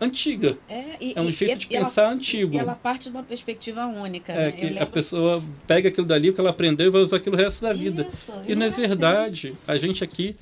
antiga. 0.00 0.56
É, 0.68 0.96
e, 1.00 1.12
é 1.16 1.20
um 1.20 1.28
e, 1.28 1.32
jeito 1.32 1.60
de 1.60 1.66
pensar 1.66 2.02
ela, 2.02 2.12
antigo. 2.12 2.54
E 2.54 2.58
ela 2.58 2.74
parte 2.74 3.04
de 3.04 3.10
uma 3.10 3.22
perspectiva 3.22 3.86
única. 3.86 4.32
É 4.32 4.46
né? 4.46 4.52
que 4.52 4.66
lembro... 4.66 4.82
a 4.82 4.86
pessoa 4.86 5.42
pega 5.66 5.88
aquilo 5.88 6.06
dali, 6.06 6.30
o 6.30 6.34
que 6.34 6.40
ela 6.40 6.50
aprendeu 6.50 6.86
e 6.86 6.90
vai 6.90 7.02
usar 7.02 7.16
aquilo 7.16 7.36
o 7.36 7.38
resto 7.38 7.62
da 7.62 7.72
vida. 7.72 8.06
Isso, 8.10 8.32
e 8.46 8.54
não 8.54 8.66
é 8.66 8.68
assim. 8.68 8.80
verdade. 8.80 9.48
Assim. 9.48 9.58
A 9.66 9.76
gente 9.76 10.04
aqui 10.04 10.36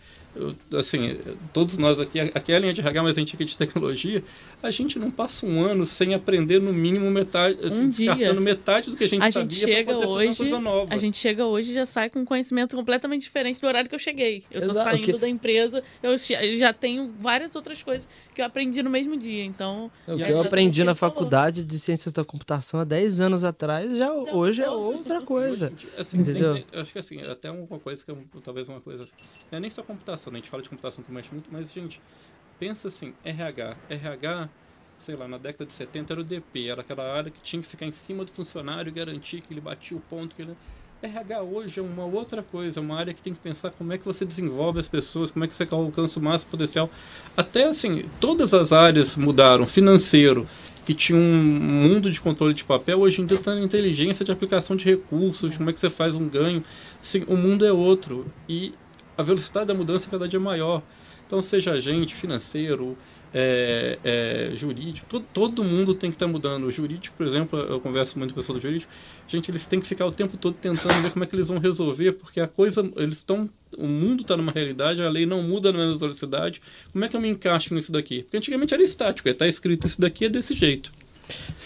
assim, 0.77 1.17
todos 1.53 1.79
nós 1.79 2.01
aqui, 2.01 2.21
aqui 2.21 2.53
é 2.53 2.57
a 2.57 2.59
linha 2.59 2.73
de 2.73 2.81
RH, 2.81 3.03
mas 3.03 3.17
a 3.17 3.21
gente 3.21 3.35
aqui 3.35 3.45
de 3.45 3.57
tecnologia, 3.57 4.23
a 4.63 4.71
gente 4.71 4.99
não 4.99 5.11
passa 5.11 5.47
um 5.47 5.65
ano 5.65 5.87
sem 5.87 6.15
aprender 6.15 6.61
no 6.61 6.73
mínimo 6.73 7.11
metade, 7.11 7.59
assim, 7.65 7.85
um 7.85 7.89
descartando 7.89 8.41
metade 8.41 8.91
do 8.91 8.97
que 8.97 9.05
a 9.05 9.09
gente 9.09 9.23
a 9.23 9.31
sabia 9.31 9.51
gente 9.51 9.65
chega 9.65 9.97
hoje, 9.97 10.37
coisa 10.37 10.61
nova. 10.61 10.95
A 10.95 10.99
gente 10.99 11.17
chega 11.17 11.45
hoje 11.47 11.71
e 11.71 11.75
já 11.75 11.87
sai 11.87 12.11
com 12.11 12.25
conhecimento 12.25 12.77
completamente 12.77 13.23
diferente 13.23 13.61
do 13.61 13.67
horário 13.67 13.89
que 13.89 13.95
eu 13.95 13.99
cheguei. 13.99 14.43
Eu 14.51 14.69
tô 14.69 14.75
saindo 14.75 15.05
que... 15.05 15.19
da 15.19 15.29
empresa, 15.29 15.83
eu 16.03 16.17
já 16.59 16.73
tenho 16.73 17.13
várias 17.19 17.55
outras 17.55 17.83
coisas 17.83 18.09
que 18.35 18.43
eu 18.43 18.47
aprendi 18.47 18.83
no 18.83 18.91
mesmo 18.91 19.17
dia, 19.17 19.45
então... 19.45 19.91
É, 20.07 20.13
o 20.13 20.17
que 20.17 20.23
eu 20.23 20.41
aprendi 20.41 20.83
na 20.85 20.95
faculdade 20.95 21.63
de 21.63 21.79
Ciências 21.79 22.13
da 22.13 22.25
Computação 22.25 22.81
há 22.81 22.85
10 22.85 23.21
anos 23.21 23.45
atrás, 23.45 23.91
já, 23.97 24.07
já 24.07 24.13
hoje 24.13 24.63
é 24.63 24.71
outra 24.71 25.23
coisa. 25.23 25.73
Hoje, 25.73 25.89
assim, 25.97 26.19
entendeu? 26.19 26.55
Tem, 26.55 26.67
acho 26.81 26.93
que 26.93 26.99
assim, 26.99 27.23
até 27.23 27.51
uma 27.51 27.79
coisa 27.79 28.05
que 28.05 28.11
é 28.11 28.17
talvez 28.43 28.69
uma 28.69 28.81
coisa 28.81 29.05
assim, 29.05 29.15
não 29.51 29.59
é 29.59 29.61
nem 29.61 29.71
só 29.71 29.83
computação, 29.83 30.33
né? 30.33 30.39
A 30.39 30.41
gente 30.41 30.51
fala 30.51 30.63
de 30.63 30.69
computação 30.69 31.03
que 31.05 31.13
mexe 31.13 31.31
muito, 31.33 31.49
mas, 31.51 31.73
gente, 31.73 32.01
pensa 32.59 32.89
assim, 32.89 33.15
RH. 33.25 33.77
RH, 33.89 34.49
sei 34.99 35.17
lá, 35.17 35.29
na 35.29 35.39
década 35.39 35.67
de 35.67 35.73
70 35.73 36.13
era 36.13 36.21
o 36.21 36.25
DP, 36.25 36.69
era 36.69 36.81
aquela 36.81 37.11
área 37.13 37.31
que 37.31 37.41
tinha 37.41 37.63
que 37.63 37.69
ficar 37.69 37.87
em 37.87 37.93
cima 37.93 38.25
do 38.25 38.33
funcionário 38.33 38.91
e 38.91 38.93
garantir 38.93 39.41
que 39.41 39.53
ele 39.53 39.61
batia 39.61 39.97
o 39.97 40.01
ponto 40.01 40.35
que 40.35 40.43
ele... 40.43 40.57
RH 41.05 41.43
hoje 41.43 41.81
é 41.81 41.83
uma 41.83 42.05
outra 42.05 42.43
coisa, 42.43 42.81
uma 42.81 42.97
área 42.97 43.13
que 43.13 43.21
tem 43.21 43.35
que 43.35 43.39
pensar 43.39 43.71
como 43.71 43.93
é 43.93 43.99
que 43.99 44.05
você 44.05 44.25
desenvolve 44.25 44.81
as 44.81 44.89
pessoas, 44.89 45.31
como 45.31 45.45
é 45.45 45.49
que 45.49 45.55
você 45.55 45.67
alcança 45.71 46.19
o 46.19 46.23
máximo 46.23 46.51
potencial. 46.51 46.91
Até 47.37 47.65
assim, 47.65 48.05
todas 48.19 48.55
as 48.55 48.73
áreas 48.73 49.17
mudaram. 49.17 49.67
Financeiro, 49.67 50.47
que 50.85 50.95
tinha 50.95 51.19
um 51.19 51.43
mundo 51.43 52.11
de 52.11 52.21
controle 52.21 52.55
de 52.55 52.65
papel, 52.65 53.01
hoje 53.01 53.23
dia 53.25 53.37
está 53.37 53.55
na 53.55 53.63
inteligência 53.63 54.25
de 54.25 54.33
aplicação 54.33 54.77
de 54.77 54.85
recursos, 54.85 55.51
de 55.51 55.59
como 55.59 55.71
é 55.71 55.73
que 55.73 55.81
você 55.81 55.91
faz 55.91 56.15
um 56.15 56.29
ganho. 56.29 56.65
Assim, 57.01 57.25
o 57.27 57.37
mundo 57.37 57.67
é 57.67 57.73
outro 57.73 58.27
e 58.49 58.75
a 59.17 59.23
velocidade 59.23 59.67
da 59.67 59.75
mudança 59.75 60.09
cada 60.11 60.27
dia 60.27 60.39
é 60.39 60.43
maior. 60.43 60.83
Então, 61.27 61.41
seja 61.41 61.73
agente 61.73 62.15
financeiro, 62.15 62.97
é, 63.35 63.99
é, 64.05 64.53
jurídico, 64.55 65.07
todo, 65.09 65.25
todo, 65.33 65.65
mundo 65.65 65.93
tem 65.93 66.09
que 66.09 66.15
estar 66.15 66.27
tá 66.27 66.33
mudando. 66.33 66.65
O 66.65 66.71
jurídico, 66.71 67.17
por 67.17 67.27
exemplo, 67.27 67.59
eu 67.59 67.81
converso 67.81 68.17
muito 68.17 68.33
com 68.33 68.39
o 68.39 68.43
pessoal 68.43 68.57
do 68.57 68.63
jurídico, 68.63 68.93
gente, 69.27 69.51
eles 69.51 69.67
têm 69.67 69.81
que 69.81 69.87
ficar 69.87 70.07
o 70.07 70.13
tempo 70.13 70.37
todo 70.37 70.55
tentando 70.55 71.03
ver 71.03 71.11
como 71.11 71.25
é 71.25 71.27
que 71.27 71.35
eles 71.35 71.49
vão 71.49 71.59
resolver, 71.59 72.13
porque 72.13 72.39
a 72.39 72.47
coisa, 72.47 72.89
eles 72.97 73.17
estão, 73.17 73.51
o 73.77 73.89
mundo 73.89 74.23
está 74.23 74.37
numa 74.37 74.53
realidade, 74.53 75.03
a 75.03 75.09
lei 75.09 75.27
não 75.27 75.43
muda 75.43 75.73
na 75.73 75.79
mesma 75.79 75.99
velocidade, 75.99 76.63
como 76.93 77.05
é 77.05 77.09
que 77.09 77.17
eu 77.17 77.21
me 77.21 77.29
encaixo 77.29 77.75
nisso 77.75 77.91
daqui? 77.91 78.23
Porque 78.23 78.37
antigamente 78.37 78.73
era 78.73 78.83
estático, 78.83 79.29
está 79.29 79.49
escrito 79.49 79.89
isso 79.89 80.01
daqui 80.01 80.27
é 80.27 80.29
desse 80.29 80.55
jeito. 80.55 80.93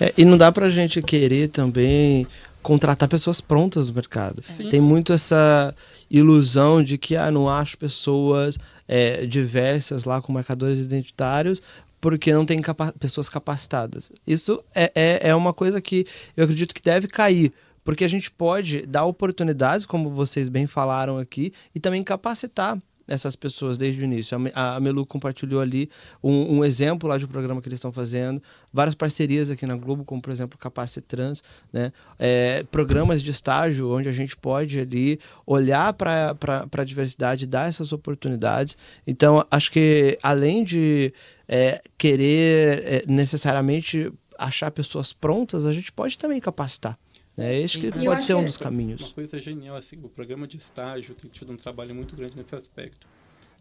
É, 0.00 0.14
e 0.16 0.24
não 0.24 0.38
dá 0.38 0.50
para 0.52 0.66
a 0.66 0.70
gente 0.70 1.02
querer 1.02 1.48
também 1.48 2.26
contratar 2.62 3.08
pessoas 3.08 3.40
prontas 3.40 3.88
no 3.88 3.94
mercado. 3.94 4.42
Sim. 4.42 4.68
Tem 4.68 4.80
muito 4.80 5.12
essa 5.12 5.74
ilusão 6.10 6.82
de 6.82 6.98
que 6.98 7.16
ah, 7.16 7.30
não 7.30 7.48
acho 7.48 7.78
pessoas 7.78 8.58
é, 8.86 9.26
diversas 9.26 10.04
lá 10.04 10.20
com 10.20 10.32
marcadores 10.32 10.78
identitários 10.78 11.62
porque 12.00 12.32
não 12.32 12.46
tem 12.46 12.60
capa 12.60 12.92
pessoas 12.98 13.28
capacitadas. 13.28 14.12
Isso 14.26 14.62
é, 14.74 14.90
é, 14.94 15.30
é 15.30 15.34
uma 15.34 15.52
coisa 15.52 15.80
que 15.80 16.06
eu 16.36 16.44
acredito 16.44 16.74
que 16.74 16.82
deve 16.82 17.08
cair, 17.08 17.52
porque 17.84 18.04
a 18.04 18.08
gente 18.08 18.30
pode 18.30 18.82
dar 18.82 19.04
oportunidades, 19.04 19.84
como 19.84 20.10
vocês 20.10 20.48
bem 20.48 20.66
falaram 20.66 21.18
aqui, 21.18 21.52
e 21.74 21.80
também 21.80 22.02
capacitar 22.02 22.78
essas 23.08 23.34
pessoas 23.34 23.78
desde 23.78 24.02
o 24.02 24.04
início. 24.04 24.38
A, 24.54 24.78
Melu 24.78 25.04
compartilhou 25.06 25.60
ali 25.60 25.90
um, 26.22 26.58
um, 26.58 26.64
exemplo 26.64 27.08
lá 27.08 27.16
de 27.16 27.24
um 27.24 27.28
programa 27.28 27.62
que 27.62 27.68
eles 27.68 27.78
estão 27.78 27.90
fazendo, 27.90 28.40
várias 28.72 28.94
parcerias 28.94 29.50
aqui 29.50 29.66
na 29.66 29.74
Globo, 29.74 30.04
como 30.04 30.20
por 30.20 30.30
exemplo 30.30 30.58
Capacitrans, 30.58 31.42
né? 31.72 31.92
É, 32.18 32.62
programas 32.70 33.22
de 33.22 33.30
estágio 33.30 33.90
onde 33.90 34.08
a 34.08 34.12
gente 34.12 34.36
pode 34.36 34.78
ali 34.78 35.18
olhar 35.46 35.92
para 35.94 36.36
a 36.76 36.84
diversidade, 36.84 37.46
dar 37.46 37.68
essas 37.68 37.92
oportunidades. 37.92 38.76
Então, 39.06 39.44
acho 39.50 39.72
que 39.72 40.18
além 40.22 40.62
de 40.62 41.12
é, 41.48 41.80
querer 41.96 42.82
é, 42.84 43.04
necessariamente 43.06 44.12
achar 44.38 44.70
pessoas 44.70 45.12
prontas, 45.12 45.66
a 45.66 45.72
gente 45.72 45.90
pode 45.90 46.16
também 46.16 46.40
capacitar. 46.40 46.96
É 47.38 47.60
isso 47.60 47.78
que 47.78 47.92
pode 47.92 48.24
ser 48.24 48.34
um 48.34 48.44
dos 48.44 48.56
caminhos. 48.56 49.00
Uma 49.00 49.12
coisa 49.12 49.38
genial, 49.38 49.76
assim, 49.76 49.96
o 50.02 50.08
programa 50.08 50.46
de 50.46 50.56
estágio 50.56 51.14
tem 51.14 51.30
tido 51.30 51.52
um 51.52 51.56
trabalho 51.56 51.94
muito 51.94 52.16
grande 52.16 52.36
nesse 52.36 52.54
aspecto. 52.54 53.06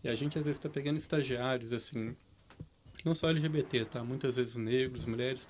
E 0.04 0.10
a 0.10 0.16
gente, 0.16 0.38
às 0.40 0.46
vezes, 0.46 0.58
está 0.58 0.68
pegando 0.68 0.98
estagiários, 0.98 1.72
assim, 1.72 2.16
não 3.06 3.14
só 3.14 3.30
LGBT, 3.30 3.86
tá? 3.86 4.04
Muitas 4.04 4.36
vezes 4.36 4.56
negros, 4.56 5.06
mulheres, 5.06 5.48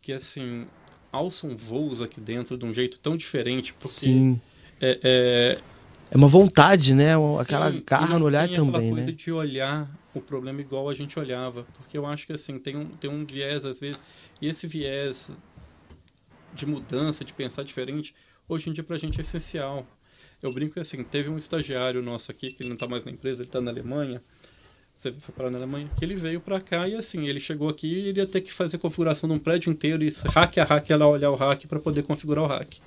que, 0.00 0.12
assim, 0.12 0.66
alçam 1.12 1.54
voos 1.54 2.00
aqui 2.00 2.18
dentro 2.18 2.56
de 2.56 2.64
um 2.64 2.72
jeito 2.72 2.98
tão 2.98 3.14
diferente, 3.14 3.74
porque... 3.74 3.88
Sim. 3.88 4.40
É, 4.80 4.98
é... 5.02 5.58
é 6.10 6.16
uma 6.16 6.28
vontade, 6.28 6.94
né? 6.94 7.12
Aquela 7.38 7.70
Sim, 7.70 7.82
garra 7.86 8.18
no 8.18 8.24
olhar 8.24 8.48
também, 8.48 8.68
aquela 8.68 8.90
coisa 8.90 9.06
né? 9.06 9.12
de 9.12 9.32
olhar 9.32 9.90
o 10.14 10.20
problema 10.20 10.62
igual 10.62 10.88
a 10.88 10.94
gente 10.94 11.18
olhava. 11.18 11.66
Porque 11.74 11.98
eu 11.98 12.06
acho 12.06 12.26
que, 12.26 12.32
assim, 12.32 12.58
tem 12.58 12.74
um, 12.74 12.86
tem 12.86 13.10
um 13.10 13.24
viés, 13.26 13.66
às 13.66 13.80
vezes, 13.80 14.02
e 14.40 14.48
esse 14.48 14.66
viés 14.66 15.30
de 16.56 16.66
mudança, 16.66 17.24
de 17.24 17.32
pensar 17.32 17.62
diferente, 17.62 18.14
hoje 18.48 18.68
em 18.70 18.72
dia 18.72 18.82
para 18.82 18.96
a 18.96 18.98
gente 18.98 19.18
é 19.18 19.22
essencial. 19.22 19.86
Eu 20.42 20.52
brinco 20.52 20.78
assim, 20.80 21.02
teve 21.04 21.28
um 21.28 21.38
estagiário 21.38 22.02
nosso 22.02 22.30
aqui, 22.30 22.52
que 22.52 22.62
ele 22.62 22.68
não 22.68 22.74
está 22.74 22.86
mais 22.86 23.04
na 23.04 23.10
empresa, 23.10 23.42
ele 23.42 23.48
está 23.48 23.60
na 23.60 23.70
Alemanha, 23.70 24.22
você 24.96 25.12
foi 25.12 25.34
parar 25.34 25.50
na 25.50 25.58
Alemanha, 25.58 25.88
que 25.96 26.04
ele 26.04 26.14
veio 26.14 26.40
para 26.40 26.60
cá 26.60 26.88
e 26.88 26.94
assim, 26.94 27.28
ele 27.28 27.38
chegou 27.38 27.68
aqui 27.68 27.86
e 27.86 28.08
ele 28.08 28.20
ia 28.20 28.26
ter 28.26 28.40
que 28.40 28.52
fazer 28.52 28.78
configuração 28.78 29.28
de 29.28 29.34
um 29.34 29.38
prédio 29.38 29.70
inteiro 29.70 30.02
e 30.02 30.12
hack 30.34 30.58
a 30.58 30.64
hack, 30.64 30.90
ela 30.90 31.06
olhar 31.06 31.30
o 31.30 31.34
hack 31.34 31.66
para 31.66 31.78
poder 31.78 32.02
configurar 32.02 32.44
o 32.44 32.46
hack. 32.46 32.78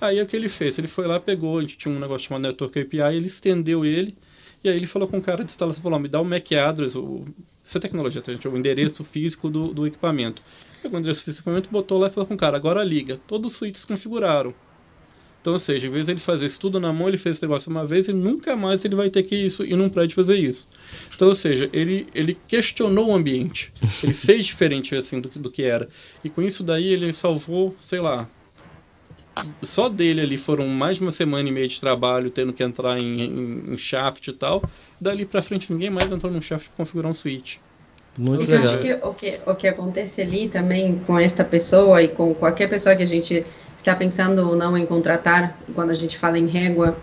Aí 0.00 0.22
o 0.22 0.26
que 0.26 0.34
ele 0.34 0.48
fez? 0.48 0.78
Ele 0.78 0.88
foi 0.88 1.06
lá, 1.06 1.20
pegou, 1.20 1.58
a 1.58 1.60
gente 1.60 1.76
tinha 1.76 1.94
um 1.94 1.98
negócio 1.98 2.28
chamado 2.28 2.42
Network 2.42 2.78
API, 2.78 3.16
ele 3.16 3.26
estendeu 3.26 3.84
ele, 3.84 4.16
e 4.62 4.68
aí 4.68 4.76
ele 4.76 4.86
falou 4.86 5.08
com 5.08 5.18
o 5.18 5.22
cara 5.22 5.44
de 5.44 5.50
instalação, 5.50 5.82
falou, 5.82 5.98
me 5.98 6.08
dá 6.08 6.20
o 6.20 6.24
MAC 6.24 6.54
address, 6.54 6.94
o, 6.94 7.24
essa 7.64 7.78
é 7.78 7.80
tecnologia, 7.80 8.22
tá, 8.22 8.32
gente, 8.32 8.46
o 8.46 8.56
endereço 8.56 9.04
físico 9.04 9.50
do, 9.50 9.74
do 9.74 9.86
equipamento. 9.86 10.42
Pegou 10.82 10.96
o 10.96 11.00
endereço 11.00 11.24
do 11.24 11.30
equipamento, 11.30 11.68
botou 11.70 11.98
lá 11.98 12.08
e 12.08 12.10
falou 12.10 12.26
com 12.26 12.34
o 12.34 12.36
cara, 12.36 12.56
agora 12.56 12.82
liga. 12.82 13.18
Todos 13.26 13.52
os 13.52 13.58
switches 13.58 13.84
configuraram. 13.84 14.54
Então, 15.40 15.54
ou 15.54 15.58
seja, 15.58 15.86
em 15.86 15.90
vez 15.90 16.06
de 16.06 16.12
ele 16.12 16.20
fazer 16.20 16.46
isso 16.46 16.60
tudo 16.60 16.78
na 16.78 16.92
mão, 16.92 17.08
ele 17.08 17.16
fez 17.16 17.36
esse 17.36 17.42
negócio 17.42 17.70
uma 17.70 17.84
vez 17.84 18.08
e 18.08 18.12
nunca 18.12 18.54
mais 18.54 18.84
ele 18.84 18.94
vai 18.94 19.08
ter 19.08 19.22
que 19.22 19.34
isso, 19.34 19.64
ir 19.64 19.74
num 19.74 19.88
prédio 19.88 20.14
fazer 20.14 20.36
isso. 20.36 20.68
Então, 21.14 21.28
ou 21.28 21.34
seja, 21.34 21.70
ele, 21.72 22.06
ele 22.14 22.36
questionou 22.46 23.08
o 23.08 23.14
ambiente. 23.14 23.72
Ele 24.02 24.12
fez 24.12 24.44
diferente 24.44 24.94
assim 24.94 25.18
do, 25.18 25.30
do 25.30 25.50
que 25.50 25.62
era. 25.62 25.88
E 26.22 26.28
com 26.28 26.42
isso 26.42 26.62
daí 26.62 26.92
ele 26.92 27.10
salvou, 27.14 27.74
sei 27.80 28.00
lá, 28.00 28.28
só 29.62 29.88
dele 29.88 30.20
ali 30.20 30.36
foram 30.36 30.68
mais 30.68 30.98
de 30.98 31.02
uma 31.02 31.10
semana 31.10 31.48
e 31.48 31.52
meia 31.52 31.68
de 31.68 31.80
trabalho 31.80 32.30
tendo 32.30 32.52
que 32.52 32.62
entrar 32.62 33.00
em, 33.00 33.22
em, 33.22 33.72
em 33.72 33.76
shaft 33.78 34.28
e 34.28 34.32
tal. 34.32 34.62
Dali 35.00 35.24
para 35.24 35.40
frente 35.40 35.72
ninguém 35.72 35.88
mais 35.88 36.12
entrou 36.12 36.30
no 36.30 36.42
shaft 36.42 36.68
para 36.68 36.76
configurar 36.76 37.10
um 37.10 37.14
switch. 37.14 37.56
Muito 38.18 38.50
legal. 38.50 38.64
acho 38.64 38.78
que 38.78 38.92
o, 38.92 39.14
que 39.14 39.40
o 39.46 39.54
que 39.54 39.68
acontece 39.68 40.20
ali 40.20 40.48
também 40.48 41.00
com 41.06 41.18
esta 41.18 41.44
pessoa 41.44 42.02
e 42.02 42.08
com 42.08 42.34
qualquer 42.34 42.68
pessoa 42.68 42.94
que 42.94 43.02
a 43.02 43.06
gente 43.06 43.44
está 43.78 43.94
pensando 43.94 44.48
ou 44.48 44.56
não 44.56 44.76
em 44.76 44.84
contratar, 44.84 45.56
quando 45.74 45.90
a 45.90 45.94
gente 45.94 46.18
fala 46.18 46.38
em 46.38 46.46
régua, 46.46 46.96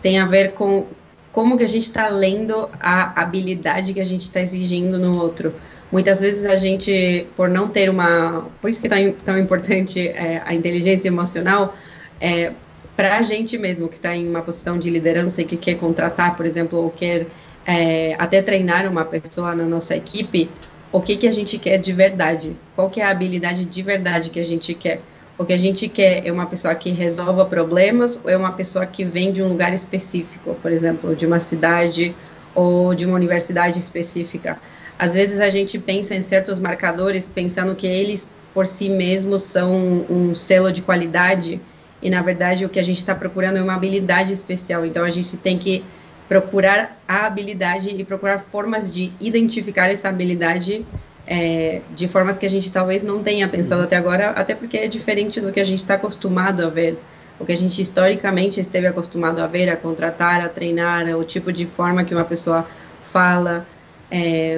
tem 0.00 0.18
a 0.18 0.26
ver 0.26 0.52
com 0.52 0.86
como 1.32 1.56
que 1.56 1.64
a 1.64 1.68
gente 1.68 1.84
está 1.84 2.08
lendo 2.08 2.68
a 2.80 3.20
habilidade 3.20 3.94
que 3.94 4.00
a 4.00 4.04
gente 4.04 4.22
está 4.22 4.40
exigindo 4.40 4.98
no 4.98 5.20
outro. 5.20 5.54
Muitas 5.90 6.20
vezes 6.20 6.46
a 6.46 6.56
gente, 6.56 7.26
por 7.36 7.48
não 7.48 7.68
ter 7.68 7.88
uma... 7.88 8.46
Por 8.60 8.70
isso 8.70 8.80
que 8.80 8.88
tão, 8.88 9.12
tão 9.24 9.38
importante 9.38 10.08
é, 10.08 10.42
a 10.44 10.54
inteligência 10.54 11.08
emocional, 11.08 11.76
é, 12.20 12.52
para 12.96 13.16
a 13.16 13.22
gente 13.22 13.56
mesmo, 13.58 13.88
que 13.88 13.94
está 13.94 14.14
em 14.14 14.28
uma 14.28 14.42
posição 14.42 14.78
de 14.78 14.90
liderança 14.90 15.40
e 15.40 15.44
que 15.44 15.56
quer 15.56 15.76
contratar, 15.76 16.36
por 16.36 16.46
exemplo, 16.46 16.78
ou 16.78 16.90
quer 16.90 17.26
é, 17.70 18.16
até 18.18 18.42
treinar 18.42 18.84
uma 18.90 19.04
pessoa 19.04 19.54
na 19.54 19.64
nossa 19.64 19.94
equipe, 19.94 20.50
o 20.90 21.00
que, 21.00 21.16
que 21.16 21.28
a 21.28 21.30
gente 21.30 21.56
quer 21.56 21.78
de 21.78 21.92
verdade, 21.92 22.56
qual 22.74 22.90
que 22.90 23.00
é 23.00 23.04
a 23.04 23.10
habilidade 23.10 23.64
de 23.64 23.82
verdade 23.82 24.28
que 24.28 24.40
a 24.40 24.44
gente 24.44 24.74
quer. 24.74 25.00
O 25.38 25.44
que 25.44 25.52
a 25.52 25.58
gente 25.58 25.88
quer 25.88 26.26
é 26.26 26.32
uma 26.32 26.46
pessoa 26.46 26.74
que 26.74 26.90
resolva 26.90 27.44
problemas 27.44 28.20
ou 28.22 28.28
é 28.28 28.36
uma 28.36 28.52
pessoa 28.52 28.84
que 28.84 29.04
vem 29.04 29.32
de 29.32 29.40
um 29.40 29.48
lugar 29.48 29.72
específico, 29.72 30.54
por 30.60 30.72
exemplo, 30.72 31.14
de 31.14 31.24
uma 31.24 31.38
cidade 31.38 32.14
ou 32.54 32.92
de 32.92 33.06
uma 33.06 33.14
universidade 33.14 33.78
específica. 33.78 34.58
Às 34.98 35.14
vezes 35.14 35.40
a 35.40 35.48
gente 35.48 35.78
pensa 35.78 36.14
em 36.14 36.22
certos 36.22 36.58
marcadores 36.58 37.30
pensando 37.32 37.74
que 37.76 37.86
eles 37.86 38.26
por 38.52 38.66
si 38.66 38.88
mesmos 38.88 39.42
são 39.42 39.72
um 40.10 40.34
selo 40.34 40.72
de 40.72 40.82
qualidade 40.82 41.60
e 42.02 42.10
na 42.10 42.20
verdade 42.20 42.64
o 42.64 42.68
que 42.68 42.80
a 42.80 42.82
gente 42.82 42.98
está 42.98 43.14
procurando 43.14 43.58
é 43.58 43.62
uma 43.62 43.74
habilidade 43.74 44.32
especial. 44.32 44.84
Então 44.84 45.04
a 45.04 45.10
gente 45.10 45.36
tem 45.36 45.56
que 45.56 45.84
procurar 46.30 46.96
a 47.08 47.26
habilidade 47.26 47.88
e 47.90 48.04
procurar 48.04 48.38
formas 48.38 48.94
de 48.94 49.12
identificar 49.20 49.90
essa 49.90 50.08
habilidade 50.08 50.86
é, 51.26 51.80
de 51.90 52.06
formas 52.06 52.38
que 52.38 52.46
a 52.46 52.48
gente 52.48 52.70
talvez 52.70 53.02
não 53.02 53.20
tenha 53.20 53.48
pensado 53.48 53.82
até 53.82 53.96
agora, 53.96 54.30
até 54.30 54.54
porque 54.54 54.78
é 54.78 54.86
diferente 54.86 55.40
do 55.40 55.50
que 55.52 55.58
a 55.58 55.64
gente 55.64 55.80
está 55.80 55.94
acostumado 55.94 56.64
a 56.64 56.68
ver, 56.68 56.96
o 57.36 57.44
que 57.44 57.50
a 57.50 57.56
gente 57.56 57.82
historicamente 57.82 58.60
esteve 58.60 58.86
acostumado 58.86 59.40
a 59.40 59.48
ver, 59.48 59.68
a 59.68 59.76
contratar, 59.76 60.40
a 60.40 60.48
treinar, 60.48 61.04
o 61.16 61.24
tipo 61.24 61.52
de 61.52 61.66
forma 61.66 62.04
que 62.04 62.14
uma 62.14 62.24
pessoa 62.24 62.64
fala. 63.02 63.66
É, 64.08 64.56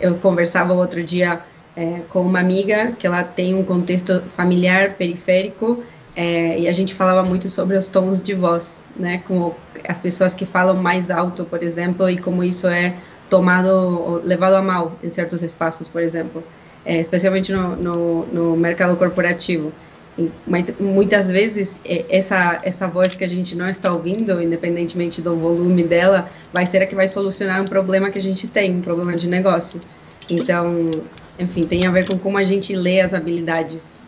eu 0.00 0.16
conversava 0.16 0.72
outro 0.72 1.04
dia 1.04 1.38
é, 1.76 2.00
com 2.08 2.22
uma 2.22 2.40
amiga 2.40 2.90
que 2.98 3.06
ela 3.06 3.22
tem 3.22 3.54
um 3.54 3.62
contexto 3.62 4.20
familiar 4.34 4.94
periférico 4.94 5.84
é, 6.14 6.58
e 6.58 6.68
a 6.68 6.72
gente 6.72 6.92
falava 6.92 7.26
muito 7.26 7.48
sobre 7.48 7.76
os 7.76 7.88
tons 7.88 8.22
de 8.22 8.34
voz, 8.34 8.82
né? 8.96 9.22
Com 9.26 9.54
as 9.86 9.98
pessoas 9.98 10.34
que 10.34 10.46
falam 10.46 10.74
mais 10.74 11.10
alto, 11.10 11.44
por 11.44 11.62
exemplo, 11.62 12.08
e 12.08 12.16
como 12.16 12.42
isso 12.42 12.66
é 12.66 12.94
tomado, 13.28 14.20
levado 14.24 14.54
a 14.54 14.62
mal 14.62 14.92
em 15.02 15.08
certos 15.08 15.42
espaços, 15.42 15.88
por 15.88 16.02
exemplo, 16.02 16.44
é, 16.84 17.00
especialmente 17.00 17.52
no, 17.52 17.76
no, 17.76 18.26
no, 18.26 18.56
mercado 18.56 18.96
corporativo. 18.96 19.72
E, 20.18 20.30
muitas 20.78 21.28
vezes 21.28 21.78
é, 21.84 22.04
essa 22.10 22.60
essa 22.62 22.86
voz 22.86 23.14
que 23.14 23.24
a 23.24 23.28
gente 23.28 23.56
não 23.56 23.68
está 23.68 23.90
ouvindo, 23.92 24.42
independentemente 24.42 25.22
do 25.22 25.34
volume 25.36 25.82
dela, 25.82 26.28
vai 26.52 26.66
ser 26.66 26.82
a 26.82 26.86
que 26.86 26.94
vai 26.94 27.08
solucionar 27.08 27.62
um 27.62 27.64
problema 27.64 28.10
que 28.10 28.18
a 28.18 28.22
gente 28.22 28.46
tem, 28.46 28.76
um 28.76 28.82
problema 28.82 29.16
de 29.16 29.26
negócio. 29.26 29.80
Então, 30.28 30.90
enfim, 31.38 31.66
tem 31.66 31.86
a 31.86 31.90
ver 31.90 32.06
com 32.06 32.18
como 32.18 32.36
a 32.36 32.42
gente 32.42 32.74
lê 32.74 33.00
as 33.00 33.14
habilidades 33.14 34.01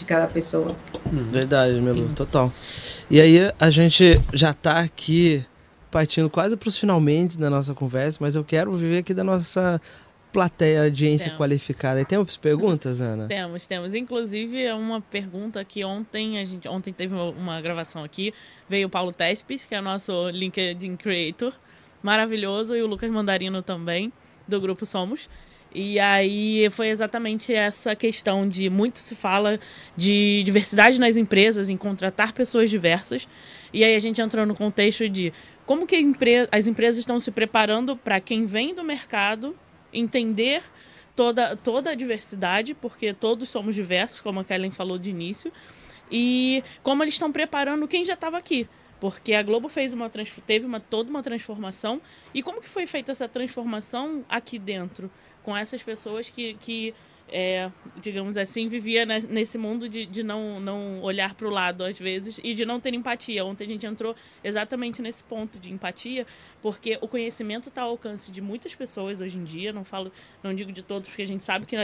de 0.00 0.04
cada 0.06 0.26
pessoa. 0.26 0.74
Uhum. 1.12 1.30
Verdade, 1.30 1.80
Melu, 1.80 2.12
total. 2.14 2.52
E 3.10 3.20
aí 3.20 3.38
a 3.58 3.70
gente 3.70 4.20
já 4.32 4.50
está 4.50 4.80
aqui 4.80 5.44
partindo 5.90 6.30
quase 6.30 6.56
para 6.56 6.68
os 6.68 6.78
finalmente 6.78 7.38
da 7.38 7.50
nossa 7.50 7.74
conversa, 7.74 8.18
mas 8.20 8.34
eu 8.34 8.44
quero 8.44 8.72
viver 8.72 8.98
aqui 8.98 9.12
da 9.12 9.24
nossa 9.24 9.80
plateia, 10.32 10.84
audiência 10.84 11.26
Temos. 11.26 11.38
qualificada. 11.38 12.00
E 12.00 12.04
temos 12.04 12.36
perguntas, 12.36 13.00
Ana? 13.00 13.26
Temos, 13.26 13.66
temos. 13.66 13.94
Inclusive, 13.94 14.62
é 14.64 14.74
uma 14.74 15.00
pergunta 15.00 15.62
que 15.64 15.84
ontem 15.84 16.38
a 16.38 16.44
gente. 16.44 16.68
Ontem 16.68 16.92
teve 16.92 17.12
uma, 17.12 17.30
uma 17.30 17.60
gravação 17.60 18.02
aqui. 18.02 18.32
Veio 18.68 18.86
o 18.86 18.90
Paulo 18.90 19.12
Tespes, 19.12 19.64
que 19.64 19.74
é 19.74 19.80
nosso 19.80 20.30
LinkedIn 20.30 20.96
Creator. 20.96 21.52
Maravilhoso. 22.02 22.74
E 22.74 22.82
o 22.82 22.86
Lucas 22.86 23.10
Mandarino 23.10 23.60
também, 23.60 24.12
do 24.48 24.60
grupo 24.60 24.86
Somos. 24.86 25.28
E 25.72 26.00
aí 26.00 26.68
foi 26.70 26.88
exatamente 26.88 27.54
essa 27.54 27.94
questão 27.94 28.48
de 28.48 28.68
muito 28.68 28.98
se 28.98 29.14
fala 29.14 29.58
de 29.96 30.42
diversidade 30.42 30.98
nas 30.98 31.16
empresas, 31.16 31.68
em 31.68 31.76
contratar 31.76 32.32
pessoas 32.32 32.68
diversas. 32.68 33.28
E 33.72 33.84
aí 33.84 33.94
a 33.94 33.98
gente 34.00 34.20
entrou 34.20 34.44
no 34.44 34.54
contexto 34.54 35.08
de 35.08 35.32
como 35.64 35.86
que 35.86 35.96
as 36.50 36.66
empresas 36.66 36.98
estão 36.98 37.20
se 37.20 37.30
preparando 37.30 37.96
para 37.96 38.20
quem 38.20 38.46
vem 38.46 38.74
do 38.74 38.82
mercado 38.82 39.56
entender 39.92 40.62
toda, 41.14 41.56
toda 41.56 41.90
a 41.90 41.94
diversidade, 41.94 42.74
porque 42.74 43.14
todos 43.14 43.48
somos 43.48 43.74
diversos, 43.74 44.20
como 44.20 44.40
a 44.40 44.44
Kellen 44.44 44.70
falou 44.70 44.98
de 44.98 45.10
início, 45.10 45.52
e 46.10 46.64
como 46.82 47.04
eles 47.04 47.14
estão 47.14 47.30
preparando 47.30 47.86
quem 47.86 48.04
já 48.04 48.14
estava 48.14 48.36
aqui. 48.36 48.68
Porque 49.00 49.32
a 49.32 49.42
Globo 49.42 49.68
fez 49.68 49.94
uma 49.94 50.10
teve 50.10 50.66
uma, 50.66 50.78
toda 50.78 51.08
uma 51.08 51.22
transformação. 51.22 52.02
E 52.34 52.42
como 52.42 52.60
que 52.60 52.68
foi 52.68 52.86
feita 52.86 53.12
essa 53.12 53.26
transformação 53.26 54.24
aqui 54.28 54.58
dentro? 54.58 55.10
Com 55.42 55.56
essas 55.56 55.82
pessoas 55.82 56.28
que, 56.28 56.54
que 56.54 56.94
é, 57.32 57.70
digamos 58.00 58.36
assim, 58.36 58.68
vivia 58.68 59.06
nes- 59.06 59.26
nesse 59.28 59.56
mundo 59.56 59.88
de, 59.88 60.04
de 60.04 60.22
não, 60.22 60.58
não 60.60 61.00
olhar 61.00 61.34
para 61.34 61.46
o 61.46 61.50
lado 61.50 61.84
às 61.84 61.98
vezes 61.98 62.40
e 62.42 62.52
de 62.54 62.64
não 62.64 62.80
ter 62.80 62.92
empatia. 62.92 63.44
Ontem 63.44 63.64
a 63.64 63.68
gente 63.68 63.86
entrou 63.86 64.14
exatamente 64.42 65.00
nesse 65.00 65.22
ponto 65.22 65.58
de 65.58 65.72
empatia, 65.72 66.26
porque 66.60 66.98
o 67.00 67.08
conhecimento 67.08 67.68
está 67.68 67.82
ao 67.82 67.90
alcance 67.90 68.30
de 68.30 68.40
muitas 68.40 68.74
pessoas 68.74 69.20
hoje 69.20 69.38
em 69.38 69.44
dia. 69.44 69.72
Não 69.72 69.84
falo, 69.84 70.12
não 70.42 70.52
digo 70.54 70.72
de 70.72 70.82
todos, 70.82 71.08
porque 71.08 71.22
a 71.22 71.26
gente 71.26 71.44
sabe 71.44 71.66
que 71.66 71.76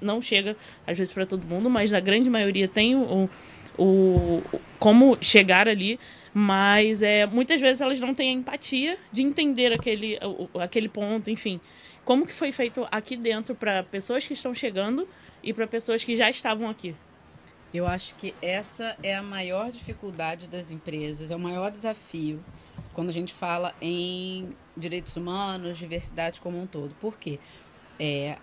não 0.00 0.20
chega 0.20 0.56
às 0.86 0.98
vezes 0.98 1.12
para 1.12 1.24
todo 1.24 1.46
mundo, 1.46 1.70
mas 1.70 1.94
a 1.94 2.00
grande 2.00 2.28
maioria 2.28 2.66
tem 2.66 2.96
o, 2.96 3.30
o, 3.78 4.42
como 4.78 5.16
chegar 5.20 5.68
ali. 5.68 5.98
Mas 6.34 7.02
é, 7.02 7.24
muitas 7.26 7.60
vezes 7.60 7.80
elas 7.80 7.98
não 7.98 8.14
têm 8.14 8.30
a 8.30 8.32
empatia 8.32 8.98
de 9.10 9.22
entender 9.22 9.72
aquele, 9.72 10.18
aquele 10.60 10.88
ponto, 10.88 11.30
enfim. 11.30 11.58
Como 12.08 12.26
que 12.26 12.32
foi 12.32 12.50
feito 12.50 12.88
aqui 12.90 13.18
dentro 13.18 13.54
para 13.54 13.82
pessoas 13.82 14.26
que 14.26 14.32
estão 14.32 14.54
chegando 14.54 15.06
e 15.42 15.52
para 15.52 15.66
pessoas 15.66 16.02
que 16.02 16.16
já 16.16 16.30
estavam 16.30 16.70
aqui? 16.70 16.96
Eu 17.74 17.86
acho 17.86 18.14
que 18.14 18.34
essa 18.40 18.96
é 19.02 19.14
a 19.14 19.22
maior 19.22 19.70
dificuldade 19.70 20.46
das 20.46 20.70
empresas, 20.70 21.30
é 21.30 21.36
o 21.36 21.38
maior 21.38 21.70
desafio 21.70 22.42
quando 22.94 23.10
a 23.10 23.12
gente 23.12 23.34
fala 23.34 23.74
em 23.78 24.56
direitos 24.74 25.14
humanos, 25.16 25.76
diversidade 25.76 26.40
como 26.40 26.58
um 26.58 26.66
todo. 26.66 26.94
Por 26.98 27.18
quê? 27.18 27.38
É, 28.00 28.38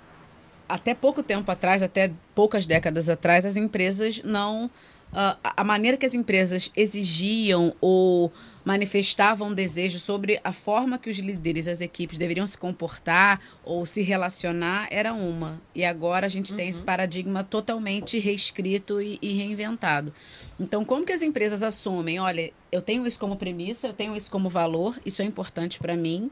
até 0.70 0.93
pouco 0.93 1.24
tempo 1.24 1.49
atrás, 1.49 1.82
até 1.82 2.11
poucas 2.36 2.68
décadas 2.68 3.09
atrás, 3.09 3.47
as 3.47 3.55
empresas 3.55 4.22
não. 4.24 4.70
ah, 5.11 5.38
a 5.43 5.63
maneira 5.63 5.97
que 5.97 6.05
as 6.05 6.13
empresas 6.13 6.72
exigiam 6.76 7.74
ou 7.82 8.32
manifestavam 8.66 9.53
desejo 9.53 9.99
sobre 9.99 10.39
a 10.43 10.51
forma 10.51 10.97
que 10.97 11.09
os 11.09 11.18
líderes, 11.18 11.68
as 11.68 11.80
equipes 11.82 12.18
deveriam 12.18 12.47
se 12.47 12.57
comportar 12.57 13.39
ou 13.63 13.86
se 13.86 14.01
relacionar 14.01 14.88
era 14.89 15.13
uma. 15.13 15.61
E 15.76 15.86
agora 15.86 16.26
a 16.26 16.30
gente 16.30 16.53
tem 16.55 16.68
esse 16.68 16.82
paradigma 16.82 17.43
totalmente 17.43 18.18
reescrito 18.18 18.99
e, 18.99 19.20
e 19.22 19.34
reinventado. 19.34 20.11
Então, 20.59 20.84
como 20.84 21.05
que 21.05 21.13
as 21.13 21.22
empresas 21.22 21.61
assumem? 21.61 22.20
Olha, 22.20 22.51
eu 22.72 22.82
tenho 22.82 23.05
isso 23.05 23.20
como 23.20 23.36
premissa, 23.36 23.88
eu 23.88 23.93
tenho 23.93 24.16
isso 24.16 24.32
como 24.32 24.49
valor, 24.49 24.99
isso 25.05 25.22
é 25.22 25.26
importante 25.26 25.78
para 25.78 25.95
mim. 25.95 26.32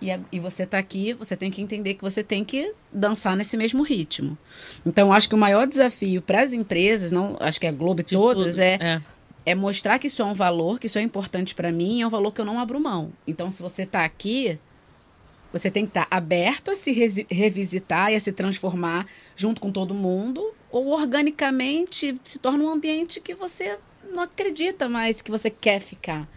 E, 0.00 0.10
a- 0.12 0.20
e 0.30 0.38
você 0.38 0.62
está 0.62 0.78
aqui, 0.78 1.12
você 1.12 1.36
tem 1.36 1.50
que 1.50 1.60
entender 1.60 1.94
que 1.94 2.02
você 2.02 2.22
tem 2.22 2.44
que 2.44 2.72
dançar 2.92 3.36
nesse 3.36 3.56
mesmo 3.56 3.82
ritmo. 3.82 4.38
Então, 4.86 5.12
acho 5.12 5.28
que 5.28 5.34
o 5.34 5.38
maior 5.38 5.66
desafio 5.66 6.22
para 6.22 6.40
as 6.42 6.52
empresas, 6.52 7.10
não, 7.10 7.36
acho 7.40 7.60
que 7.60 7.66
a 7.66 7.72
Globo 7.72 8.00
e 8.00 8.04
todas, 8.04 8.52
tudo. 8.54 8.62
é 8.62 8.78
é 8.80 9.02
mostrar 9.54 9.98
que 9.98 10.06
isso 10.06 10.22
é 10.22 10.24
um 10.24 10.34
valor, 10.34 10.78
que 10.78 10.86
isso 10.86 10.98
é 10.98 11.02
importante 11.02 11.54
para 11.54 11.70
mim, 11.70 12.02
é 12.02 12.06
um 12.06 12.10
valor 12.10 12.32
que 12.32 12.40
eu 12.40 12.44
não 12.44 12.58
abro 12.58 12.78
mão. 12.80 13.12
Então, 13.26 13.50
se 13.50 13.62
você 13.62 13.82
está 13.82 14.04
aqui, 14.04 14.58
você 15.52 15.70
tem 15.70 15.84
que 15.84 15.90
estar 15.90 16.06
aberto 16.10 16.70
a 16.70 16.74
se 16.74 16.92
resi- 16.92 17.26
revisitar 17.30 18.12
e 18.12 18.16
a 18.16 18.20
se 18.20 18.32
transformar 18.32 19.06
junto 19.34 19.60
com 19.60 19.70
todo 19.70 19.94
mundo, 19.94 20.52
ou 20.70 20.88
organicamente 20.88 22.20
se 22.22 22.38
torna 22.38 22.64
um 22.64 22.70
ambiente 22.70 23.20
que 23.20 23.34
você 23.34 23.78
não 24.12 24.22
acredita 24.22 24.88
mais 24.88 25.22
que 25.22 25.30
você 25.30 25.48
quer 25.50 25.80
ficar. 25.80 26.28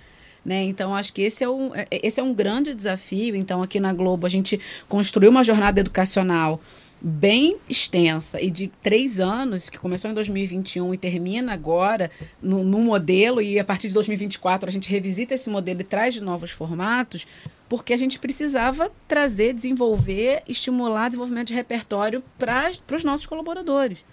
Né? 0.44 0.64
Então, 0.64 0.96
acho 0.96 1.14
que 1.14 1.22
esse 1.22 1.44
é, 1.44 1.50
um, 1.50 1.76
é- 1.76 1.88
esse 1.92 2.20
é 2.20 2.24
um 2.24 2.34
grande 2.34 2.74
desafio. 2.74 3.36
Então, 3.36 3.62
aqui 3.62 3.80
na 3.80 3.94
Globo, 3.94 4.26
a 4.26 4.30
gente 4.30 4.60
construiu 4.90 5.30
uma 5.30 5.44
jornada 5.44 5.80
educacional 5.80 6.60
bem 7.02 7.58
extensa 7.68 8.40
e 8.40 8.52
de 8.52 8.68
três 8.68 9.20
anos, 9.20 9.70
que 9.70 9.78
começou 9.80 10.12
em 10.12 10.14
2021 10.14 10.94
e 10.94 10.98
termina 10.98 11.52
agora 11.54 12.12
no, 12.42 12.64
no 12.64 12.80
modelo, 12.80 13.42
e 13.42 13.58
a 13.60 13.64
partir 13.64 13.88
de 13.88 13.94
2024 13.96 14.70
a 14.70 14.72
gente 14.72 14.90
revisita 14.90 15.34
esse 15.34 15.50
modelo 15.50 15.82
e 15.82 15.84
traz 15.84 16.14
de 16.14 16.22
novos 16.22 16.52
formatos, 16.52 17.26
porque 17.68 17.94
a 17.94 17.98
gente 17.98 18.20
precisava 18.20 18.92
trazer, 19.08 19.54
desenvolver, 19.54 20.44
estimular 20.48 21.08
desenvolvimento 21.08 21.48
de 21.48 21.54
repertório 21.54 22.24
para 22.38 22.72
os 22.94 23.04
nossos 23.04 23.26
colaboradores. 23.26 24.06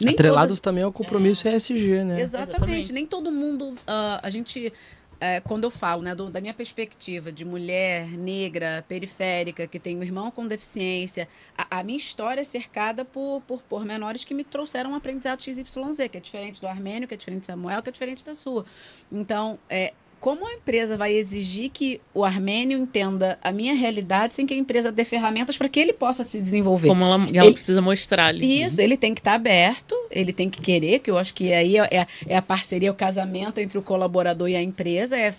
Nem 0.00 0.14
Atrelados 0.14 0.48
todas- 0.52 0.60
também 0.60 0.82
ao 0.82 0.90
compromisso 0.90 1.46
ESG, 1.46 2.04
né? 2.04 2.22
Exatamente. 2.22 2.50
Exatamente. 2.50 2.92
Nem 2.92 3.04
todo 3.04 3.30
mundo. 3.30 3.74
ah, 3.86 4.18
a 4.22 4.30
gente. 4.30 4.72
É, 5.20 5.40
quando 5.40 5.64
eu 5.64 5.70
falo, 5.70 6.02
né, 6.02 6.14
do- 6.14 6.30
da 6.30 6.40
minha 6.40 6.54
perspectiva 6.54 7.30
de 7.30 7.44
mulher 7.44 8.08
negra, 8.08 8.84
periférica, 8.88 9.66
que 9.66 9.78
tem 9.78 9.96
um 9.98 10.02
irmão 10.02 10.30
com 10.30 10.46
deficiência, 10.46 11.28
a, 11.56 11.78
a 11.80 11.84
minha 11.84 11.98
história 11.98 12.40
é 12.40 12.44
cercada 12.44 13.04
por, 13.04 13.42
por 13.46 13.62
pormenores 13.62 14.24
que 14.24 14.32
me 14.34 14.44
trouxeram 14.44 14.92
um 14.92 14.94
aprendizado 14.94 15.42
XYZ, 15.42 16.08
que 16.10 16.16
é 16.16 16.20
diferente 16.20 16.60
do 16.60 16.66
Armênio, 16.66 17.06
que 17.06 17.14
é 17.14 17.16
diferente 17.16 17.40
do 17.42 17.46
Samuel, 17.46 17.82
que 17.82 17.90
é 17.90 17.92
diferente 17.92 18.24
da 18.24 18.34
sua. 18.34 18.64
Então, 19.12 19.58
é, 19.68 19.92
como 20.20 20.46
a 20.46 20.52
empresa 20.52 20.96
vai 20.98 21.14
exigir 21.14 21.70
que 21.70 21.98
o 22.12 22.22
armênio 22.24 22.78
entenda 22.78 23.38
a 23.42 23.50
minha 23.50 23.74
realidade 23.74 24.34
sem 24.34 24.46
que 24.46 24.52
a 24.52 24.56
empresa 24.56 24.92
dê 24.92 25.02
ferramentas 25.04 25.56
para 25.56 25.68
que 25.68 25.80
ele 25.80 25.94
possa 25.94 26.22
se 26.22 26.38
desenvolver? 26.40 26.88
Como 26.88 27.02
ela, 27.04 27.14
ela 27.14 27.46
Ele- 27.46 27.54
precisa 27.54 27.80
mostrar 27.80 28.26
ali. 28.26 28.62
Isso, 28.62 28.80
ele 28.80 28.96
tem 28.98 29.14
que 29.14 29.20
estar 29.20 29.32
aberto, 29.34 29.94
ele 30.10 30.32
tem 30.32 30.50
que 30.50 30.60
querer, 30.60 30.98
que 30.98 31.10
eu 31.10 31.16
acho 31.16 31.32
que 31.32 31.52
aí 31.52 31.78
é, 31.78 32.06
é 32.26 32.36
a 32.36 32.42
parceria, 32.42 32.90
o 32.90 32.94
casamento 32.94 33.58
entre 33.58 33.78
o 33.78 33.82
colaborador 33.82 34.48
e 34.48 34.54
a 34.56 34.62
empresa. 34.62 35.16
É, 35.16 35.30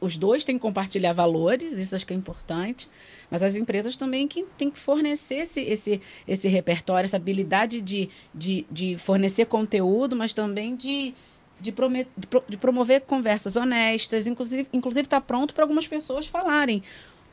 os 0.00 0.16
dois 0.16 0.42
têm 0.42 0.56
que 0.56 0.62
compartilhar 0.62 1.12
valores, 1.12 1.72
isso 1.72 1.94
acho 1.94 2.06
que 2.06 2.14
é 2.14 2.16
importante. 2.16 2.88
Mas 3.30 3.42
as 3.44 3.54
empresas 3.54 3.94
também 3.94 4.26
que 4.26 4.44
têm 4.58 4.70
que 4.70 4.78
fornecer 4.78 5.36
esse, 5.36 5.60
esse, 5.60 6.00
esse 6.26 6.48
repertório, 6.48 7.04
essa 7.06 7.16
habilidade 7.16 7.80
de, 7.80 8.08
de, 8.34 8.66
de 8.70 8.96
fornecer 8.96 9.44
conteúdo, 9.44 10.16
mas 10.16 10.32
também 10.32 10.74
de, 10.74 11.14
de, 11.60 11.72
de 12.16 12.26
pro- 12.26 12.44
de 12.48 12.56
promover 12.56 13.02
conversas 13.02 13.56
honestas, 13.56 14.26
inclusive 14.26 14.66
inclusive 14.72 15.06
está 15.06 15.20
pronto 15.20 15.52
para 15.54 15.64
algumas 15.64 15.86
pessoas 15.86 16.26
falarem, 16.26 16.82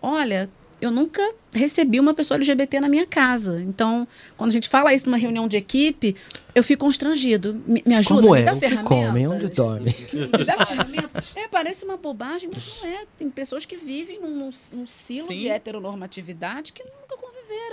olha, 0.01 0.49
eu 0.80 0.91
nunca 0.91 1.21
recebi 1.51 1.99
uma 1.99 2.13
pessoa 2.13 2.36
LGBT 2.38 2.80
na 2.80 2.88
minha 2.88 3.05
casa. 3.07 3.59
Então, 3.63 4.07
quando 4.38 4.51
a 4.51 4.53
gente 4.53 4.69
fala 4.69 4.93
isso 4.93 5.07
numa 5.07 5.17
reunião 5.17 5.47
de 5.47 5.57
equipe, 5.57 6.15
eu 6.53 6.63
fico 6.63 6.86
constrangido. 6.86 7.59
Me, 7.65 7.82
me 7.84 7.95
ajuda, 7.95 8.21
Como 8.21 8.34
me 8.36 8.41
é? 8.41 8.43
dá 8.43 8.55
ferramenta. 8.55 8.88
comem? 8.88 9.28
Onde 9.28 9.47
dormem? 9.49 9.95
Me 10.13 10.45
dá 10.45 10.67
ferramenta. 10.67 11.23
É, 11.36 11.47
parece 11.47 11.84
uma 11.84 11.97
bobagem, 11.97 12.47
mas 12.53 12.63
não 12.80 12.88
é. 12.89 13.05
Tem 13.17 13.28
pessoas 13.28 13.65
que 13.65 13.75
vivem 13.75 14.19
num, 14.21 14.30
num, 14.30 14.49
num 14.73 14.86
silo 14.86 15.30
Sim. 15.30 15.38
de 15.38 15.47
heteronormatividade 15.49 16.73
que 16.73 16.84
nunca 16.84 17.17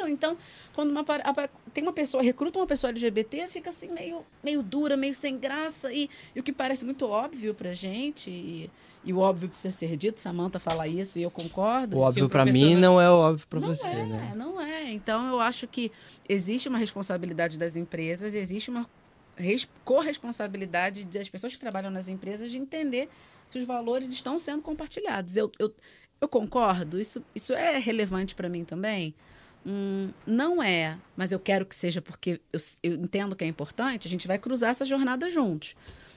Então, 0.09 0.37
quando 0.75 0.91
uma, 0.91 1.05
tem 1.73 1.83
uma 1.83 1.93
pessoa, 1.93 2.23
recruta 2.23 2.59
uma 2.59 2.67
pessoa 2.67 2.91
LGBT, 2.91 3.49
fica 3.49 3.71
assim 3.71 3.89
meio, 3.93 4.25
meio 4.43 4.63
dura, 4.63 4.97
meio 4.97 5.15
sem 5.15 5.39
graça. 5.39 5.93
E, 5.93 6.09
e 6.35 6.41
o 6.41 6.43
que 6.43 6.53
parece 6.53 6.85
muito 6.85 7.07
óbvio 7.09 7.55
pra 7.55 7.73
gente, 7.73 8.31
e, 8.31 8.71
e 9.05 9.13
o 9.13 9.19
óbvio 9.19 9.49
precisa 9.49 9.75
ser 9.75 9.97
dito, 9.97 10.21
Samantha 10.21 10.59
fala 10.59 10.87
isso 10.87 11.19
e 11.19 11.23
eu 11.23 11.31
concordo. 11.31 11.97
O 11.97 12.01
óbvio 12.01 12.29
professor, 12.29 12.53
mim 12.53 12.75
não 12.77 13.01
é 13.01 13.11
o 13.11 13.15
óbvio 13.15 13.47
não 13.53 13.69
você, 13.69 13.87
é, 13.87 14.07
né? 14.07 14.33
não 14.37 14.61
é. 14.61 14.91
Então 14.93 15.27
eu 15.27 15.41
acho 15.41 15.67
que 15.67 15.91
existe 16.29 16.69
uma 16.69 16.79
responsabilidade 16.79 17.59
das 17.59 17.77
empresas, 17.77 18.35
existe 18.35 18.71
uma 18.71 18.89
res- 19.37 19.69
corresponsabilidade 19.85 21.05
das 21.05 21.29
pessoas 21.29 21.55
que 21.55 21.61
trabalham 21.61 21.91
nas 21.91 22.09
empresas 22.09 22.51
de 22.51 22.59
entender 22.59 23.09
se 23.47 23.59
os 23.59 23.65
valores 23.65 24.11
estão 24.11 24.39
sendo 24.39 24.63
compartilhados. 24.63 25.37
Eu, 25.37 25.51
eu, 25.59 25.75
eu 26.21 26.29
concordo, 26.29 26.99
isso, 27.01 27.23
isso 27.35 27.53
é 27.53 27.79
relevante 27.79 28.35
para 28.35 28.49
mim 28.49 28.65
também. 28.65 29.15
Hum, 29.67 30.11
não 30.27 30.63
é, 30.63 30.99
mas 31.17 31.33
eu 31.33 31.39
quero 31.39 31.65
que 31.65 31.75
seja 31.75 32.03
porque 32.03 32.41
eu, 32.53 32.61
eu 32.83 32.95
entendo 32.95 33.35
que 33.35 33.45
é 33.45 33.47
importante, 33.47 34.07
a 34.07 34.11
gente 34.11 34.29
vai 34.29 34.39
cruzar 34.39 34.71
essa 34.71 34.85
jornada 34.85 35.31
juntos. 35.31 35.75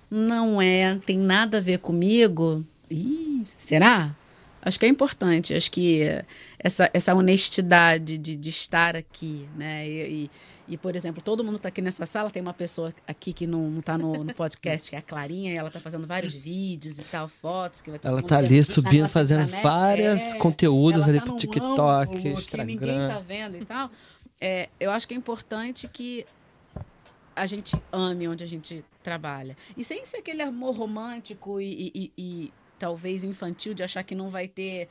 Não 0.09 0.61
é, 0.61 0.99
tem 1.05 1.17
nada 1.17 1.57
a 1.57 1.61
ver 1.61 1.79
comigo. 1.79 2.65
Ih, 2.89 3.45
será? 3.57 4.15
Acho 4.61 4.79
que 4.79 4.85
é 4.85 4.89
importante, 4.89 5.53
acho 5.53 5.71
que 5.71 6.01
essa, 6.59 6.89
essa 6.93 7.13
honestidade 7.13 8.17
de, 8.17 8.35
de 8.35 8.49
estar 8.49 8.97
aqui, 8.97 9.47
né? 9.55 9.87
E, 9.87 10.23
e, 10.23 10.31
E, 10.67 10.77
por 10.77 10.95
exemplo, 10.95 11.21
todo 11.21 11.43
mundo 11.43 11.55
está 11.55 11.69
aqui 11.69 11.81
nessa 11.81 12.05
sala, 12.05 12.29
tem 12.29 12.41
uma 12.41 12.53
pessoa 12.53 12.93
aqui 13.07 13.31
que 13.31 13.47
não 13.47 13.79
está 13.79 13.97
no, 13.97 14.23
no, 14.23 14.33
podcast, 14.33 14.89
que 14.89 14.95
é 14.95 14.99
a 14.99 15.01
Clarinha, 15.01 15.53
e 15.53 15.55
ela 15.55 15.69
está 15.69 15.79
fazendo 15.79 16.05
vários 16.05 16.33
vídeos 16.33 16.99
e 16.99 17.03
tal, 17.03 17.29
fotos. 17.29 17.81
Que 17.81 17.91
vai 17.91 17.99
ela 18.03 18.19
está 18.19 18.37
ali 18.37 18.61
subindo, 18.63 19.07
fazendo 19.07 19.47
vários 19.61 20.19
é, 20.19 20.37
conteúdos 20.37 21.03
ali 21.03 21.19
tá 21.19 21.25
pro 21.25 21.37
TikTok, 21.37 22.17
ângulo, 22.17 22.39
Instagram. 22.39 22.65
Que 22.65 22.71
ninguém 22.71 23.01
está 23.03 23.19
vendo 23.19 23.57
e 23.57 23.65
tal. 23.65 23.89
É, 24.41 24.69
eu 24.79 24.91
acho 24.91 25.07
que 25.07 25.13
é 25.13 25.17
importante 25.17 25.87
que 25.87 26.25
a 27.35 27.45
gente 27.45 27.75
ame 27.91 28.27
onde 28.27 28.43
a 28.43 28.47
gente 28.47 28.83
trabalha. 29.01 29.55
E 29.77 29.83
sem 29.83 30.03
ser 30.03 30.17
aquele 30.17 30.41
amor 30.41 30.75
romântico 30.75 31.61
e, 31.61 31.91
e, 31.95 32.11
e 32.17 32.53
talvez 32.77 33.23
infantil 33.23 33.73
de 33.73 33.83
achar 33.83 34.03
que 34.03 34.15
não 34.15 34.29
vai 34.29 34.47
ter 34.47 34.89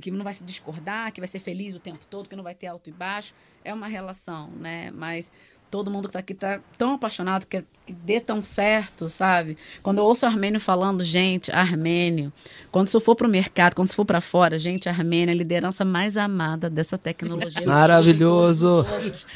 que 0.00 0.10
não 0.10 0.24
vai 0.24 0.34
se 0.34 0.44
discordar, 0.44 1.12
que 1.12 1.20
vai 1.20 1.28
ser 1.28 1.38
feliz 1.38 1.74
o 1.74 1.80
tempo 1.80 2.04
todo, 2.08 2.28
que 2.28 2.36
não 2.36 2.44
vai 2.44 2.54
ter 2.54 2.66
alto 2.66 2.88
e 2.88 2.92
baixo. 2.92 3.34
É 3.64 3.72
uma 3.74 3.88
relação, 3.88 4.50
né? 4.50 4.90
Mas 4.90 5.30
todo 5.70 5.90
mundo 5.90 6.04
que 6.04 6.10
está 6.10 6.18
aqui 6.20 6.32
está 6.32 6.60
tão 6.76 6.94
apaixonado 6.94 7.46
que, 7.46 7.62
que 7.86 7.92
dê 7.92 8.20
tão 8.20 8.40
certo, 8.42 9.08
sabe? 9.08 9.56
Quando 9.82 9.98
eu 9.98 10.04
ouço 10.04 10.26
armênio 10.26 10.60
falando, 10.60 11.04
gente, 11.04 11.50
armênio. 11.50 12.32
Quando 12.70 12.88
isso 12.88 13.00
for 13.00 13.14
para 13.14 13.26
o 13.26 13.30
mercado, 13.30 13.74
quando 13.74 13.88
isso 13.88 13.96
for 13.96 14.04
para 14.04 14.20
fora, 14.20 14.58
gente, 14.58 14.88
armênio 14.88 15.30
é 15.30 15.34
a 15.34 15.36
liderança 15.36 15.84
mais 15.84 16.16
amada 16.16 16.70
dessa 16.70 16.96
tecnologia. 16.96 17.64
Maravilhoso! 17.66 18.86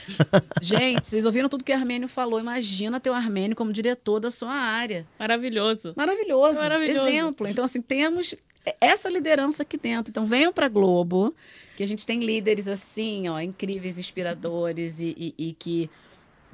gente, 0.60 1.06
vocês 1.06 1.24
ouviram 1.24 1.48
tudo 1.48 1.64
que 1.64 1.72
o 1.72 1.76
armênio 1.76 2.08
falou. 2.08 2.40
Imagina 2.40 3.00
ter 3.00 3.10
o 3.10 3.14
armênio 3.14 3.56
como 3.56 3.72
diretor 3.72 4.20
da 4.20 4.30
sua 4.30 4.52
área. 4.52 5.06
Maravilhoso. 5.18 5.92
Maravilhoso. 5.96 6.60
Maravilhoso. 6.60 7.08
Exemplo. 7.08 7.46
Então, 7.46 7.64
assim, 7.64 7.82
temos 7.82 8.34
essa 8.80 9.08
liderança 9.08 9.62
aqui 9.62 9.76
dentro. 9.76 10.10
Então, 10.10 10.24
venham 10.24 10.52
para 10.52 10.68
Globo, 10.68 11.34
que 11.76 11.82
a 11.82 11.86
gente 11.86 12.06
tem 12.06 12.20
líderes 12.20 12.68
assim, 12.68 13.28
ó, 13.28 13.40
incríveis, 13.40 13.98
inspiradores 13.98 15.00
e, 15.00 15.14
e, 15.16 15.48
e 15.48 15.52
que 15.54 15.90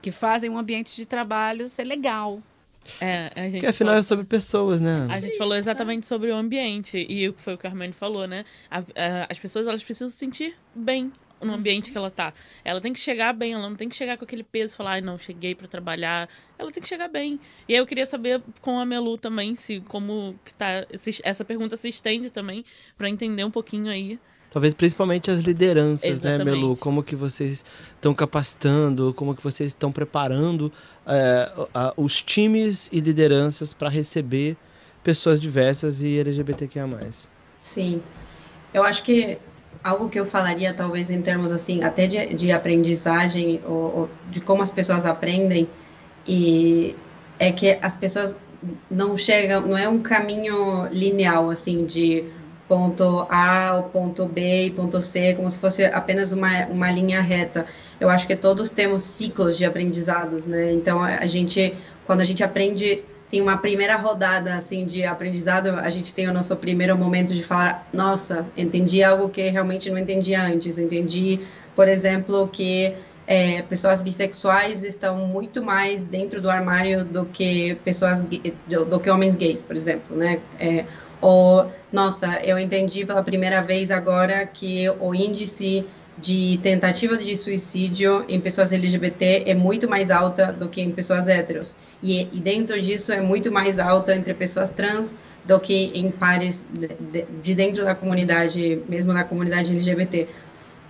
que 0.00 0.10
fazem 0.10 0.48
um 0.48 0.58
ambiente 0.58 0.94
de 0.94 1.04
trabalho 1.04 1.68
ser 1.68 1.84
legal. 1.84 2.40
É, 3.00 3.30
a 3.34 3.42
gente 3.42 3.52
Porque 3.54 3.66
afinal 3.66 3.92
falou... 3.92 4.00
é 4.00 4.02
sobre 4.02 4.24
pessoas, 4.24 4.80
né? 4.80 5.06
A 5.10 5.20
gente 5.20 5.36
falou 5.36 5.56
exatamente 5.56 6.06
sobre 6.06 6.30
o 6.30 6.36
ambiente 6.36 6.98
e 6.98 7.32
foi 7.36 7.54
o 7.54 7.58
que 7.58 7.66
a 7.66 7.70
Armani 7.70 7.92
falou, 7.92 8.26
né? 8.26 8.44
A, 8.70 8.78
a, 8.78 8.82
as 9.28 9.38
pessoas 9.38 9.66
elas 9.66 9.82
precisam 9.82 10.08
se 10.08 10.16
sentir 10.16 10.56
bem 10.74 11.12
no 11.40 11.52
ambiente 11.52 11.90
que 11.90 11.98
ela 11.98 12.10
tá. 12.10 12.32
Ela 12.64 12.80
tem 12.80 12.92
que 12.92 13.00
chegar 13.00 13.32
bem, 13.32 13.52
ela 13.52 13.68
não 13.68 13.76
tem 13.76 13.88
que 13.88 13.96
chegar 13.96 14.16
com 14.16 14.24
aquele 14.24 14.42
peso, 14.42 14.76
falar, 14.76 14.92
ai, 14.92 15.00
não, 15.00 15.18
cheguei 15.18 15.54
para 15.54 15.68
trabalhar. 15.68 16.28
Ela 16.58 16.70
tem 16.70 16.82
que 16.82 16.88
chegar 16.88 17.08
bem. 17.08 17.40
E 17.68 17.74
aí 17.74 17.78
eu 17.78 17.86
queria 17.86 18.06
saber 18.06 18.42
com 18.60 18.78
a 18.78 18.86
Melu 18.86 19.16
também 19.16 19.54
se 19.54 19.80
como 19.80 20.38
que 20.44 20.54
tá 20.54 20.86
se, 20.94 21.20
essa 21.22 21.44
pergunta 21.44 21.76
se 21.76 21.88
estende 21.88 22.30
também 22.30 22.64
para 22.96 23.08
entender 23.08 23.44
um 23.44 23.50
pouquinho 23.50 23.90
aí 23.90 24.18
Talvez 24.50 24.72
principalmente 24.72 25.30
as 25.30 25.40
lideranças, 25.40 26.10
Exatamente. 26.10 26.44
né, 26.46 26.52
Melu? 26.52 26.76
Como 26.76 27.02
que 27.02 27.14
vocês 27.14 27.64
estão 27.94 28.14
capacitando, 28.14 29.12
como 29.12 29.34
que 29.34 29.42
vocês 29.42 29.68
estão 29.68 29.92
preparando 29.92 30.72
é, 31.06 31.52
a, 31.74 31.92
os 31.96 32.22
times 32.22 32.88
e 32.90 32.98
lideranças 33.00 33.74
para 33.74 33.90
receber 33.90 34.56
pessoas 35.04 35.38
diversas 35.40 36.02
e 36.02 36.18
LGBTQIA+. 36.18 36.88
Sim. 37.60 38.02
Eu 38.72 38.82
acho 38.84 39.02
que 39.02 39.38
algo 39.82 40.08
que 40.08 40.18
eu 40.18 40.26
falaria, 40.26 40.74
talvez, 40.74 41.10
em 41.10 41.22
termos, 41.22 41.52
assim, 41.52 41.82
até 41.82 42.06
de, 42.06 42.34
de 42.34 42.52
aprendizagem, 42.52 43.60
ou, 43.66 43.74
ou 43.74 44.10
de 44.30 44.40
como 44.40 44.62
as 44.62 44.70
pessoas 44.70 45.06
aprendem, 45.06 45.68
e 46.26 46.94
é 47.38 47.52
que 47.52 47.78
as 47.80 47.94
pessoas 47.94 48.36
não 48.90 49.16
chegam, 49.16 49.62
não 49.62 49.78
é 49.78 49.88
um 49.88 50.00
caminho 50.00 50.86
linear, 50.90 51.48
assim, 51.48 51.86
de 51.86 52.24
ponto 52.68 53.26
A, 53.30 53.82
ponto 53.92 54.26
B 54.26 54.66
e 54.66 54.70
ponto 54.70 55.00
C, 55.00 55.34
como 55.34 55.50
se 55.50 55.56
fosse 55.58 55.84
apenas 55.86 56.32
uma, 56.32 56.66
uma 56.66 56.90
linha 56.90 57.22
reta. 57.22 57.64
Eu 57.98 58.10
acho 58.10 58.26
que 58.26 58.36
todos 58.36 58.68
temos 58.68 59.02
ciclos 59.02 59.56
de 59.56 59.64
aprendizados, 59.64 60.44
né? 60.44 60.72
Então, 60.74 61.02
a 61.02 61.24
gente, 61.26 61.74
quando 62.06 62.20
a 62.20 62.24
gente 62.24 62.44
aprende, 62.44 63.02
tem 63.30 63.42
uma 63.42 63.58
primeira 63.58 63.96
rodada, 63.96 64.54
assim, 64.54 64.86
de 64.86 65.04
aprendizado, 65.04 65.68
a 65.68 65.88
gente 65.90 66.14
tem 66.14 66.28
o 66.28 66.32
nosso 66.32 66.56
primeiro 66.56 66.96
momento 66.96 67.34
de 67.34 67.42
falar, 67.42 67.86
nossa, 67.92 68.46
entendi 68.56 69.02
algo 69.02 69.28
que 69.28 69.48
realmente 69.48 69.90
não 69.90 69.98
entendia 69.98 70.42
antes. 70.42 70.78
Entendi, 70.78 71.40
por 71.76 71.88
exemplo, 71.88 72.48
que 72.48 72.94
é, 73.26 73.60
pessoas 73.62 74.00
bissexuais 74.00 74.82
estão 74.82 75.18
muito 75.18 75.62
mais 75.62 76.02
dentro 76.02 76.40
do 76.40 76.48
armário 76.48 77.04
do 77.04 77.26
que 77.26 77.74
pessoas 77.84 78.22
do 78.22 78.98
que 78.98 79.10
homens 79.10 79.34
gays, 79.34 79.60
por 79.60 79.76
exemplo, 79.76 80.16
né? 80.16 80.40
É, 80.58 80.86
ou, 81.20 81.70
nossa, 81.92 82.40
eu 82.42 82.58
entendi 82.58 83.04
pela 83.04 83.22
primeira 83.22 83.60
vez 83.60 83.90
agora 83.90 84.46
que 84.46 84.88
o 85.00 85.14
índice 85.14 85.84
de 86.20 86.58
tentativa 86.62 87.16
de 87.16 87.36
suicídio 87.36 88.24
em 88.28 88.40
pessoas 88.40 88.72
LGBT 88.72 89.44
é 89.46 89.54
muito 89.54 89.88
mais 89.88 90.10
alta 90.10 90.52
do 90.52 90.68
que 90.68 90.80
em 90.80 90.90
pessoas 90.90 91.28
héteros. 91.28 91.76
E, 92.02 92.22
e 92.32 92.40
dentro 92.40 92.80
disso 92.80 93.12
é 93.12 93.20
muito 93.20 93.52
mais 93.52 93.78
alta 93.78 94.14
entre 94.14 94.34
pessoas 94.34 94.70
trans 94.70 95.16
do 95.44 95.58
que 95.60 95.92
em 95.94 96.10
pares 96.10 96.64
de, 96.70 96.88
de, 96.88 97.24
de 97.42 97.54
dentro 97.54 97.84
da 97.84 97.94
comunidade, 97.94 98.82
mesmo 98.88 99.12
na 99.12 99.24
comunidade 99.24 99.72
LGBT 99.72 100.26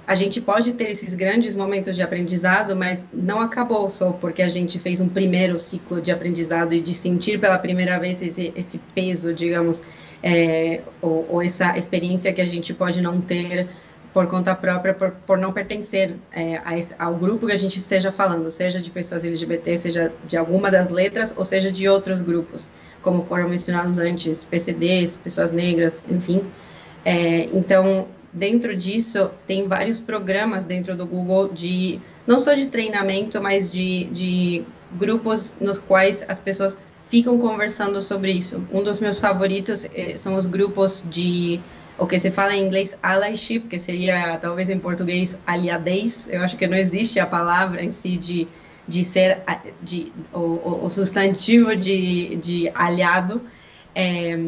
a 0.09 0.15
gente 0.15 0.41
pode 0.41 0.73
ter 0.73 0.91
esses 0.91 1.15
grandes 1.15 1.55
momentos 1.55 1.95
de 1.95 2.01
aprendizado, 2.01 2.75
mas 2.75 3.05
não 3.13 3.43
acabou 3.43 3.91
só 3.91 4.11
porque 4.11 4.41
a 4.41 4.49
gente 4.49 4.79
fez 4.79 5.03
um 5.03 5.09
primeiro 5.09 5.59
ciclo 5.59 6.01
de 6.01 6.11
aprendizado 6.11 6.73
e 6.73 6.81
de 6.81 6.95
sentir 6.95 7.39
pela 7.39 7.59
primeira 7.59 7.99
vez 7.99 8.23
esse, 8.23 8.51
esse 8.57 8.79
peso, 8.95 9.35
digamos, 9.35 9.83
é, 10.23 10.81
ou, 11.03 11.27
ou, 11.29 11.43
essa 11.43 11.77
experiência 11.77 12.33
que 12.33 12.41
a 12.41 12.47
gente 12.47 12.73
pode 12.73 13.03
não 13.03 13.21
ter 13.21 13.69
por 14.13 14.27
conta 14.27 14.55
própria, 14.55 14.95
por, 14.95 15.11
por 15.27 15.39
não 15.39 15.53
pertencer 15.53 16.17
é, 16.33 16.57
a, 16.57 17.07
ao 17.07 17.15
grupo 17.15 17.47
que 17.47 17.53
a 17.53 17.57
gente 17.57 17.79
esteja 17.79 18.11
falando, 18.11 18.51
seja 18.51 18.81
de 18.81 18.91
pessoas 18.91 19.25
LGBT, 19.25 19.77
seja 19.77 20.13
de 20.27 20.37
alguma 20.37 20.71
das 20.71 20.89
letras, 20.89 21.35
ou 21.37 21.45
seja 21.45 21.71
de 21.71 21.89
outros 21.89 22.21
grupos, 22.21 22.71
como 23.03 23.25
foram 23.25 23.49
mencionados 23.49 23.99
antes, 23.99 24.45
PCDs, 24.45 25.17
pessoas 25.17 25.53
negras, 25.53 26.05
enfim. 26.11 26.43
É, 27.05 27.45
então, 27.53 28.09
dentro 28.33 28.77
disso, 28.77 29.31
tem 29.47 29.69
vários 29.69 30.01
programas 30.01 30.65
dentro 30.65 30.97
do 30.97 31.07
Google 31.07 31.49
de, 31.49 32.01
não 32.27 32.39
só 32.39 32.55
de 32.55 32.67
treinamento, 32.67 33.41
mas 33.41 33.71
de, 33.71 34.05
de 34.05 34.65
grupos 34.93 35.55
nos 35.61 35.79
quais 35.79 36.25
as 36.29 36.41
pessoas 36.41 36.79
ficam 37.09 37.39
conversando 37.39 38.01
sobre 38.01 38.33
isso. 38.33 38.67
Um 38.73 38.83
dos 38.83 39.01
meus 39.01 39.19
favoritos 39.19 39.87
eh, 39.95 40.17
são 40.17 40.35
os 40.35 40.47
grupos 40.47 41.03
de 41.09 41.61
o 41.99 42.07
que 42.07 42.19
se 42.19 42.31
fala 42.31 42.55
em 42.55 42.65
inglês 42.65 42.97
allyship, 43.03 43.61
que 43.69 43.79
seria 43.79 44.39
talvez 44.39 44.71
em 44.71 44.79
português 44.79 45.37
aliadez. 45.47 46.29
Eu 46.31 46.43
acho 46.43 46.57
que 46.57 46.67
não 46.67 46.77
existe 46.77 47.19
a 47.19 47.27
palavra 47.27 47.83
em 47.83 47.91
si 47.91 48.17
de, 48.17 48.47
de 48.87 49.05
ser 49.05 49.43
de, 49.83 50.13
o, 50.33 50.85
o 50.85 50.89
substantivo 50.89 51.75
de, 51.75 52.37
de 52.37 52.71
aliado, 52.73 53.43
é, 53.95 54.39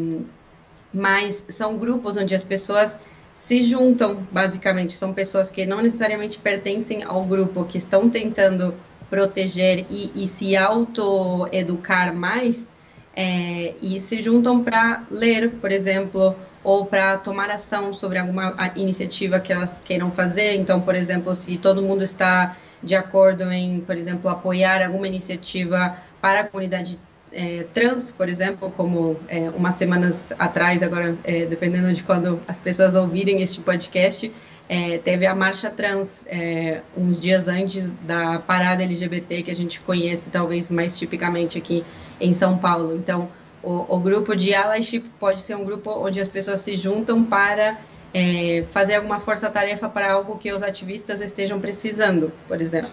mas 0.94 1.44
são 1.48 1.76
grupos 1.76 2.16
onde 2.16 2.34
as 2.34 2.44
pessoas 2.44 2.98
se 3.34 3.64
juntam, 3.64 4.24
basicamente. 4.30 4.92
São 4.92 5.12
pessoas 5.12 5.50
que 5.50 5.66
não 5.66 5.82
necessariamente 5.82 6.38
pertencem 6.38 7.02
ao 7.02 7.24
grupo, 7.24 7.64
que 7.64 7.78
estão 7.78 8.08
tentando 8.08 8.72
proteger 9.10 9.86
e, 9.90 10.12
e 10.14 10.28
se 10.28 10.56
autoeducar 10.56 12.14
mais, 12.14 12.70
é, 13.14 13.74
e 13.82 13.98
se 13.98 14.22
juntam 14.22 14.62
para 14.62 15.02
ler, 15.10 15.50
por 15.60 15.72
exemplo, 15.72 16.36
ou 16.62 16.84
para 16.84 17.16
tomar 17.16 17.50
ação 17.50 17.92
sobre 17.94 18.18
alguma 18.18 18.54
iniciativa 18.76 19.40
que 19.40 19.52
elas 19.52 19.82
queiram 19.84 20.10
fazer. 20.10 20.56
Então, 20.56 20.80
por 20.80 20.94
exemplo, 20.94 21.34
se 21.34 21.56
todo 21.56 21.82
mundo 21.82 22.04
está 22.04 22.56
de 22.82 22.94
acordo 22.94 23.50
em, 23.50 23.80
por 23.80 23.96
exemplo, 23.96 24.30
apoiar 24.30 24.84
alguma 24.84 25.06
iniciativa 25.06 25.96
para 26.20 26.40
a 26.40 26.44
comunidade 26.44 26.98
é, 27.32 27.64
trans, 27.72 28.12
por 28.12 28.28
exemplo, 28.28 28.70
como 28.76 29.16
é, 29.28 29.50
umas 29.50 29.74
semanas 29.76 30.32
atrás, 30.38 30.82
agora, 30.82 31.16
é, 31.24 31.46
dependendo 31.46 31.92
de 31.92 32.02
quando 32.02 32.40
as 32.48 32.58
pessoas 32.58 32.94
ouvirem 32.94 33.40
este 33.42 33.60
podcast, 33.60 34.30
é, 34.68 34.98
teve 34.98 35.26
a 35.26 35.34
marcha 35.34 35.70
trans 35.70 36.24
é, 36.26 36.80
uns 36.96 37.20
dias 37.20 37.48
antes 37.48 37.90
da 38.02 38.38
parada 38.38 38.82
LGBT 38.82 39.42
que 39.42 39.50
a 39.50 39.54
gente 39.54 39.80
conhece 39.80 40.30
talvez 40.30 40.70
mais 40.70 40.96
tipicamente 40.98 41.58
aqui 41.58 41.84
em 42.20 42.32
São 42.32 42.56
Paulo. 42.58 42.94
Então, 42.94 43.28
o, 43.62 43.96
o 43.96 43.98
grupo 43.98 44.34
de 44.34 44.54
allyship 44.54 45.04
pode 45.18 45.42
ser 45.42 45.54
um 45.54 45.64
grupo 45.64 45.90
onde 45.90 46.20
as 46.20 46.28
pessoas 46.28 46.60
se 46.60 46.76
juntam 46.76 47.24
para 47.24 47.76
é, 48.12 48.64
fazer 48.72 48.96
alguma 48.96 49.20
força-tarefa 49.20 49.88
para 49.88 50.12
algo 50.12 50.38
que 50.38 50.52
os 50.52 50.62
ativistas 50.62 51.20
estejam 51.20 51.60
precisando, 51.60 52.32
por 52.48 52.60
exemplo. 52.60 52.90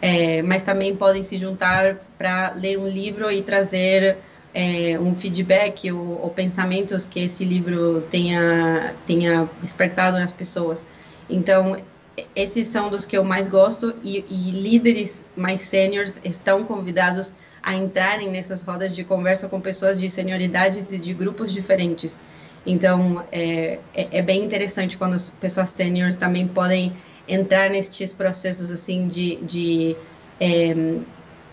É, 0.00 0.42
mas 0.42 0.62
também 0.62 0.96
podem 0.96 1.22
se 1.22 1.38
juntar 1.38 1.96
para 2.18 2.52
ler 2.54 2.78
um 2.78 2.86
livro 2.86 3.30
e 3.30 3.40
trazer 3.40 4.16
é, 4.52 4.98
um 4.98 5.14
feedback 5.14 5.90
ou, 5.90 6.20
ou, 6.22 6.30
pensamentos 6.30 7.04
que 7.04 7.20
esse 7.20 7.44
livro 7.44 8.02
tenha, 8.10 8.94
tenha 9.06 9.48
despertado 9.60 10.18
nas 10.18 10.32
pessoas. 10.32 10.86
Então, 11.30 11.76
esses 12.34 12.66
são 12.66 12.90
dos 12.90 13.06
que 13.06 13.16
eu 13.16 13.24
mais 13.24 13.48
gosto 13.48 13.94
e, 14.02 14.24
e 14.28 14.50
líderes 14.50 15.24
mais 15.36 15.60
sêniores 15.60 16.20
estão 16.24 16.64
convidados 16.64 17.32
a 17.62 17.74
entrarem 17.74 18.30
nessas 18.30 18.62
rodas 18.62 18.94
de 18.94 19.04
conversa 19.04 19.48
com 19.48 19.60
pessoas 19.60 20.00
de 20.00 20.10
senioridades 20.10 20.92
e 20.92 20.98
de 20.98 21.14
grupos 21.14 21.52
diferentes. 21.52 22.18
Então, 22.66 23.24
é, 23.30 23.78
é, 23.94 24.18
é 24.18 24.22
bem 24.22 24.44
interessante 24.44 24.96
quando 24.96 25.14
as 25.14 25.30
pessoas 25.30 25.70
sêniores 25.70 26.16
também 26.16 26.46
podem 26.46 26.92
entrar 27.28 27.70
nestes 27.70 28.12
processos 28.12 28.70
assim 28.70 29.06
de, 29.06 29.36
de 29.36 29.96
é, 30.40 30.74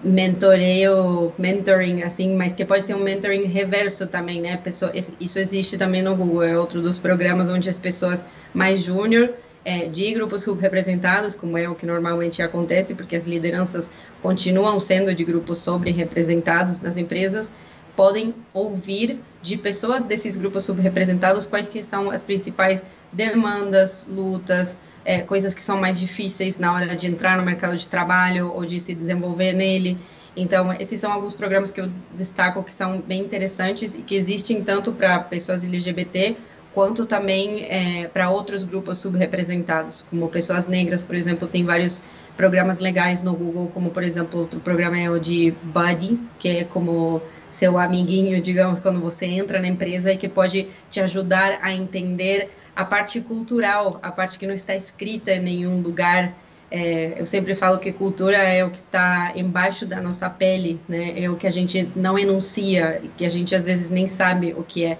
mentoreio, 0.04 1.34
mentoring, 1.38 2.04
assim, 2.04 2.36
mas 2.36 2.54
que 2.54 2.64
pode 2.66 2.84
ser 2.84 2.96
um 2.96 3.04
mentoring 3.04 3.46
reverso 3.46 4.08
também, 4.08 4.42
né? 4.42 4.58
Pessoa, 4.58 4.92
isso 5.20 5.40
existe 5.40 5.78
também 5.78 6.02
no 6.02 6.16
Google, 6.16 6.44
é 6.44 6.58
outro 6.58 6.82
dos 6.82 6.98
programas 6.98 7.50
onde 7.50 7.70
as 7.70 7.78
pessoas 7.78 8.24
mais 8.54 8.82
júnior 8.82 9.30
é, 9.70 9.88
de 9.88 10.12
grupos 10.14 10.42
subrepresentados, 10.42 11.36
como 11.36 11.56
é 11.56 11.70
o 11.70 11.76
que 11.76 11.86
normalmente 11.86 12.42
acontece, 12.42 12.96
porque 12.96 13.16
as 13.16 13.28
lideranças 13.28 13.92
continuam 14.20 14.80
sendo 14.80 15.14
de 15.14 15.24
grupos 15.24 15.60
sobre-representados 15.60 16.82
nas 16.82 16.98
empresas, 16.98 17.52
podem 17.96 18.34
ouvir 18.52 19.20
de 19.44 19.56
pessoas 19.58 20.06
desses 20.06 20.36
grupos 20.38 20.64
subrepresentados 20.64 21.46
quais 21.46 21.68
que 21.68 21.84
são 21.84 22.10
as 22.10 22.24
principais 22.24 22.84
demandas, 23.14 24.08
lutas, 24.10 24.82
é, 25.06 25.20
coisas 25.20 25.54
que 25.54 25.62
são 25.62 25.80
mais 25.80 26.00
difíceis 26.00 26.58
na 26.58 26.74
hora 26.74 26.96
de 26.96 27.06
entrar 27.06 27.38
no 27.38 27.44
mercado 27.44 27.78
de 27.78 27.88
trabalho 27.88 28.52
ou 28.52 28.66
de 28.66 28.80
se 28.80 28.96
desenvolver 28.96 29.54
nele. 29.54 30.00
Então, 30.36 30.74
esses 30.80 31.00
são 31.00 31.12
alguns 31.12 31.36
programas 31.36 31.70
que 31.70 31.80
eu 31.80 31.92
destaco 32.16 32.64
que 32.64 32.74
são 32.74 33.02
bem 33.02 33.22
interessantes 33.22 33.94
e 33.94 34.02
que 34.02 34.16
existem 34.16 34.64
tanto 34.64 34.92
para 34.92 35.20
pessoas 35.20 35.64
LGBT 35.64 36.36
quanto 36.80 37.06
também 37.06 37.66
é, 37.66 38.08
para 38.08 38.30
outros 38.30 38.64
grupos 38.64 39.00
subrepresentados, 39.00 40.06
como 40.10 40.30
pessoas 40.30 40.66
negras, 40.66 41.02
por 41.02 41.14
exemplo, 41.14 41.46
tem 41.46 41.66
vários 41.66 42.02
programas 42.38 42.80
legais 42.80 43.22
no 43.22 43.34
Google, 43.34 43.70
como 43.74 43.90
por 43.90 44.02
exemplo, 44.02 44.50
o 44.54 44.60
programa 44.62 44.98
é 44.98 45.10
o 45.10 45.20
de 45.20 45.54
Buddy, 45.62 46.18
que 46.40 46.48
é 46.48 46.64
como 46.64 47.22
seu 47.52 47.78
amiguinho, 47.78 48.42
digamos, 48.42 48.80
quando 48.80 49.02
você 49.02 49.26
entra 49.26 49.60
na 49.60 49.68
empresa 49.68 50.14
e 50.14 50.16
que 50.16 50.30
pode 50.30 50.70
te 50.90 51.02
ajudar 51.02 51.60
a 51.62 51.74
entender 51.74 52.50
a 52.74 52.86
parte 52.86 53.20
cultural, 53.20 54.00
a 54.02 54.10
parte 54.10 54.40
que 54.40 54.48
não 54.48 54.54
está 54.54 54.74
escrita 54.74 55.34
em 55.34 55.42
nenhum 55.42 55.82
lugar. 55.82 56.32
É, 56.72 57.16
eu 57.18 57.26
sempre 57.26 57.56
falo 57.56 57.78
que 57.78 57.92
cultura 57.92 58.38
é 58.38 58.64
o 58.64 58.70
que 58.70 58.78
está 58.78 59.34
embaixo 59.36 59.86
da 59.86 60.00
nossa 60.00 60.30
pele, 60.30 60.80
né? 60.88 61.22
É 61.22 61.30
o 61.30 61.36
que 61.36 61.46
a 61.46 61.52
gente 61.52 61.92
não 61.94 62.18
enuncia, 62.18 63.02
que 63.18 63.26
a 63.26 63.30
gente 63.30 63.54
às 63.54 63.66
vezes 63.66 63.90
nem 63.90 64.08
sabe 64.08 64.56
o 64.58 64.64
que 64.64 64.86
é. 64.86 64.98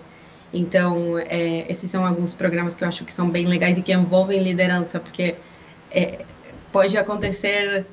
Então, 0.54 1.18
é, 1.20 1.66
esses 1.70 1.90
são 1.92 2.06
alguns 2.06 2.34
programas 2.34 2.76
que 2.76 2.84
eu 2.84 2.88
acho 2.88 3.06
que 3.06 3.14
são 3.14 3.30
bem 3.30 3.46
legais 3.46 3.78
e 3.78 3.82
que 3.82 3.94
envolvem 3.94 4.42
liderança, 4.42 5.00
porque 5.00 5.36
é, 5.92 6.26
pode 6.72 6.98
acontecer 6.98 7.86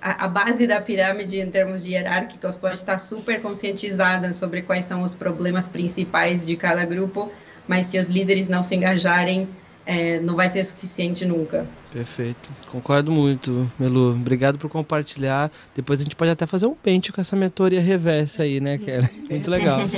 a, 0.00 0.26
a, 0.26 0.28
base 0.28 0.66
da 0.66 0.80
pirâmide 0.80 1.40
em 1.40 1.50
termos 1.50 1.82
de 1.82 1.92
hierárquicos 1.92 2.54
pode 2.56 2.76
estar 2.76 2.98
super 2.98 3.40
conscientizada 3.40 4.32
sobre 4.32 4.62
quais 4.62 4.84
são 4.84 5.02
os 5.02 5.14
problemas 5.14 5.66
principais 5.66 6.46
de 6.46 6.56
cada 6.56 6.84
grupo, 6.84 7.32
mas 7.66 7.86
se 7.86 7.98
os 7.98 8.06
líderes 8.06 8.48
não 8.48 8.62
se 8.62 8.74
engajarem, 8.76 9.48
é, 9.84 10.20
não 10.20 10.36
vai 10.36 10.48
ser 10.48 10.64
suficiente 10.64 11.24
nunca. 11.24 11.66
Perfeito. 11.92 12.50
Concordo 12.70 13.10
muito, 13.10 13.70
Melu. 13.78 14.12
Obrigado 14.12 14.58
por 14.58 14.68
compartilhar. 14.68 15.50
Depois 15.74 16.00
a 16.00 16.02
gente 16.02 16.14
pode 16.14 16.30
até 16.30 16.46
fazer 16.46 16.66
um 16.66 16.74
pente 16.74 17.12
com 17.12 17.20
essa 17.20 17.34
mentoria 17.34 17.80
reversa 17.80 18.42
aí, 18.42 18.60
né, 18.60 18.78
Kelly? 18.78 19.08
Muito 19.30 19.50
legal. 19.50 19.80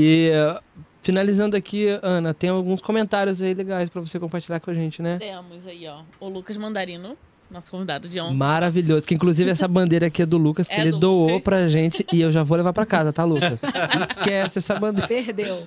E 0.00 0.30
finalizando 1.02 1.56
aqui, 1.56 1.86
Ana, 2.02 2.34
tem 2.34 2.50
alguns 2.50 2.80
comentários 2.80 3.40
aí 3.40 3.54
legais 3.54 3.90
para 3.90 4.00
você 4.00 4.18
compartilhar 4.18 4.60
com 4.60 4.70
a 4.70 4.74
gente, 4.74 5.00
né? 5.02 5.18
Temos 5.18 5.66
aí, 5.66 5.86
ó. 5.86 6.02
O 6.20 6.28
Lucas 6.28 6.56
Mandarino 6.56 7.16
nosso 7.50 7.70
convidado 7.70 8.08
de 8.08 8.20
ontem. 8.20 8.36
Maravilhoso. 8.36 9.06
Que 9.06 9.14
inclusive 9.14 9.50
essa 9.50 9.66
bandeira 9.66 10.06
aqui 10.06 10.22
é 10.22 10.26
do 10.26 10.36
Lucas, 10.36 10.68
que 10.68 10.74
é 10.74 10.80
ele 10.80 10.92
doou 10.92 11.28
Lucas. 11.28 11.44
pra 11.44 11.68
gente 11.68 12.06
e 12.12 12.20
eu 12.20 12.30
já 12.30 12.42
vou 12.42 12.56
levar 12.56 12.72
pra 12.72 12.84
casa, 12.84 13.12
tá, 13.12 13.24
Lucas? 13.24 13.60
Esquece 14.10 14.58
essa 14.58 14.78
bandeira. 14.78 15.08
Perdeu. 15.08 15.66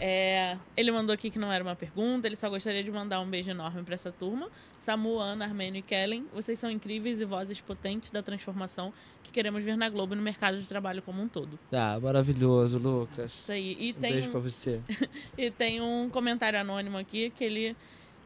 É, 0.00 0.56
ele 0.76 0.92
mandou 0.92 1.12
aqui 1.12 1.30
que 1.30 1.38
não 1.38 1.52
era 1.52 1.62
uma 1.62 1.74
pergunta, 1.74 2.26
ele 2.26 2.36
só 2.36 2.48
gostaria 2.48 2.82
de 2.84 2.90
mandar 2.90 3.20
um 3.20 3.28
beijo 3.28 3.50
enorme 3.50 3.82
pra 3.82 3.94
essa 3.94 4.12
turma. 4.12 4.48
Samu, 4.78 5.18
Ana, 5.18 5.44
Armênio 5.44 5.80
e 5.80 5.82
Kellen, 5.82 6.24
vocês 6.32 6.58
são 6.58 6.70
incríveis 6.70 7.20
e 7.20 7.24
vozes 7.24 7.60
potentes 7.60 8.10
da 8.10 8.22
transformação 8.22 8.92
que 9.22 9.32
queremos 9.32 9.62
ver 9.62 9.76
na 9.76 9.88
Globo 9.88 10.14
e 10.14 10.16
no 10.16 10.22
mercado 10.22 10.58
de 10.58 10.66
trabalho 10.66 11.02
como 11.02 11.22
um 11.22 11.28
todo. 11.28 11.58
Ah, 11.72 11.98
maravilhoso, 12.00 12.78
Lucas. 12.78 13.32
Isso 13.32 13.52
aí. 13.52 13.76
E 13.78 13.90
um 13.90 14.00
tem 14.00 14.12
beijo 14.12 14.30
pra 14.30 14.40
você. 14.40 14.80
e 15.36 15.50
tem 15.50 15.80
um 15.80 16.08
comentário 16.08 16.58
anônimo 16.58 16.96
aqui 16.96 17.30
que 17.30 17.44
ele 17.44 17.76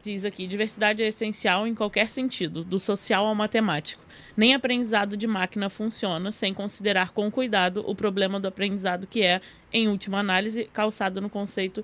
diz 0.03 0.25
aqui: 0.25 0.45
diversidade 0.45 1.01
é 1.01 1.07
essencial 1.07 1.65
em 1.65 1.73
qualquer 1.73 2.07
sentido, 2.07 2.63
do 2.63 2.77
social 2.77 3.25
ao 3.25 3.33
matemático. 3.33 4.03
Nem 4.35 4.53
aprendizado 4.53 5.15
de 5.15 5.25
máquina 5.25 5.69
funciona 5.69 6.31
sem 6.31 6.53
considerar 6.53 7.11
com 7.11 7.31
cuidado 7.31 7.83
o 7.87 7.95
problema 7.95 8.39
do 8.39 8.47
aprendizado, 8.47 9.07
que 9.07 9.23
é, 9.23 9.39
em 9.71 9.87
última 9.87 10.19
análise, 10.19 10.67
calçado 10.73 11.21
no 11.21 11.29
conceito 11.29 11.83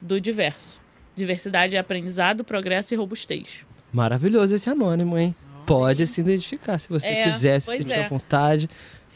do 0.00 0.20
diverso. 0.20 0.80
Diversidade 1.14 1.76
é 1.76 1.78
aprendizado, 1.78 2.44
progresso 2.44 2.94
e 2.94 2.96
robustez. 2.96 3.66
Maravilhoso 3.92 4.54
esse 4.54 4.70
anônimo, 4.70 5.18
hein? 5.18 5.34
Pode 5.66 6.06
se 6.06 6.20
identificar 6.20 6.78
se 6.78 6.88
você 6.88 7.08
é, 7.08 7.30
quiser, 7.30 7.60
se 7.60 7.76
sentir 7.76 7.92
é. 7.92 8.04
à 8.04 8.08
vontade. 8.08 8.70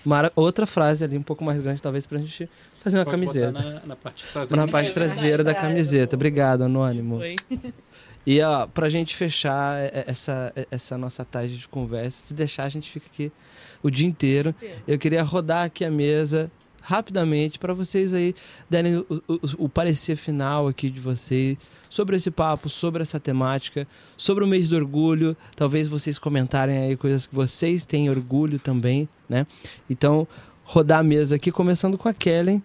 Mara... 0.04 0.32
Outra 0.34 0.66
frase 0.66 1.04
ali, 1.04 1.16
um 1.16 1.22
pouco 1.22 1.44
mais 1.44 1.60
grande, 1.60 1.80
talvez, 1.80 2.04
pra 2.04 2.18
gente 2.18 2.50
fazer 2.82 2.98
uma 2.98 3.04
Pode 3.04 3.16
camiseta. 3.16 3.52
Na, 3.52 3.80
na, 3.86 3.96
parte 3.96 4.24
traseira, 4.24 4.56
na 4.56 4.68
parte 4.68 4.92
traseira 4.92 5.44
da 5.44 5.54
camiseta. 5.54 6.16
Obrigado, 6.16 6.62
Anônimo. 6.64 7.18
Foi. 7.18 7.36
E 8.26 8.40
ó, 8.40 8.66
pra 8.66 8.88
gente 8.88 9.16
fechar 9.16 9.78
essa, 10.06 10.52
essa 10.70 10.96
nossa 10.96 11.24
tarde 11.24 11.58
de 11.58 11.68
conversa, 11.68 12.26
se 12.28 12.34
deixar, 12.34 12.64
a 12.64 12.68
gente 12.68 12.90
fica 12.90 13.06
aqui 13.12 13.32
o 13.82 13.90
dia 13.90 14.06
inteiro. 14.06 14.54
Eu 14.86 14.98
queria 14.98 15.22
rodar 15.22 15.64
aqui 15.64 15.84
a 15.84 15.90
mesa 15.90 16.50
rapidamente 16.82 17.60
para 17.60 17.72
vocês 17.72 18.12
aí 18.12 18.34
darem 18.68 18.96
o, 18.96 19.06
o, 19.08 19.64
o, 19.64 19.68
parecer 19.68 20.16
final 20.16 20.66
aqui 20.66 20.90
de 20.90 21.00
vocês 21.00 21.56
sobre 21.88 22.16
esse 22.16 22.30
papo, 22.30 22.68
sobre 22.68 23.02
essa 23.02 23.20
temática, 23.20 23.86
sobre 24.16 24.42
o 24.42 24.46
mês 24.48 24.68
do 24.68 24.76
orgulho. 24.76 25.36
Talvez 25.54 25.86
vocês 25.86 26.18
comentarem 26.18 26.76
aí 26.76 26.96
coisas 26.96 27.26
que 27.26 27.34
vocês 27.34 27.86
têm 27.86 28.10
orgulho 28.10 28.58
também, 28.58 29.08
né? 29.28 29.46
Então, 29.88 30.26
rodar 30.64 30.98
a 30.98 31.04
mesa 31.04 31.36
aqui, 31.36 31.52
começando 31.52 31.96
com 31.96 32.08
a 32.08 32.14
Kellen, 32.14 32.60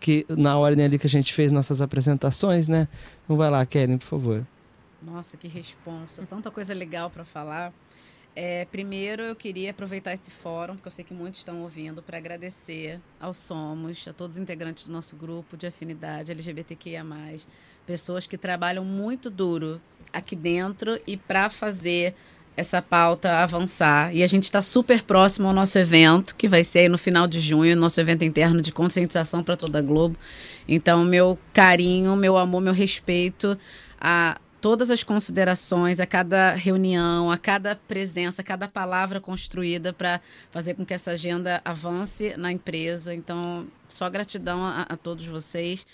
que 0.00 0.24
na 0.28 0.58
ordem 0.58 0.86
ali 0.86 0.98
que 0.98 1.06
a 1.06 1.10
gente 1.10 1.34
fez 1.34 1.52
nossas 1.52 1.82
apresentações, 1.82 2.66
né? 2.66 2.88
Então 3.24 3.36
vai 3.36 3.50
lá, 3.50 3.64
Kellen, 3.66 3.98
por 3.98 4.06
favor. 4.06 4.46
Nossa, 5.02 5.36
que 5.36 5.48
responsa. 5.48 6.26
Tanta 6.28 6.50
coisa 6.50 6.74
legal 6.74 7.10
para 7.10 7.24
falar. 7.24 7.72
É, 8.34 8.64
primeiro, 8.66 9.22
eu 9.22 9.34
queria 9.34 9.70
aproveitar 9.70 10.12
esse 10.12 10.30
fórum, 10.30 10.74
porque 10.74 10.88
eu 10.88 10.92
sei 10.92 11.04
que 11.04 11.12
muitos 11.12 11.40
estão 11.40 11.62
ouvindo, 11.62 12.00
para 12.00 12.16
agradecer 12.16 13.00
ao 13.18 13.34
Somos, 13.34 14.06
a 14.06 14.12
todos 14.12 14.36
os 14.36 14.42
integrantes 14.42 14.86
do 14.86 14.92
nosso 14.92 15.16
grupo 15.16 15.56
de 15.56 15.66
afinidade 15.66 16.30
LGBTQIA, 16.30 17.04
pessoas 17.84 18.26
que 18.26 18.38
trabalham 18.38 18.84
muito 18.84 19.28
duro 19.28 19.80
aqui 20.12 20.36
dentro 20.36 21.00
e 21.06 21.16
para 21.16 21.50
fazer 21.50 22.14
essa 22.56 22.80
pauta 22.80 23.38
avançar. 23.38 24.14
E 24.14 24.22
a 24.22 24.26
gente 24.26 24.44
está 24.44 24.62
super 24.62 25.02
próximo 25.02 25.48
ao 25.48 25.54
nosso 25.54 25.78
evento, 25.78 26.34
que 26.36 26.48
vai 26.48 26.62
ser 26.62 26.88
no 26.88 26.98
final 26.98 27.26
de 27.26 27.40
junho, 27.40 27.76
nosso 27.76 28.00
evento 28.00 28.24
interno 28.24 28.60
de 28.60 28.72
conscientização 28.72 29.42
para 29.42 29.56
toda 29.56 29.78
a 29.78 29.82
Globo. 29.82 30.16
Então, 30.68 31.04
meu 31.04 31.38
carinho, 31.52 32.14
meu 32.16 32.36
amor, 32.36 32.60
meu 32.60 32.72
respeito 32.72 33.58
a 34.00 34.38
todas 34.60 34.90
as 34.90 35.02
considerações, 35.02 36.00
a 36.00 36.06
cada 36.06 36.54
reunião, 36.54 37.30
a 37.30 37.38
cada 37.38 37.76
presença, 37.76 38.42
a 38.42 38.44
cada 38.44 38.68
palavra 38.68 39.20
construída 39.20 39.92
para 39.92 40.20
fazer 40.50 40.74
com 40.74 40.84
que 40.84 40.92
essa 40.92 41.12
agenda 41.12 41.60
avance 41.64 42.34
na 42.36 42.52
empresa. 42.52 43.14
Então, 43.14 43.66
só 43.88 44.08
gratidão 44.10 44.64
a, 44.64 44.82
a 44.82 44.96
todos 44.96 45.26
vocês. 45.26 45.86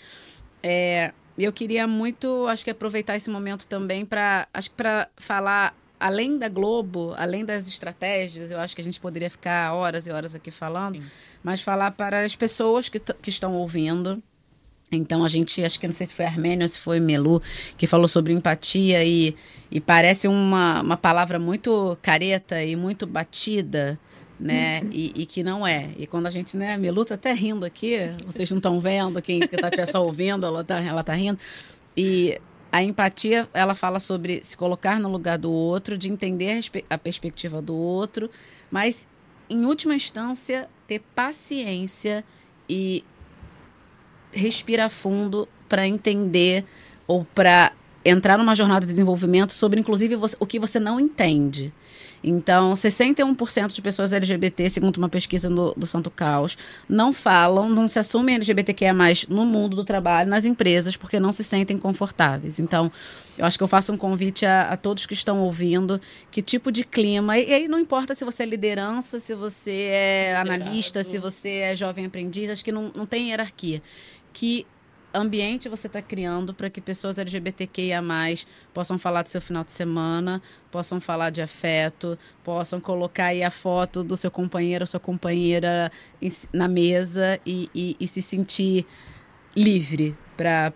É, 0.61 1.13
eu 1.37 1.53
queria 1.53 1.87
muito, 1.87 2.47
acho 2.47 2.63
que 2.63 2.71
aproveitar 2.71 3.15
esse 3.15 3.29
momento 3.29 3.65
também 3.67 4.05
para, 4.05 4.47
acho 4.53 4.69
que 4.69 4.75
para 4.75 5.07
falar 5.15 5.75
além 5.99 6.37
da 6.37 6.49
Globo, 6.49 7.13
além 7.17 7.45
das 7.45 7.67
estratégias, 7.67 8.51
eu 8.51 8.59
acho 8.59 8.75
que 8.75 8.81
a 8.81 8.83
gente 8.83 8.99
poderia 8.99 9.29
ficar 9.29 9.73
horas 9.73 10.05
e 10.07 10.11
horas 10.11 10.35
aqui 10.35 10.51
falando, 10.51 11.01
Sim. 11.01 11.09
mas 11.43 11.61
falar 11.61 11.91
para 11.91 12.23
as 12.23 12.35
pessoas 12.35 12.89
que, 12.89 12.99
que 12.99 13.29
estão 13.29 13.55
ouvindo, 13.55 14.21
então 14.91 15.23
a 15.23 15.27
gente, 15.27 15.63
acho 15.63 15.79
que 15.79 15.87
não 15.87 15.93
sei 15.93 16.07
se 16.07 16.13
foi 16.13 16.25
Armênio 16.25 16.63
ou 16.63 16.69
se 16.69 16.79
foi 16.79 16.99
Melu, 16.99 17.41
que 17.77 17.85
falou 17.85 18.07
sobre 18.07 18.33
empatia 18.33 19.03
e, 19.03 19.35
e 19.69 19.81
parece 19.81 20.27
uma, 20.27 20.81
uma 20.81 20.97
palavra 20.97 21.37
muito 21.37 21.97
careta 22.01 22.63
e 22.63 22.75
muito 22.75 23.05
batida, 23.05 23.99
né? 24.39 24.81
E, 24.91 25.11
e, 25.15 25.25
que 25.25 25.43
não 25.43 25.67
é. 25.67 25.89
E 25.97 26.07
quando 26.07 26.27
a 26.27 26.29
gente, 26.29 26.55
né, 26.55 26.77
Melu 26.77 27.03
tá 27.03 27.15
até 27.15 27.33
rindo 27.33 27.65
aqui, 27.65 27.97
vocês 28.25 28.49
não 28.49 28.57
estão 28.57 28.79
vendo, 28.79 29.21
quem 29.21 29.41
está 29.43 29.85
só 29.85 30.05
ouvindo, 30.05 30.45
ela 30.45 30.63
tá, 30.63 30.79
ela 30.79 31.03
tá 31.03 31.13
rindo. 31.13 31.39
E 31.95 32.39
a 32.71 32.83
empatia, 32.83 33.49
ela 33.53 33.73
fala 33.73 33.99
sobre 33.99 34.41
se 34.43 34.55
colocar 34.55 34.99
no 34.99 35.09
lugar 35.09 35.37
do 35.37 35.51
outro, 35.51 35.97
de 35.97 36.09
entender 36.09 36.61
a 36.89 36.97
perspectiva 36.97 37.61
do 37.61 37.75
outro, 37.75 38.29
mas 38.69 39.07
em 39.49 39.65
última 39.65 39.95
instância, 39.95 40.69
ter 40.85 41.01
paciência 41.15 42.23
e 42.69 43.03
respira 44.31 44.89
fundo 44.89 45.47
para 45.67 45.87
entender 45.87 46.65
ou 47.07 47.25
para 47.25 47.71
entrar 48.03 48.37
numa 48.37 48.55
jornada 48.55 48.85
de 48.85 48.91
desenvolvimento 48.91 49.51
sobre, 49.51 49.79
inclusive, 49.79 50.15
você, 50.15 50.35
o 50.39 50.45
que 50.45 50.59
você 50.59 50.79
não 50.79 50.99
entende. 50.99 51.73
Então, 52.23 52.73
61% 52.73 53.73
de 53.73 53.81
pessoas 53.81 54.11
LGBT, 54.11 54.69
segundo 54.69 54.97
uma 54.97 55.09
pesquisa 55.09 55.49
do, 55.49 55.73
do 55.75 55.85
Santo 55.85 56.09
Caos, 56.09 56.57
não 56.89 57.13
falam, 57.13 57.69
não 57.69 57.87
se 57.87 57.99
assumem 57.99 58.35
LGBTQIA+, 58.35 58.93
no 59.29 59.45
mundo 59.45 59.75
do 59.75 59.83
trabalho, 59.83 60.29
nas 60.29 60.45
empresas, 60.45 60.97
porque 60.97 61.19
não 61.19 61.31
se 61.31 61.43
sentem 61.43 61.77
confortáveis. 61.77 62.59
Então, 62.59 62.91
eu 63.37 63.45
acho 63.45 63.57
que 63.57 63.63
eu 63.63 63.67
faço 63.67 63.93
um 63.93 63.97
convite 63.97 64.45
a, 64.45 64.63
a 64.63 64.77
todos 64.77 65.05
que 65.05 65.13
estão 65.13 65.41
ouvindo, 65.41 66.01
que 66.31 66.41
tipo 66.41 66.71
de 66.71 66.83
clima, 66.83 67.37
e, 67.37 67.49
e, 67.49 67.53
aí 67.53 67.67
não 67.67 67.79
importa 67.79 68.15
se 68.15 68.25
você 68.25 68.43
é 68.43 68.45
liderança, 68.47 69.19
se 69.19 69.35
você 69.35 69.89
é 69.91 70.35
analista, 70.35 71.03
se 71.03 71.19
você 71.19 71.49
é 71.49 71.75
jovem 71.75 72.07
aprendiz, 72.07 72.49
acho 72.49 72.65
que 72.65 72.71
não, 72.71 72.91
não 72.95 73.05
tem 73.05 73.29
hierarquia. 73.29 73.81
Que 74.37 74.67
ambiente 75.11 75.67
você 75.67 75.87
está 75.87 75.99
criando 75.99 76.53
para 76.53 76.69
que 76.69 76.79
pessoas 76.79 77.17
LGBTQIA 77.17 78.03
possam 78.71 78.99
falar 78.99 79.23
do 79.23 79.29
seu 79.29 79.41
final 79.41 79.63
de 79.63 79.71
semana, 79.71 80.43
possam 80.69 81.01
falar 81.01 81.31
de 81.31 81.41
afeto, 81.41 82.19
possam 82.43 82.79
colocar 82.79 83.25
aí 83.25 83.41
a 83.41 83.49
foto 83.49 84.03
do 84.03 84.15
seu 84.15 84.29
companheiro 84.29 84.83
ou 84.83 84.87
sua 84.87 84.99
companheira 84.99 85.91
na 86.53 86.67
mesa 86.67 87.39
e, 87.43 87.67
e, 87.73 87.97
e 87.99 88.05
se 88.05 88.21
sentir 88.21 88.85
livre 89.55 90.15
para 90.37 90.71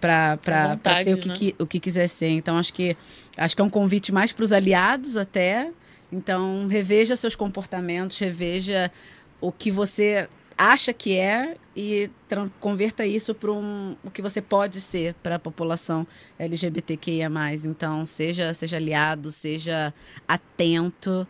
ser 1.03 1.13
o 1.13 1.19
que, 1.19 1.27
né? 1.27 1.35
que, 1.35 1.55
o 1.59 1.67
que 1.67 1.79
quiser 1.79 2.07
ser. 2.07 2.29
Então, 2.29 2.57
acho 2.57 2.73
que, 2.73 2.97
acho 3.37 3.55
que 3.55 3.61
é 3.61 3.65
um 3.65 3.69
convite 3.69 4.11
mais 4.11 4.31
para 4.31 4.43
os 4.43 4.51
aliados 4.51 5.17
até. 5.17 5.71
Então, 6.11 6.65
reveja 6.67 7.15
seus 7.15 7.35
comportamentos, 7.35 8.17
reveja 8.17 8.91
o 9.39 9.51
que 9.51 9.69
você 9.69 10.27
acha 10.61 10.93
que 10.93 11.17
é 11.17 11.57
e 11.75 12.11
converta 12.59 13.03
isso 13.03 13.33
para 13.33 13.51
um, 13.51 13.95
o 14.03 14.11
que 14.11 14.21
você 14.21 14.39
pode 14.39 14.79
ser 14.79 15.15
para 15.15 15.35
a 15.35 15.39
população 15.39 16.05
LGBTQIA+. 16.37 17.29
Então, 17.65 18.05
seja, 18.05 18.53
seja 18.53 18.77
aliado, 18.77 19.31
seja 19.31 19.91
atento, 20.27 21.27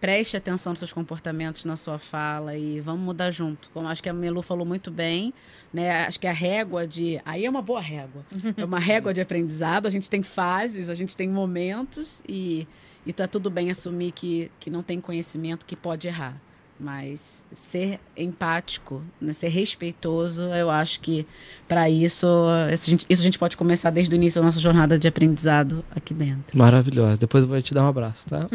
preste 0.00 0.38
atenção 0.38 0.72
nos 0.72 0.78
seus 0.78 0.94
comportamentos 0.94 1.66
na 1.66 1.76
sua 1.76 1.98
fala 1.98 2.56
e 2.56 2.80
vamos 2.80 3.02
mudar 3.02 3.30
junto. 3.30 3.68
Como 3.74 3.86
acho 3.86 4.02
que 4.02 4.08
a 4.08 4.14
Melu 4.14 4.40
falou 4.40 4.64
muito 4.64 4.90
bem, 4.90 5.34
né? 5.70 6.06
Acho 6.06 6.18
que 6.18 6.26
a 6.26 6.32
régua 6.32 6.86
de... 6.86 7.20
Aí 7.22 7.44
é 7.44 7.50
uma 7.50 7.62
boa 7.62 7.80
régua. 7.82 8.24
É 8.56 8.64
uma 8.64 8.78
régua 8.78 9.12
de 9.12 9.20
aprendizado. 9.20 9.86
A 9.86 9.90
gente 9.90 10.08
tem 10.08 10.22
fases, 10.22 10.88
a 10.88 10.94
gente 10.94 11.14
tem 11.14 11.28
momentos 11.28 12.22
e, 12.26 12.66
e 13.04 13.12
tá 13.12 13.28
tudo 13.28 13.50
bem 13.50 13.70
assumir 13.70 14.12
que, 14.12 14.50
que 14.58 14.70
não 14.70 14.82
tem 14.82 15.02
conhecimento, 15.02 15.66
que 15.66 15.76
pode 15.76 16.08
errar. 16.08 16.40
Mas 16.78 17.44
ser 17.52 18.00
empático, 18.16 19.00
né, 19.20 19.32
ser 19.32 19.48
respeitoso, 19.48 20.42
eu 20.42 20.68
acho 20.68 21.00
que 21.00 21.24
para 21.68 21.88
isso, 21.88 22.26
isso 22.72 22.86
a, 22.86 22.90
gente, 22.90 23.06
isso 23.08 23.22
a 23.22 23.24
gente 23.24 23.38
pode 23.38 23.56
começar 23.56 23.90
desde 23.90 24.12
o 24.12 24.16
início 24.16 24.40
da 24.40 24.46
nossa 24.46 24.58
jornada 24.58 24.98
de 24.98 25.06
aprendizado 25.06 25.84
aqui 25.94 26.12
dentro. 26.12 26.58
Maravilhosa. 26.58 27.16
Depois 27.16 27.44
eu 27.44 27.48
vou 27.48 27.62
te 27.62 27.72
dar 27.72 27.84
um 27.84 27.88
abraço, 27.88 28.26
tá? 28.26 28.48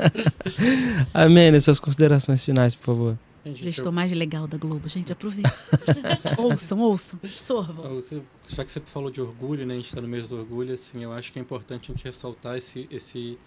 Amém. 1.12 1.58
Suas 1.60 1.78
considerações 1.78 2.42
finais, 2.42 2.74
por 2.74 2.86
favor. 2.86 3.18
Gestor 3.52 3.92
mais 3.92 4.10
legal 4.10 4.46
da 4.46 4.56
Globo. 4.56 4.88
Gente, 4.88 5.12
aproveita. 5.12 5.52
ouçam, 6.38 6.80
ouçam, 6.80 7.20
absorvam. 7.22 8.02
Já 8.48 8.64
que 8.64 8.72
você 8.72 8.80
falou 8.80 9.10
de 9.10 9.20
orgulho, 9.20 9.66
né? 9.66 9.74
A 9.74 9.76
gente 9.76 9.88
está 9.88 10.00
no 10.00 10.08
mês 10.08 10.26
do 10.26 10.38
orgulho, 10.38 10.72
assim, 10.72 11.02
eu 11.02 11.12
acho 11.12 11.30
que 11.30 11.38
é 11.38 11.42
importante 11.42 11.92
a 11.92 11.94
gente 11.94 12.04
ressaltar 12.04 12.56
esse, 12.56 12.88
esse 12.90 13.38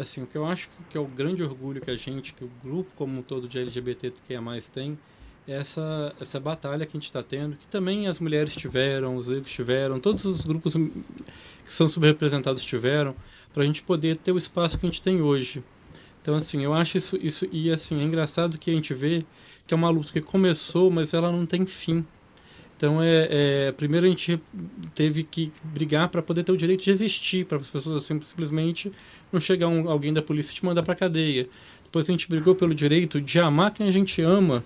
assim, 0.00 0.22
o 0.22 0.26
que 0.26 0.36
eu 0.36 0.44
acho 0.44 0.68
que 0.88 0.96
é 0.96 1.00
o 1.00 1.06
grande 1.06 1.42
orgulho 1.42 1.80
que 1.80 1.90
a 1.90 1.96
gente, 1.96 2.32
que 2.32 2.44
o 2.44 2.50
grupo 2.62 2.90
como 2.96 3.18
um 3.18 3.22
todo 3.22 3.48
de 3.48 3.58
LGBT 3.58 4.12
que 4.26 4.34
é 4.34 4.40
mais 4.40 4.68
tem, 4.68 4.98
é 5.46 5.52
essa, 5.52 6.14
essa 6.20 6.38
batalha 6.38 6.86
que 6.86 6.96
a 6.96 7.00
gente 7.00 7.06
está 7.06 7.22
tendo, 7.22 7.56
que 7.56 7.66
também 7.66 8.06
as 8.06 8.18
mulheres 8.18 8.54
tiveram, 8.54 9.16
os 9.16 9.28
negros 9.28 9.50
tiveram, 9.50 9.98
todos 9.98 10.24
os 10.24 10.44
grupos 10.44 10.74
que 10.74 11.72
são 11.72 11.88
subrepresentados 11.88 12.62
tiveram, 12.62 13.14
para 13.52 13.62
a 13.62 13.66
gente 13.66 13.82
poder 13.82 14.16
ter 14.16 14.32
o 14.32 14.38
espaço 14.38 14.78
que 14.78 14.86
a 14.86 14.88
gente 14.88 15.02
tem 15.02 15.20
hoje. 15.20 15.62
Então, 16.22 16.34
assim, 16.34 16.62
eu 16.62 16.72
acho 16.74 16.96
isso, 16.96 17.18
isso 17.20 17.48
e 17.50 17.72
assim, 17.72 18.00
é 18.00 18.04
engraçado 18.04 18.58
que 18.58 18.70
a 18.70 18.74
gente 18.74 18.92
vê 18.94 19.24
que 19.66 19.74
é 19.74 19.76
uma 19.76 19.90
luta 19.90 20.12
que 20.12 20.20
começou, 20.20 20.90
mas 20.90 21.14
ela 21.14 21.32
não 21.32 21.46
tem 21.46 21.66
fim. 21.66 22.04
Então, 22.80 23.02
é, 23.02 23.28
é, 23.30 23.72
primeiro 23.72 24.06
a 24.06 24.08
gente 24.08 24.40
teve 24.94 25.22
que 25.22 25.52
brigar 25.62 26.08
para 26.08 26.22
poder 26.22 26.44
ter 26.44 26.50
o 26.50 26.56
direito 26.56 26.82
de 26.82 26.90
existir, 26.90 27.44
para 27.44 27.58
as 27.58 27.68
pessoas 27.68 28.02
assim, 28.02 28.18
simplesmente 28.22 28.90
não 29.30 29.38
chegar 29.38 29.68
um, 29.68 29.90
alguém 29.90 30.14
da 30.14 30.22
polícia 30.22 30.52
e 30.52 30.54
te 30.54 30.64
mandar 30.64 30.82
para 30.82 30.94
cadeia. 30.94 31.46
Depois 31.84 32.08
a 32.08 32.12
gente 32.12 32.26
brigou 32.26 32.54
pelo 32.54 32.74
direito 32.74 33.20
de 33.20 33.38
amar 33.38 33.70
quem 33.74 33.86
a 33.86 33.90
gente 33.90 34.22
ama 34.22 34.64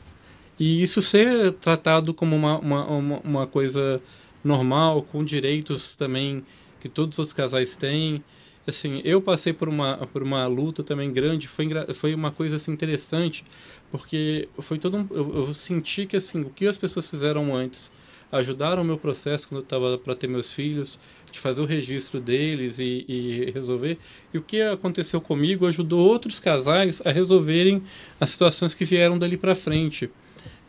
e 0.61 0.81
isso 0.81 1.03
ser 1.03 1.55
tratado 1.55 2.15
como 2.15 2.37
uma, 2.37 2.57
uma, 2.61 2.87
uma, 2.87 3.19
uma 3.25 3.47
coisa 3.49 4.01
normal, 4.45 5.03
com 5.03 5.25
direitos 5.25 5.97
também 5.97 6.45
que 6.81 6.89
todos 6.89 7.19
os 7.19 7.33
casais 7.33 7.77
têm. 7.77 8.23
Assim, 8.65 9.03
eu 9.05 9.21
passei 9.21 9.53
por 9.53 9.69
uma, 9.69 9.97
por 10.13 10.23
uma 10.23 10.47
luta 10.47 10.85
também 10.85 11.13
grande, 11.13 11.49
foi, 11.49 11.69
foi 11.93 12.15
uma 12.15 12.31
coisa 12.31 12.55
assim, 12.55 12.71
interessante, 12.71 13.45
porque 13.91 14.49
foi 14.61 14.79
todo 14.79 14.99
um, 14.99 15.07
eu, 15.11 15.47
eu 15.49 15.55
senti 15.55 16.07
que 16.07 16.17
assim, 16.17 16.43
o 16.43 16.51
que 16.51 16.69
as 16.69 16.77
pessoas 16.77 17.11
fizeram 17.11 17.57
antes 17.57 17.91
ajudaram 18.31 18.83
o 18.83 18.85
meu 18.85 18.99
processo 18.99 19.49
quando 19.49 19.61
eu 19.61 19.65
estava 19.65 19.99
para 19.99 20.15
ter 20.15 20.27
meus 20.27 20.53
filhos, 20.53 20.99
de 21.35 21.41
fazer 21.41 21.61
o 21.61 21.65
registro 21.65 22.21
deles 22.21 22.79
e, 22.79 23.05
e, 23.09 23.51
resolver. 23.53 23.99
E 24.33 24.39
o 24.39 24.43
que 24.43 24.63
aconteceu 24.63 25.21
comigo 25.21 25.67
ajudou 25.67 26.07
outros 26.07 26.39
casais 26.39 27.03
a 27.05 27.11
resolverem 27.11 27.83
as 28.21 28.31
situações 28.31 28.73
que 28.73 28.85
vieram 28.85 29.19
dali 29.19 29.37
para 29.37 29.55
frente. 29.55 30.09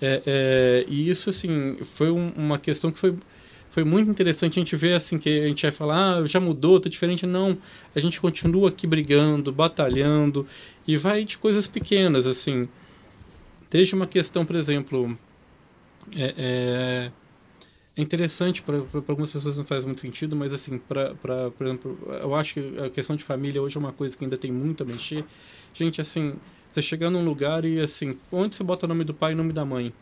É, 0.02 0.22
é, 0.26 0.86
e 0.88 1.08
isso, 1.08 1.30
assim, 1.30 1.78
foi 1.96 2.10
um, 2.10 2.32
uma 2.36 2.58
questão 2.58 2.92
que 2.92 2.98
foi, 2.98 3.16
foi 3.70 3.84
muito 3.84 4.10
interessante 4.10 4.60
a 4.60 4.62
gente 4.62 4.76
ver, 4.76 4.94
assim, 4.94 5.20
que 5.20 5.42
a 5.42 5.48
gente 5.48 5.62
vai 5.62 5.72
falar, 5.72 6.18
ah, 6.18 6.26
já 6.26 6.40
mudou, 6.40 6.80
tá 6.80 6.90
diferente. 6.90 7.28
Não, 7.28 7.56
a 7.96 8.00
gente 8.00 8.20
continua 8.20 8.70
aqui 8.70 8.88
brigando, 8.88 9.52
batalhando, 9.52 10.48
e 10.88 10.98
vai 10.98 11.24
de 11.24 11.38
coisas 11.38 11.68
pequenas, 11.68 12.26
assim. 12.26 12.68
Desde 13.70 13.94
uma 13.94 14.08
questão, 14.08 14.44
por 14.46 14.56
exemplo, 14.56 15.16
é, 16.18 16.34
é 16.38 17.12
é 17.98 18.02
interessante 18.02 18.62
para 18.62 18.76
algumas 19.08 19.32
pessoas 19.32 19.58
não 19.58 19.64
faz 19.64 19.86
muito 19.86 20.02
sentido, 20.02 20.36
mas 20.36 20.54
assim, 20.54 20.78
para 20.78 21.16
por 21.16 21.66
exemplo, 21.66 21.98
eu 22.22 22.36
acho 22.36 22.56
que 22.56 22.80
a 22.80 22.90
questão 22.90 23.16
de 23.16 23.24
família 23.24 23.62
hoje 23.62 23.78
é 23.78 23.80
uma 23.80 23.94
coisa 23.94 24.18
que 24.18 24.24
ainda 24.26 24.38
tem 24.38 24.52
muito 24.52 24.84
a 24.84 24.86
mexer. 24.86 25.24
Gente, 25.74 26.02
assim, 26.02 26.34
você 26.70 26.82
chegar 26.82 27.10
num 27.10 27.24
lugar 27.24 27.64
e 27.64 27.80
assim, 27.80 28.18
onde 28.32 28.56
você 28.56 28.64
bota 28.64 28.86
o 28.86 28.90
nome 28.90 29.04
do 29.06 29.14
pai 29.14 29.32
e 29.32 29.36
o 29.36 29.38
nome 29.38 29.54
da 29.54 29.64
mãe? 29.64 29.94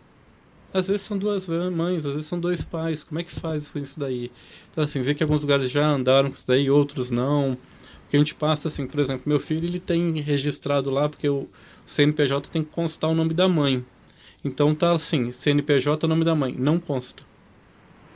Às 0.73 0.87
vezes 0.87 1.03
são 1.03 1.19
duas 1.19 1.47
mães, 1.47 2.03
às 2.03 2.13
vezes 2.13 2.27
são 2.27 2.39
dois 2.39 2.63
pais. 2.63 3.03
Como 3.03 3.19
é 3.19 3.23
que 3.23 3.31
faz 3.31 3.69
com 3.69 3.77
isso 3.77 3.99
daí? 3.99 4.31
Então, 4.71 4.83
assim, 4.83 5.03
vê 5.03 5.13
que 5.13 5.21
alguns 5.21 5.41
lugares 5.41 5.69
já 5.69 5.87
andaram 5.87 6.29
com 6.29 6.35
isso 6.35 6.47
daí, 6.47 6.67
outros 6.71 7.11
não. 7.11 7.51
O 7.51 7.57
que 8.09 8.15
a 8.15 8.19
gente 8.19 8.33
passa, 8.33 8.69
assim, 8.69 8.87
por 8.87 8.99
exemplo, 8.99 9.21
meu 9.27 9.39
filho, 9.39 9.67
ele 9.67 9.79
tem 9.79 10.19
registrado 10.19 10.89
lá, 10.89 11.07
porque 11.07 11.29
o 11.29 11.47
CNPJ 11.85 12.49
tem 12.49 12.63
que 12.63 12.71
constar 12.71 13.11
o 13.11 13.13
nome 13.13 13.35
da 13.35 13.47
mãe. 13.47 13.85
Então 14.43 14.73
tá 14.73 14.93
assim, 14.93 15.31
CNPJ, 15.31 16.07
nome 16.07 16.25
da 16.25 16.33
mãe, 16.33 16.55
não 16.57 16.79
consta. 16.79 17.23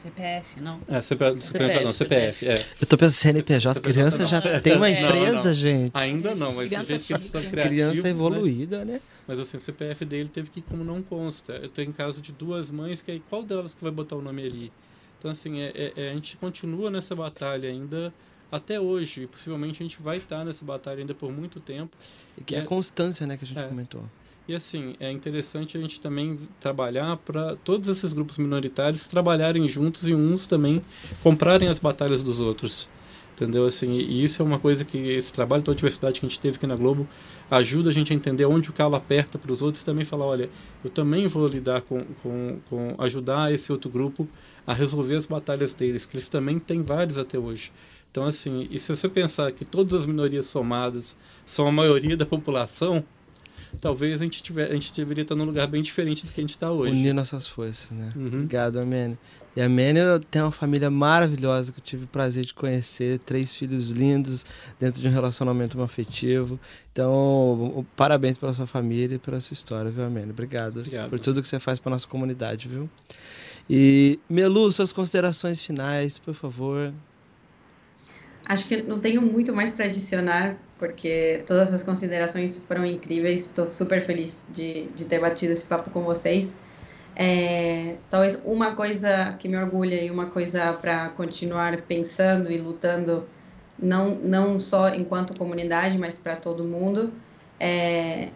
CPF, 0.07 0.61
não? 0.61 0.79
É, 0.87 1.01
CPF, 1.01 1.41
CPF 1.41 1.83
não, 1.83 1.93
CPF, 1.93 2.47
é. 2.47 2.65
Eu 2.79 2.87
tô 2.87 2.97
pensando 2.97 3.15
CNPJ, 3.15 3.79
criança 3.81 4.25
já 4.25 4.41
tem 4.61 4.75
uma 4.75 4.89
empresa, 4.89 5.33
não, 5.33 5.43
não. 5.43 5.53
gente. 5.53 5.91
Ainda 5.93 6.35
não, 6.35 6.53
mas 6.53 6.69
do 6.69 6.83
jeito 6.83 7.03
que 7.03 7.29
criativos, 7.29 7.67
Criança 7.67 8.01
né? 8.01 8.09
evoluída, 8.09 8.85
né? 8.85 9.01
Mas 9.27 9.39
assim, 9.39 9.57
o 9.57 9.59
CPF 9.59 10.05
dele 10.05 10.29
teve 10.29 10.49
que 10.49 10.59
ir 10.59 10.63
como 10.63 10.83
não 10.83 11.01
consta. 11.01 11.53
Eu 11.53 11.69
tenho 11.69 11.91
caso 11.91 12.21
de 12.21 12.31
duas 12.31 12.71
mães, 12.71 13.01
que 13.01 13.11
aí 13.11 13.21
qual 13.29 13.43
delas 13.43 13.73
que 13.73 13.83
vai 13.83 13.91
botar 13.91 14.15
o 14.15 14.21
nome 14.21 14.45
ali? 14.45 14.71
Então, 15.19 15.31
assim, 15.31 15.59
é, 15.59 15.71
é, 15.75 15.93
é 15.95 16.09
a 16.11 16.13
gente 16.13 16.37
continua 16.37 16.89
nessa 16.89 17.15
batalha 17.15 17.69
ainda 17.69 18.13
até 18.51 18.79
hoje. 18.79 19.23
E 19.23 19.27
possivelmente 19.27 19.81
a 19.81 19.85
gente 19.85 20.01
vai 20.01 20.17
estar 20.17 20.45
nessa 20.45 20.63
batalha 20.63 20.99
ainda 20.99 21.13
por 21.13 21.31
muito 21.31 21.59
tempo. 21.59 21.95
E 22.37 22.43
que 22.43 22.55
é 22.55 22.59
a 22.59 22.65
constância, 22.65 23.27
né, 23.27 23.35
que 23.35 23.43
a 23.43 23.47
gente 23.47 23.59
é. 23.59 23.67
comentou. 23.67 24.03
E 24.47 24.55
assim, 24.55 24.95
é 24.99 25.11
interessante 25.11 25.77
a 25.77 25.81
gente 25.81 25.99
também 25.99 26.39
trabalhar 26.57 27.17
para 27.17 27.57
todos 27.57 27.89
esses 27.89 28.13
grupos 28.13 28.37
minoritários 28.37 29.05
trabalharem 29.05 29.67
juntos 29.67 30.07
e 30.07 30.15
uns 30.15 30.47
também 30.47 30.81
comprarem 31.21 31.67
as 31.67 31.79
batalhas 31.79 32.23
dos 32.23 32.39
outros. 32.39 32.87
Entendeu? 33.35 33.65
Assim, 33.65 33.91
e 33.91 34.23
isso 34.23 34.41
é 34.41 34.45
uma 34.45 34.57
coisa 34.57 34.85
que 34.85 34.97
esse 34.97 35.33
trabalho 35.33 35.61
da 35.61 35.73
diversidade 35.73 36.19
que 36.19 36.25
a 36.25 36.29
gente 36.29 36.39
teve 36.39 36.55
aqui 36.55 36.65
na 36.65 36.77
Globo 36.77 37.05
ajuda 37.51 37.89
a 37.89 37.93
gente 37.93 38.11
a 38.11 38.15
entender 38.15 38.45
onde 38.45 38.69
o 38.69 38.73
calo 38.73 38.95
aperta 38.95 39.37
para 39.37 39.51
os 39.51 39.61
outros 39.61 39.81
e 39.81 39.85
também 39.85 40.05
falar, 40.05 40.25
olha, 40.25 40.49
eu 40.83 40.89
também 40.89 41.27
vou 41.27 41.45
lidar 41.45 41.81
com, 41.81 42.03
com, 42.23 42.59
com 42.69 42.95
ajudar 42.97 43.53
esse 43.53 43.71
outro 43.71 43.89
grupo 43.91 44.27
a 44.65 44.73
resolver 44.73 45.15
as 45.15 45.25
batalhas 45.25 45.73
deles, 45.73 46.05
que 46.05 46.15
eles 46.15 46.29
também 46.29 46.57
têm 46.57 46.81
várias 46.81 47.17
até 47.17 47.37
hoje. 47.37 47.71
Então, 48.09 48.25
assim, 48.25 48.67
e 48.71 48.79
se 48.79 48.95
você 48.95 49.07
pensar 49.07 49.51
que 49.51 49.65
todas 49.65 49.93
as 49.93 50.05
minorias 50.05 50.45
somadas 50.47 51.17
são 51.45 51.67
a 51.67 51.71
maioria 51.71 52.17
da 52.17 52.25
população, 52.25 53.05
talvez 53.79 54.21
a 54.21 54.23
gente, 54.23 54.41
tiver, 54.41 54.69
a 54.69 54.73
gente 54.73 54.93
deveria 54.93 55.21
estar 55.21 55.35
num 55.35 55.45
lugar 55.45 55.67
bem 55.67 55.81
diferente 55.81 56.25
do 56.25 56.31
que 56.31 56.39
a 56.39 56.43
gente 56.43 56.51
está 56.51 56.71
hoje. 56.71 56.91
Unir 56.91 57.13
nossas 57.13 57.47
forças, 57.47 57.91
né? 57.91 58.09
Uhum. 58.15 58.27
Obrigado, 58.27 58.79
Amene. 58.79 59.17
E 59.55 59.61
a 59.61 59.65
Amene 59.65 59.99
tem 60.29 60.41
uma 60.41 60.51
família 60.51 60.89
maravilhosa 60.89 61.71
que 61.71 61.79
eu 61.79 61.83
tive 61.83 62.03
o 62.05 62.07
prazer 62.07 62.45
de 62.45 62.53
conhecer, 62.53 63.19
três 63.19 63.55
filhos 63.55 63.89
lindos 63.89 64.45
dentro 64.79 65.01
de 65.01 65.07
um 65.07 65.11
relacionamento 65.11 65.81
afetivo. 65.81 66.59
Então, 66.91 67.85
parabéns 67.95 68.37
pela 68.37 68.53
sua 68.53 68.67
família 68.67 69.15
e 69.15 69.19
pela 69.19 69.39
sua 69.39 69.53
história, 69.53 69.89
viu, 69.89 70.03
Amene? 70.03 70.31
Obrigado, 70.31 70.79
Obrigado 70.79 71.09
por 71.09 71.19
tudo 71.19 71.41
que 71.41 71.47
você 71.47 71.59
faz 71.59 71.79
para 71.79 71.89
nossa 71.91 72.07
comunidade, 72.07 72.67
viu? 72.67 72.89
E, 73.69 74.19
Melu, 74.29 74.71
suas 74.71 74.91
considerações 74.91 75.61
finais, 75.61 76.17
por 76.17 76.33
favor. 76.33 76.93
acho 78.45 78.67
que 78.67 78.81
não 78.81 78.99
tenho 78.99 79.21
muito 79.21 79.53
mais 79.53 79.71
para 79.71 79.85
adicionar, 79.85 80.57
porque 80.77 81.43
todas 81.47 81.73
as 81.73 81.83
considerações 81.83 82.57
foram 82.67 82.85
incríveis. 82.85 83.47
Estou 83.47 83.67
super 83.67 84.01
feliz 84.01 84.45
de, 84.49 84.87
de 84.95 85.05
ter 85.05 85.19
batido 85.19 85.53
esse 85.53 85.67
papo 85.67 85.89
com 85.89 86.01
vocês. 86.01 86.55
É, 87.15 87.95
talvez 88.11 88.39
uma 88.45 88.75
coisa 88.75 89.35
que 89.39 89.47
me 89.47 89.57
orgulha 89.57 90.01
e 90.03 90.11
uma 90.11 90.27
coisa 90.27 90.71
para 90.73 91.09
continuar 91.09 91.75
pensando 91.81 92.51
e 92.51 92.59
lutando, 92.59 93.27
não, 93.77 94.15
não 94.15 94.59
só 94.59 94.89
enquanto 94.89 95.35
comunidade, 95.35 95.97
mas 95.97 96.17
para 96.17 96.35
todo 96.35 96.63
mundo, 96.63 97.11
é, 97.59 98.29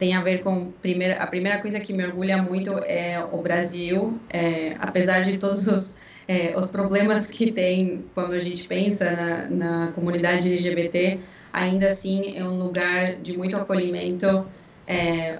tem 0.00 0.14
a 0.14 0.20
ver 0.20 0.42
com 0.42 0.72
primeira, 0.82 1.22
a 1.22 1.26
primeira 1.28 1.60
coisa 1.60 1.78
que 1.78 1.92
me 1.92 2.04
orgulha 2.04 2.42
muito 2.42 2.76
é 2.78 3.24
o 3.30 3.40
Brasil, 3.40 4.18
é, 4.30 4.74
apesar 4.80 5.22
de 5.22 5.38
todos 5.38 5.68
os, 5.68 5.98
é, 6.26 6.56
os 6.56 6.72
problemas 6.72 7.28
que 7.28 7.52
tem 7.52 8.04
quando 8.14 8.32
a 8.32 8.40
gente 8.40 8.66
pensa 8.66 9.12
na, 9.12 9.48
na 9.86 9.92
comunidade 9.92 10.52
LGBT, 10.52 11.20
ainda 11.52 11.88
assim 11.88 12.36
é 12.36 12.44
um 12.44 12.58
lugar 12.62 13.16
de 13.16 13.36
muito 13.36 13.56
acolhimento. 13.56 14.46
É, 14.86 15.38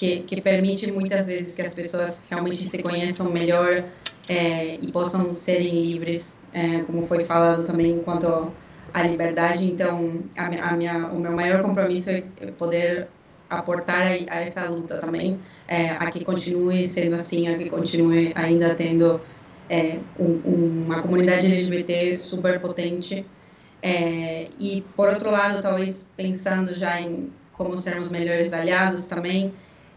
que, 0.00 0.22
que 0.22 0.40
permite 0.40 0.90
muitas 0.90 1.26
vezes 1.26 1.54
que 1.54 1.60
as 1.60 1.74
pessoas 1.74 2.24
realmente 2.30 2.64
se 2.64 2.82
conheçam 2.82 3.30
melhor 3.30 3.84
é, 4.28 4.76
e 4.80 4.90
possam 4.90 5.34
serem 5.34 5.82
livres, 5.82 6.38
é, 6.54 6.78
como 6.84 7.06
foi 7.06 7.24
falado 7.24 7.64
também 7.64 7.98
quanto 7.98 8.50
à 8.94 9.02
liberdade. 9.02 9.70
Então, 9.70 10.22
a, 10.38 10.70
a 10.70 10.76
minha, 10.76 11.08
o 11.08 11.20
meu 11.20 11.32
maior 11.32 11.62
compromisso 11.62 12.10
é 12.10 12.22
poder 12.56 13.08
aportar 13.50 14.00
a, 14.00 14.34
a 14.34 14.40
essa 14.40 14.64
luta 14.70 14.96
também, 14.98 15.38
é, 15.68 15.90
a 15.90 16.10
que 16.10 16.24
continue 16.24 16.86
sendo 16.86 17.16
assim, 17.16 17.48
a 17.48 17.58
que 17.58 17.68
continue 17.68 18.32
ainda 18.34 18.74
tendo 18.74 19.20
é, 19.68 19.98
um, 20.18 20.84
uma 20.86 21.02
comunidade 21.02 21.46
LGBT 21.46 22.16
super 22.16 22.58
potente. 22.58 23.26
É, 23.82 24.48
e, 24.58 24.82
por 24.94 25.08
outro 25.08 25.30
lado, 25.30 25.62
talvez 25.62 26.06
pensando 26.16 26.74
já 26.74 27.00
em 27.00 27.32
como 27.52 27.76
sermos 27.76 28.08
melhores 28.08 28.52
aliados 28.52 29.06
também, 29.06 29.52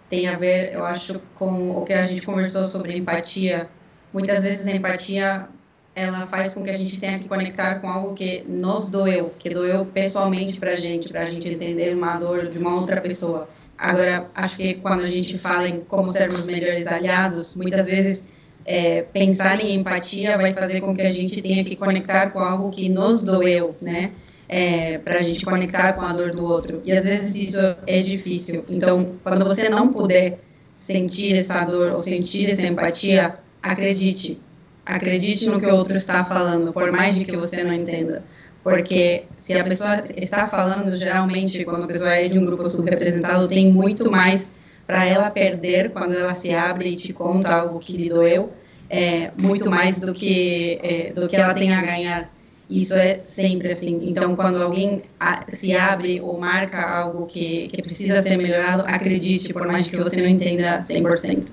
tem 0.10 0.28
a 0.28 0.38
ver, 0.38 0.74
eu 0.74 0.86
acho, 0.86 1.20
com 1.36 1.72
o 1.72 1.86
que 1.86 1.94
a 1.94 2.06
gente 2.06 2.22
conversou 2.22 2.66
sobre 2.66 2.98
empatia. 2.98 3.70
Muitas 4.12 4.44
vezes 4.44 4.68
a 4.68 4.72
empatia 4.72 5.48
ela 5.96 6.26
faz 6.26 6.54
com 6.54 6.64
que 6.64 6.70
a 6.70 6.78
gente 6.78 7.00
tenha 7.00 7.20
que 7.20 7.28
conectar 7.28 7.76
com 7.76 7.88
algo 7.88 8.14
que 8.16 8.44
nos 8.48 8.90
doeu, 8.90 9.32
que 9.38 9.50
doeu 9.50 9.86
pessoalmente 9.86 10.60
para 10.60 10.72
a 10.72 10.76
gente, 10.76 11.08
para 11.10 11.22
a 11.22 11.26
gente 11.26 11.48
entender 11.48 11.96
uma 11.96 12.18
dor 12.18 12.48
de 12.48 12.58
uma 12.58 12.76
outra 12.76 13.00
pessoa. 13.00 13.48
Agora, 13.78 14.28
acho 14.34 14.58
que 14.58 14.76
quando 14.76 15.02
a 15.02 15.10
gente 15.10 15.38
fala 15.38 15.68
em 15.68 15.82
como 15.82 16.10
sermos 16.10 16.46
melhores 16.46 16.88
aliados, 16.88 17.54
muitas 17.56 17.88
vezes 17.88 18.26
é, 18.66 19.02
pensar 19.02 19.64
em 19.64 19.76
empatia 19.76 20.38
vai 20.38 20.54
fazer 20.54 20.82
com 20.82 20.96
que 20.96 21.02
a 21.02 21.12
gente 21.12 21.42
tenha 21.42 21.64
que 21.64 21.76
conectar 21.76 22.30
com 22.32 22.40
algo 22.40 22.70
que 22.70 22.90
nos 22.90 23.24
doeu, 23.24 23.76
né? 23.82 24.12
é, 24.48 25.00
para 25.00 25.16
a 25.16 25.22
gente 25.22 25.44
conectar 25.46 25.94
com 25.94 26.02
a 26.02 26.14
dor 26.14 26.32
do 26.32 26.46
outro. 26.46 26.82
E 26.86 26.92
às 26.92 27.06
vezes 27.06 27.34
isso 27.36 27.60
é 27.88 28.02
difícil. 28.02 28.64
Então, 28.70 29.14
quando 29.24 29.44
você 29.46 29.68
não 29.68 29.92
puder 29.92 30.40
sentir 30.74 31.36
essa 31.36 31.64
dor 31.64 31.94
ou 31.94 31.98
sentir 31.98 32.52
essa 32.52 32.62
empatia, 32.66 33.36
acredite. 33.62 34.40
Acredite 34.86 35.48
no 35.48 35.60
que 35.60 35.66
o 35.66 35.76
outro 35.76 35.98
está 35.98 36.24
falando, 36.24 36.72
por 36.72 36.92
mais 36.92 37.16
de 37.16 37.26
que 37.26 37.36
você 37.38 37.64
não 37.64 37.74
entenda. 37.74 38.24
Porque 38.64 39.24
se 39.38 39.58
a 39.58 39.64
pessoa 39.64 40.00
está 40.16 40.48
falando, 40.48 40.96
geralmente, 40.96 41.64
quando 41.66 41.86
a 41.86 41.88
pessoa 41.88 42.14
é 42.14 42.28
de 42.28 42.38
um 42.38 42.46
grupo 42.46 42.70
subrepresentado, 42.70 43.48
tem 43.48 43.72
muito 43.72 44.12
mais 44.12 44.52
para 44.86 45.06
ela 45.06 45.30
perder 45.30 45.92
quando 45.92 46.14
ela 46.14 46.34
se 46.34 46.54
abre 46.54 46.90
e 46.90 46.96
te 46.96 47.14
conta 47.14 47.54
algo 47.54 47.80
que 47.80 47.96
lhe 47.96 48.10
doeu, 48.10 48.52
é, 48.90 49.32
muito 49.38 49.70
mais 49.70 50.00
do 50.00 50.14
que, 50.14 50.80
é, 50.84 51.14
do 51.14 51.28
que 51.28 51.36
ela 51.36 51.54
tem 51.54 51.74
a 51.74 51.82
ganhar. 51.82 52.32
Isso 52.70 52.96
é 52.96 53.22
sempre 53.26 53.72
assim. 53.72 54.10
Então, 54.10 54.36
quando 54.36 54.62
alguém 54.62 55.04
se 55.50 55.76
abre 55.76 56.22
ou 56.22 56.40
marca 56.40 56.82
algo 56.82 57.26
que, 57.26 57.68
que 57.68 57.82
precisa 57.82 58.22
ser 58.24 58.38
melhorado, 58.38 58.84
acredite, 58.88 59.54
por 59.54 59.68
mais 59.68 59.88
que 59.88 59.98
você 59.98 60.22
não 60.22 60.30
entenda 60.30 60.80
100%. 60.80 61.52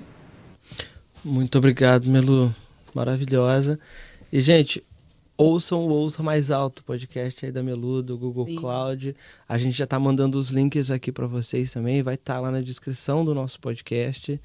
Muito 1.23 1.57
obrigado, 1.57 2.07
Melu. 2.07 2.53
Maravilhosa. 2.93 3.79
E, 4.31 4.39
gente, 4.39 4.83
ouçam 5.41 5.87
o 5.87 5.89
Ouça 5.89 6.21
Mais 6.21 6.51
Alto, 6.51 6.83
podcast 6.83 7.43
aí 7.43 7.51
da 7.51 7.63
Melu, 7.63 8.03
do 8.03 8.15
Google 8.15 8.45
Sim. 8.45 8.55
Cloud. 8.57 9.15
A 9.49 9.57
gente 9.57 9.75
já 9.75 9.85
está 9.85 9.99
mandando 9.99 10.37
os 10.37 10.49
links 10.49 10.91
aqui 10.91 11.11
para 11.11 11.25
vocês 11.25 11.73
também, 11.73 12.03
vai 12.03 12.13
estar 12.13 12.35
tá 12.35 12.39
lá 12.39 12.51
na 12.51 12.61
descrição 12.61 13.25
do 13.25 13.33
nosso 13.33 13.59
podcast. 13.59 14.39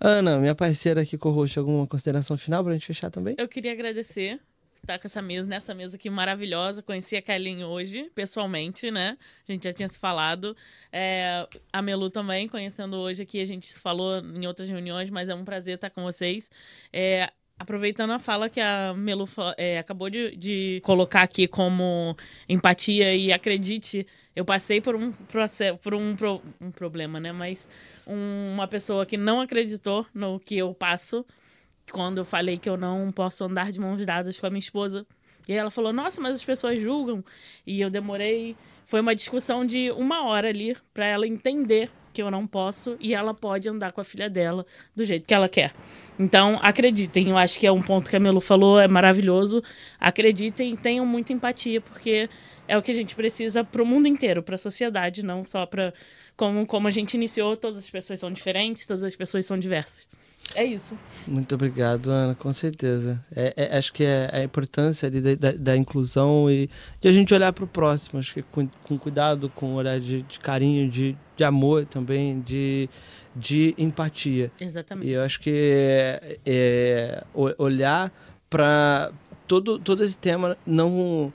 Ana, 0.00 0.38
minha 0.38 0.54
parceira 0.54 1.00
aqui 1.00 1.18
com 1.18 1.28
alguma 1.28 1.88
consideração 1.88 2.36
final 2.36 2.62
para 2.62 2.72
a 2.72 2.76
gente 2.76 2.86
fechar 2.86 3.10
também? 3.10 3.34
Eu 3.36 3.48
queria 3.48 3.72
agradecer 3.72 4.38
tá 4.86 4.96
com 4.96 5.08
essa 5.08 5.20
mesa, 5.20 5.46
nessa 5.46 5.74
mesa 5.74 5.96
aqui 5.96 6.08
maravilhosa. 6.08 6.82
Conheci 6.82 7.16
a 7.16 7.20
Kelly 7.20 7.64
hoje, 7.64 8.08
pessoalmente, 8.14 8.92
né? 8.92 9.18
A 9.46 9.52
gente 9.52 9.64
já 9.64 9.72
tinha 9.72 9.88
se 9.88 9.98
falado. 9.98 10.56
É, 10.92 11.46
a 11.72 11.82
Melu 11.82 12.10
também, 12.10 12.48
conhecendo 12.48 12.96
hoje 12.96 13.22
aqui, 13.22 13.40
a 13.40 13.44
gente 13.44 13.74
falou 13.74 14.20
em 14.20 14.46
outras 14.46 14.68
reuniões, 14.68 15.10
mas 15.10 15.28
é 15.28 15.34
um 15.34 15.44
prazer 15.44 15.74
estar 15.74 15.90
com 15.90 16.04
vocês. 16.04 16.48
É, 16.92 17.30
aproveitando 17.58 18.12
a 18.12 18.18
fala 18.18 18.48
que 18.48 18.60
a 18.60 18.94
Melu 18.94 19.28
é, 19.56 19.78
acabou 19.78 20.08
de, 20.08 20.36
de, 20.36 20.80
colocar 20.84 21.22
aqui 21.22 21.48
como 21.48 22.16
empatia 22.48 23.14
e 23.14 23.32
acredite, 23.32 24.06
eu 24.34 24.44
passei 24.44 24.80
por 24.80 24.94
um 24.94 25.10
processo, 25.10 25.78
por 25.78 25.94
um, 25.94 26.14
pro, 26.14 26.40
um 26.60 26.70
problema, 26.70 27.18
né? 27.18 27.32
Mas 27.32 27.68
um, 28.06 28.52
uma 28.54 28.68
pessoa 28.68 29.04
que 29.04 29.16
não 29.16 29.40
acreditou 29.40 30.06
no 30.14 30.38
que 30.38 30.56
eu 30.56 30.72
passo 30.72 31.26
quando 31.90 32.18
eu 32.18 32.24
falei 32.24 32.58
que 32.58 32.68
eu 32.68 32.76
não 32.76 33.10
posso 33.10 33.44
andar 33.44 33.72
de 33.72 33.80
mãos 33.80 34.04
dadas 34.04 34.38
com 34.38 34.46
a 34.46 34.50
minha 34.50 34.60
esposa. 34.60 35.06
E 35.48 35.52
ela 35.54 35.70
falou: 35.70 35.92
Nossa, 35.92 36.20
mas 36.20 36.36
as 36.36 36.44
pessoas 36.44 36.80
julgam. 36.80 37.24
E 37.66 37.80
eu 37.80 37.90
demorei. 37.90 38.54
Foi 38.88 39.02
uma 39.02 39.14
discussão 39.14 39.66
de 39.66 39.90
uma 39.90 40.24
hora 40.24 40.48
ali 40.48 40.74
para 40.94 41.04
ela 41.04 41.26
entender 41.26 41.90
que 42.10 42.22
eu 42.22 42.30
não 42.30 42.46
posso 42.46 42.96
e 42.98 43.14
ela 43.14 43.34
pode 43.34 43.68
andar 43.68 43.92
com 43.92 44.00
a 44.00 44.04
filha 44.04 44.30
dela 44.30 44.64
do 44.96 45.04
jeito 45.04 45.28
que 45.28 45.34
ela 45.34 45.46
quer. 45.46 45.74
Então, 46.18 46.58
acreditem, 46.62 47.28
eu 47.28 47.36
acho 47.36 47.60
que 47.60 47.66
é 47.66 47.70
um 47.70 47.82
ponto 47.82 48.08
que 48.08 48.16
a 48.16 48.18
Melu 48.18 48.40
falou, 48.40 48.80
é 48.80 48.88
maravilhoso. 48.88 49.62
Acreditem, 50.00 50.74
tenham 50.74 51.04
muita 51.04 51.34
empatia, 51.34 51.82
porque 51.82 52.30
é 52.66 52.78
o 52.78 52.82
que 52.82 52.90
a 52.90 52.94
gente 52.94 53.14
precisa 53.14 53.62
para 53.62 53.82
o 53.82 53.86
mundo 53.86 54.08
inteiro, 54.08 54.42
para 54.42 54.54
a 54.54 54.58
sociedade, 54.58 55.22
não 55.22 55.44
só 55.44 55.66
para 55.66 55.92
como, 56.34 56.64
como 56.66 56.88
a 56.88 56.90
gente 56.90 57.12
iniciou, 57.12 57.58
todas 57.58 57.80
as 57.80 57.90
pessoas 57.90 58.18
são 58.18 58.32
diferentes, 58.32 58.86
todas 58.86 59.04
as 59.04 59.14
pessoas 59.14 59.44
são 59.44 59.58
diversas. 59.58 60.08
É 60.54 60.64
isso. 60.64 60.96
Muito 61.26 61.54
obrigado, 61.54 62.10
Ana, 62.10 62.34
com 62.34 62.52
certeza. 62.52 63.22
É, 63.34 63.52
é, 63.56 63.78
acho 63.78 63.92
que 63.92 64.04
é 64.04 64.30
a 64.32 64.42
importância 64.42 65.10
da, 65.10 65.34
da, 65.34 65.52
da, 65.52 65.76
inclusão 65.76 66.50
e 66.50 66.70
de 67.00 67.08
a 67.08 67.12
gente 67.12 67.32
olhar 67.34 67.52
para 67.52 67.64
o 67.64 67.68
próximo, 67.68 68.18
acho 68.18 68.34
que 68.34 68.42
com, 68.42 68.68
com, 68.82 68.98
cuidado, 68.98 69.50
com 69.50 69.72
um 69.72 69.74
olhar 69.74 70.00
de, 70.00 70.22
de 70.22 70.40
carinho, 70.40 70.88
de, 70.88 71.16
de 71.36 71.44
amor 71.44 71.84
também, 71.84 72.40
de, 72.40 72.88
de 73.36 73.74
empatia. 73.76 74.50
Exatamente. 74.60 75.08
E 75.08 75.12
eu 75.12 75.22
acho 75.22 75.38
que 75.40 75.50
é, 75.52 76.38
é 76.46 77.24
olhar 77.34 78.12
para 78.48 79.12
todo, 79.46 79.78
todo 79.78 80.02
esse 80.02 80.16
tema 80.16 80.56
não 80.66 81.32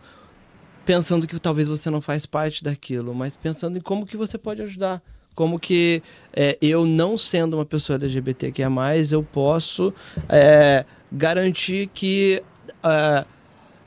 pensando 0.86 1.28
que 1.28 1.39
talvez 1.39 1.68
você 1.68 1.89
não 1.89 2.01
faz 2.01 2.26
parte 2.26 2.64
daquilo, 2.64 3.14
mas 3.14 3.38
pensando 3.38 3.78
em 3.78 3.82
como 3.82 4.05
que 4.05 4.18
você 4.18 4.38
pode 4.38 4.61
ajudar 4.61 5.01
como 5.36 5.59
que 5.59 6.01
é, 6.31 6.57
eu 6.61 6.86
não 6.86 7.17
sendo 7.17 7.55
uma 7.55 7.65
pessoa 7.65 7.97
LGBTQIA+, 7.97 8.69
eu 9.11 9.23
posso 9.23 9.93
é, 10.29 10.86
garantir 11.11 11.88
que 11.88 12.41
uh, 12.84 13.27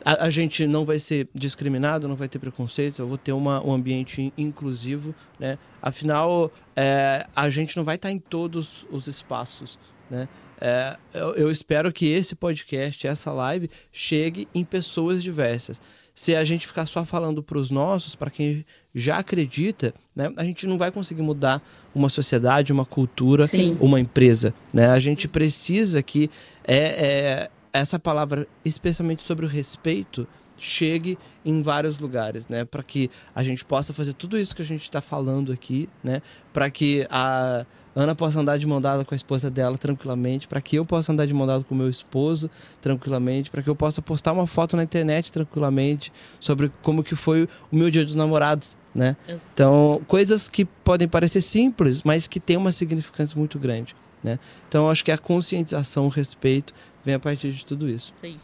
a, 0.04 0.24
a, 0.24 0.30
gente 0.30 0.66
não 0.66 0.84
vai 0.84 0.98
ser 0.98 1.28
discriminado, 1.34 2.08
não 2.08 2.16
vai 2.16 2.28
ter 2.28 2.38
preconceito, 2.38 3.00
eu 3.00 3.08
vou 3.08 3.18
ter 3.18 3.32
uma, 3.32 3.64
um 3.64 3.72
ambiente 3.72 4.32
inclusivo, 4.36 5.14
né? 5.38 5.58
Afinal, 5.82 6.50
é, 6.74 7.26
a 7.34 7.48
gente 7.48 7.76
não 7.76 7.84
vai 7.84 7.96
estar 7.96 8.10
em 8.10 8.18
todos 8.18 8.86
os 8.90 9.06
espaços, 9.06 9.78
né? 10.10 10.28
É, 10.60 10.96
eu, 11.12 11.34
eu 11.34 11.50
espero 11.50 11.92
que 11.92 12.06
esse 12.06 12.34
podcast, 12.34 13.06
essa 13.06 13.30
live, 13.30 13.68
chegue 13.92 14.48
em 14.54 14.64
pessoas 14.64 15.22
diversas 15.22 15.80
se 16.16 16.34
a 16.34 16.42
gente 16.44 16.66
ficar 16.66 16.86
só 16.86 17.04
falando 17.04 17.42
para 17.42 17.58
os 17.58 17.70
nossos, 17.70 18.14
para 18.14 18.30
quem 18.30 18.64
já 18.94 19.18
acredita, 19.18 19.92
né, 20.14 20.32
a 20.34 20.44
gente 20.44 20.66
não 20.66 20.78
vai 20.78 20.90
conseguir 20.90 21.20
mudar 21.20 21.62
uma 21.94 22.08
sociedade, 22.08 22.72
uma 22.72 22.86
cultura, 22.86 23.46
Sim. 23.46 23.76
uma 23.78 24.00
empresa. 24.00 24.54
Né? 24.72 24.86
A 24.88 24.98
gente 24.98 25.28
precisa 25.28 26.02
que 26.02 26.30
é, 26.64 26.78
é, 26.78 27.50
essa 27.70 27.98
palavra, 27.98 28.48
especialmente 28.64 29.22
sobre 29.22 29.44
o 29.44 29.48
respeito, 29.48 30.26
chegue 30.58 31.18
em 31.44 31.62
vários 31.62 31.98
lugares, 31.98 32.48
né? 32.48 32.64
Para 32.64 32.82
que 32.82 33.10
a 33.34 33.42
gente 33.42 33.64
possa 33.64 33.92
fazer 33.92 34.12
tudo 34.14 34.38
isso 34.38 34.54
que 34.54 34.62
a 34.62 34.64
gente 34.64 34.82
está 34.82 35.00
falando 35.00 35.52
aqui, 35.52 35.88
né? 36.02 36.22
Para 36.52 36.70
que 36.70 37.06
a 37.10 37.64
Ana 37.94 38.14
possa 38.14 38.40
andar 38.40 38.58
de 38.58 38.66
mão 38.66 38.80
dada 38.80 39.04
com 39.04 39.14
a 39.14 39.16
esposa 39.16 39.50
dela 39.50 39.78
tranquilamente, 39.78 40.46
para 40.46 40.60
que 40.60 40.76
eu 40.76 40.84
possa 40.84 41.12
andar 41.12 41.26
de 41.26 41.32
mão 41.32 41.46
dada 41.46 41.64
com 41.64 41.74
o 41.74 41.78
meu 41.78 41.88
esposo 41.88 42.50
tranquilamente, 42.80 43.50
para 43.50 43.62
que 43.62 43.70
eu 43.70 43.74
possa 43.74 44.02
postar 44.02 44.32
uma 44.32 44.46
foto 44.46 44.76
na 44.76 44.82
internet 44.82 45.32
tranquilamente 45.32 46.12
sobre 46.38 46.70
como 46.82 47.02
que 47.02 47.14
foi 47.14 47.48
o 47.72 47.76
meu 47.76 47.90
dia 47.90 48.04
dos 48.04 48.14
namorados, 48.14 48.76
né? 48.94 49.16
Então, 49.52 50.02
coisas 50.06 50.48
que 50.48 50.64
podem 50.64 51.08
parecer 51.08 51.40
simples, 51.40 52.02
mas 52.02 52.26
que 52.26 52.38
têm 52.38 52.56
uma 52.56 52.72
significância 52.72 53.38
muito 53.38 53.58
grande, 53.58 53.96
né? 54.22 54.38
Então, 54.68 54.90
acho 54.90 55.04
que 55.04 55.10
a 55.10 55.16
conscientização, 55.16 56.04
o 56.04 56.08
respeito 56.08 56.74
vem 57.04 57.14
a 57.14 57.20
partir 57.20 57.50
de 57.52 57.64
tudo 57.64 57.88
isso. 57.88 58.12
Sim. 58.16 58.36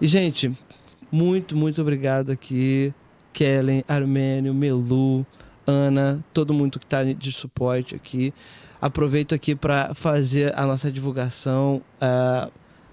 E 0.00 0.06
gente, 0.06 0.56
Muito, 1.12 1.56
muito 1.56 1.80
obrigado 1.80 2.30
aqui, 2.30 2.94
Kellen, 3.32 3.84
Armênio, 3.88 4.54
Melu, 4.54 5.26
Ana, 5.66 6.24
todo 6.32 6.54
mundo 6.54 6.78
que 6.78 6.84
está 6.84 7.02
de 7.02 7.32
suporte 7.32 7.94
aqui. 7.94 8.32
Aproveito 8.80 9.34
aqui 9.34 9.54
para 9.54 9.94
fazer 9.94 10.56
a 10.56 10.64
nossa 10.64 10.90
divulgação. 10.90 11.82
Uh, 12.00 12.50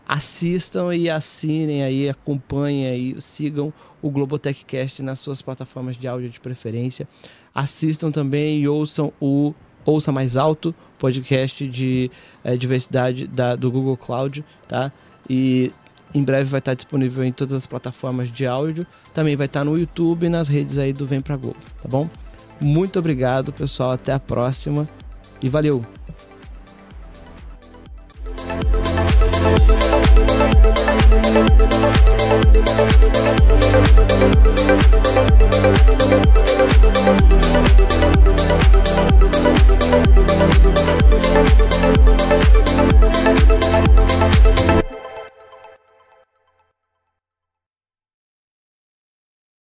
assistam 0.08 0.96
e 0.96 1.10
assinem 1.10 1.84
aí, 1.84 2.10
acompanhem 2.10 2.88
aí, 2.88 3.22
sigam 3.22 3.74
o 4.02 4.10
Globotech 4.10 4.66
Cast 4.66 5.04
nas 5.04 5.20
suas 5.20 5.42
plataformas 5.42 5.98
de 5.98 6.08
áudio 6.08 6.30
de 6.30 6.40
preferência. 6.40 7.08
Assistam 7.54 8.12
também 8.12 8.62
e 8.62 8.68
ouçam 8.68 9.14
o 9.20 9.54
Ouça 9.86 10.12
Mais 10.12 10.36
Alto, 10.36 10.76
podcast 11.00 11.66
de 11.68 12.12
é, 12.44 12.58
diversidade 12.58 13.26
da, 13.26 13.56
do 13.56 13.72
Google 13.72 13.96
Cloud, 13.96 14.44
tá? 14.68 14.92
E 15.30 15.72
em 16.18 16.24
breve 16.24 16.50
vai 16.50 16.60
estar 16.60 16.74
disponível 16.74 17.24
em 17.24 17.32
todas 17.32 17.54
as 17.54 17.68
plataformas 17.68 18.32
de 18.32 18.48
áudio. 18.48 18.88
Também 19.14 19.36
vai 19.36 19.46
estar 19.46 19.64
no 19.64 19.78
YouTube 19.78 20.26
e 20.26 20.30
nas 20.30 20.48
redes 20.48 20.78
aí 20.78 20.92
do 20.92 21.06
Vem 21.06 21.22
Pra 21.22 21.38
Globo, 21.38 21.58
tá 21.82 21.88
bom? 21.88 22.10
Muito 22.60 22.98
obrigado, 22.98 23.54
pessoal. 23.54 23.92
Até 23.92 24.14
a 24.14 24.20
próxima 24.20 24.90
e 25.42 25.48
valeu! 25.48 25.86
Thank 36.00 36.37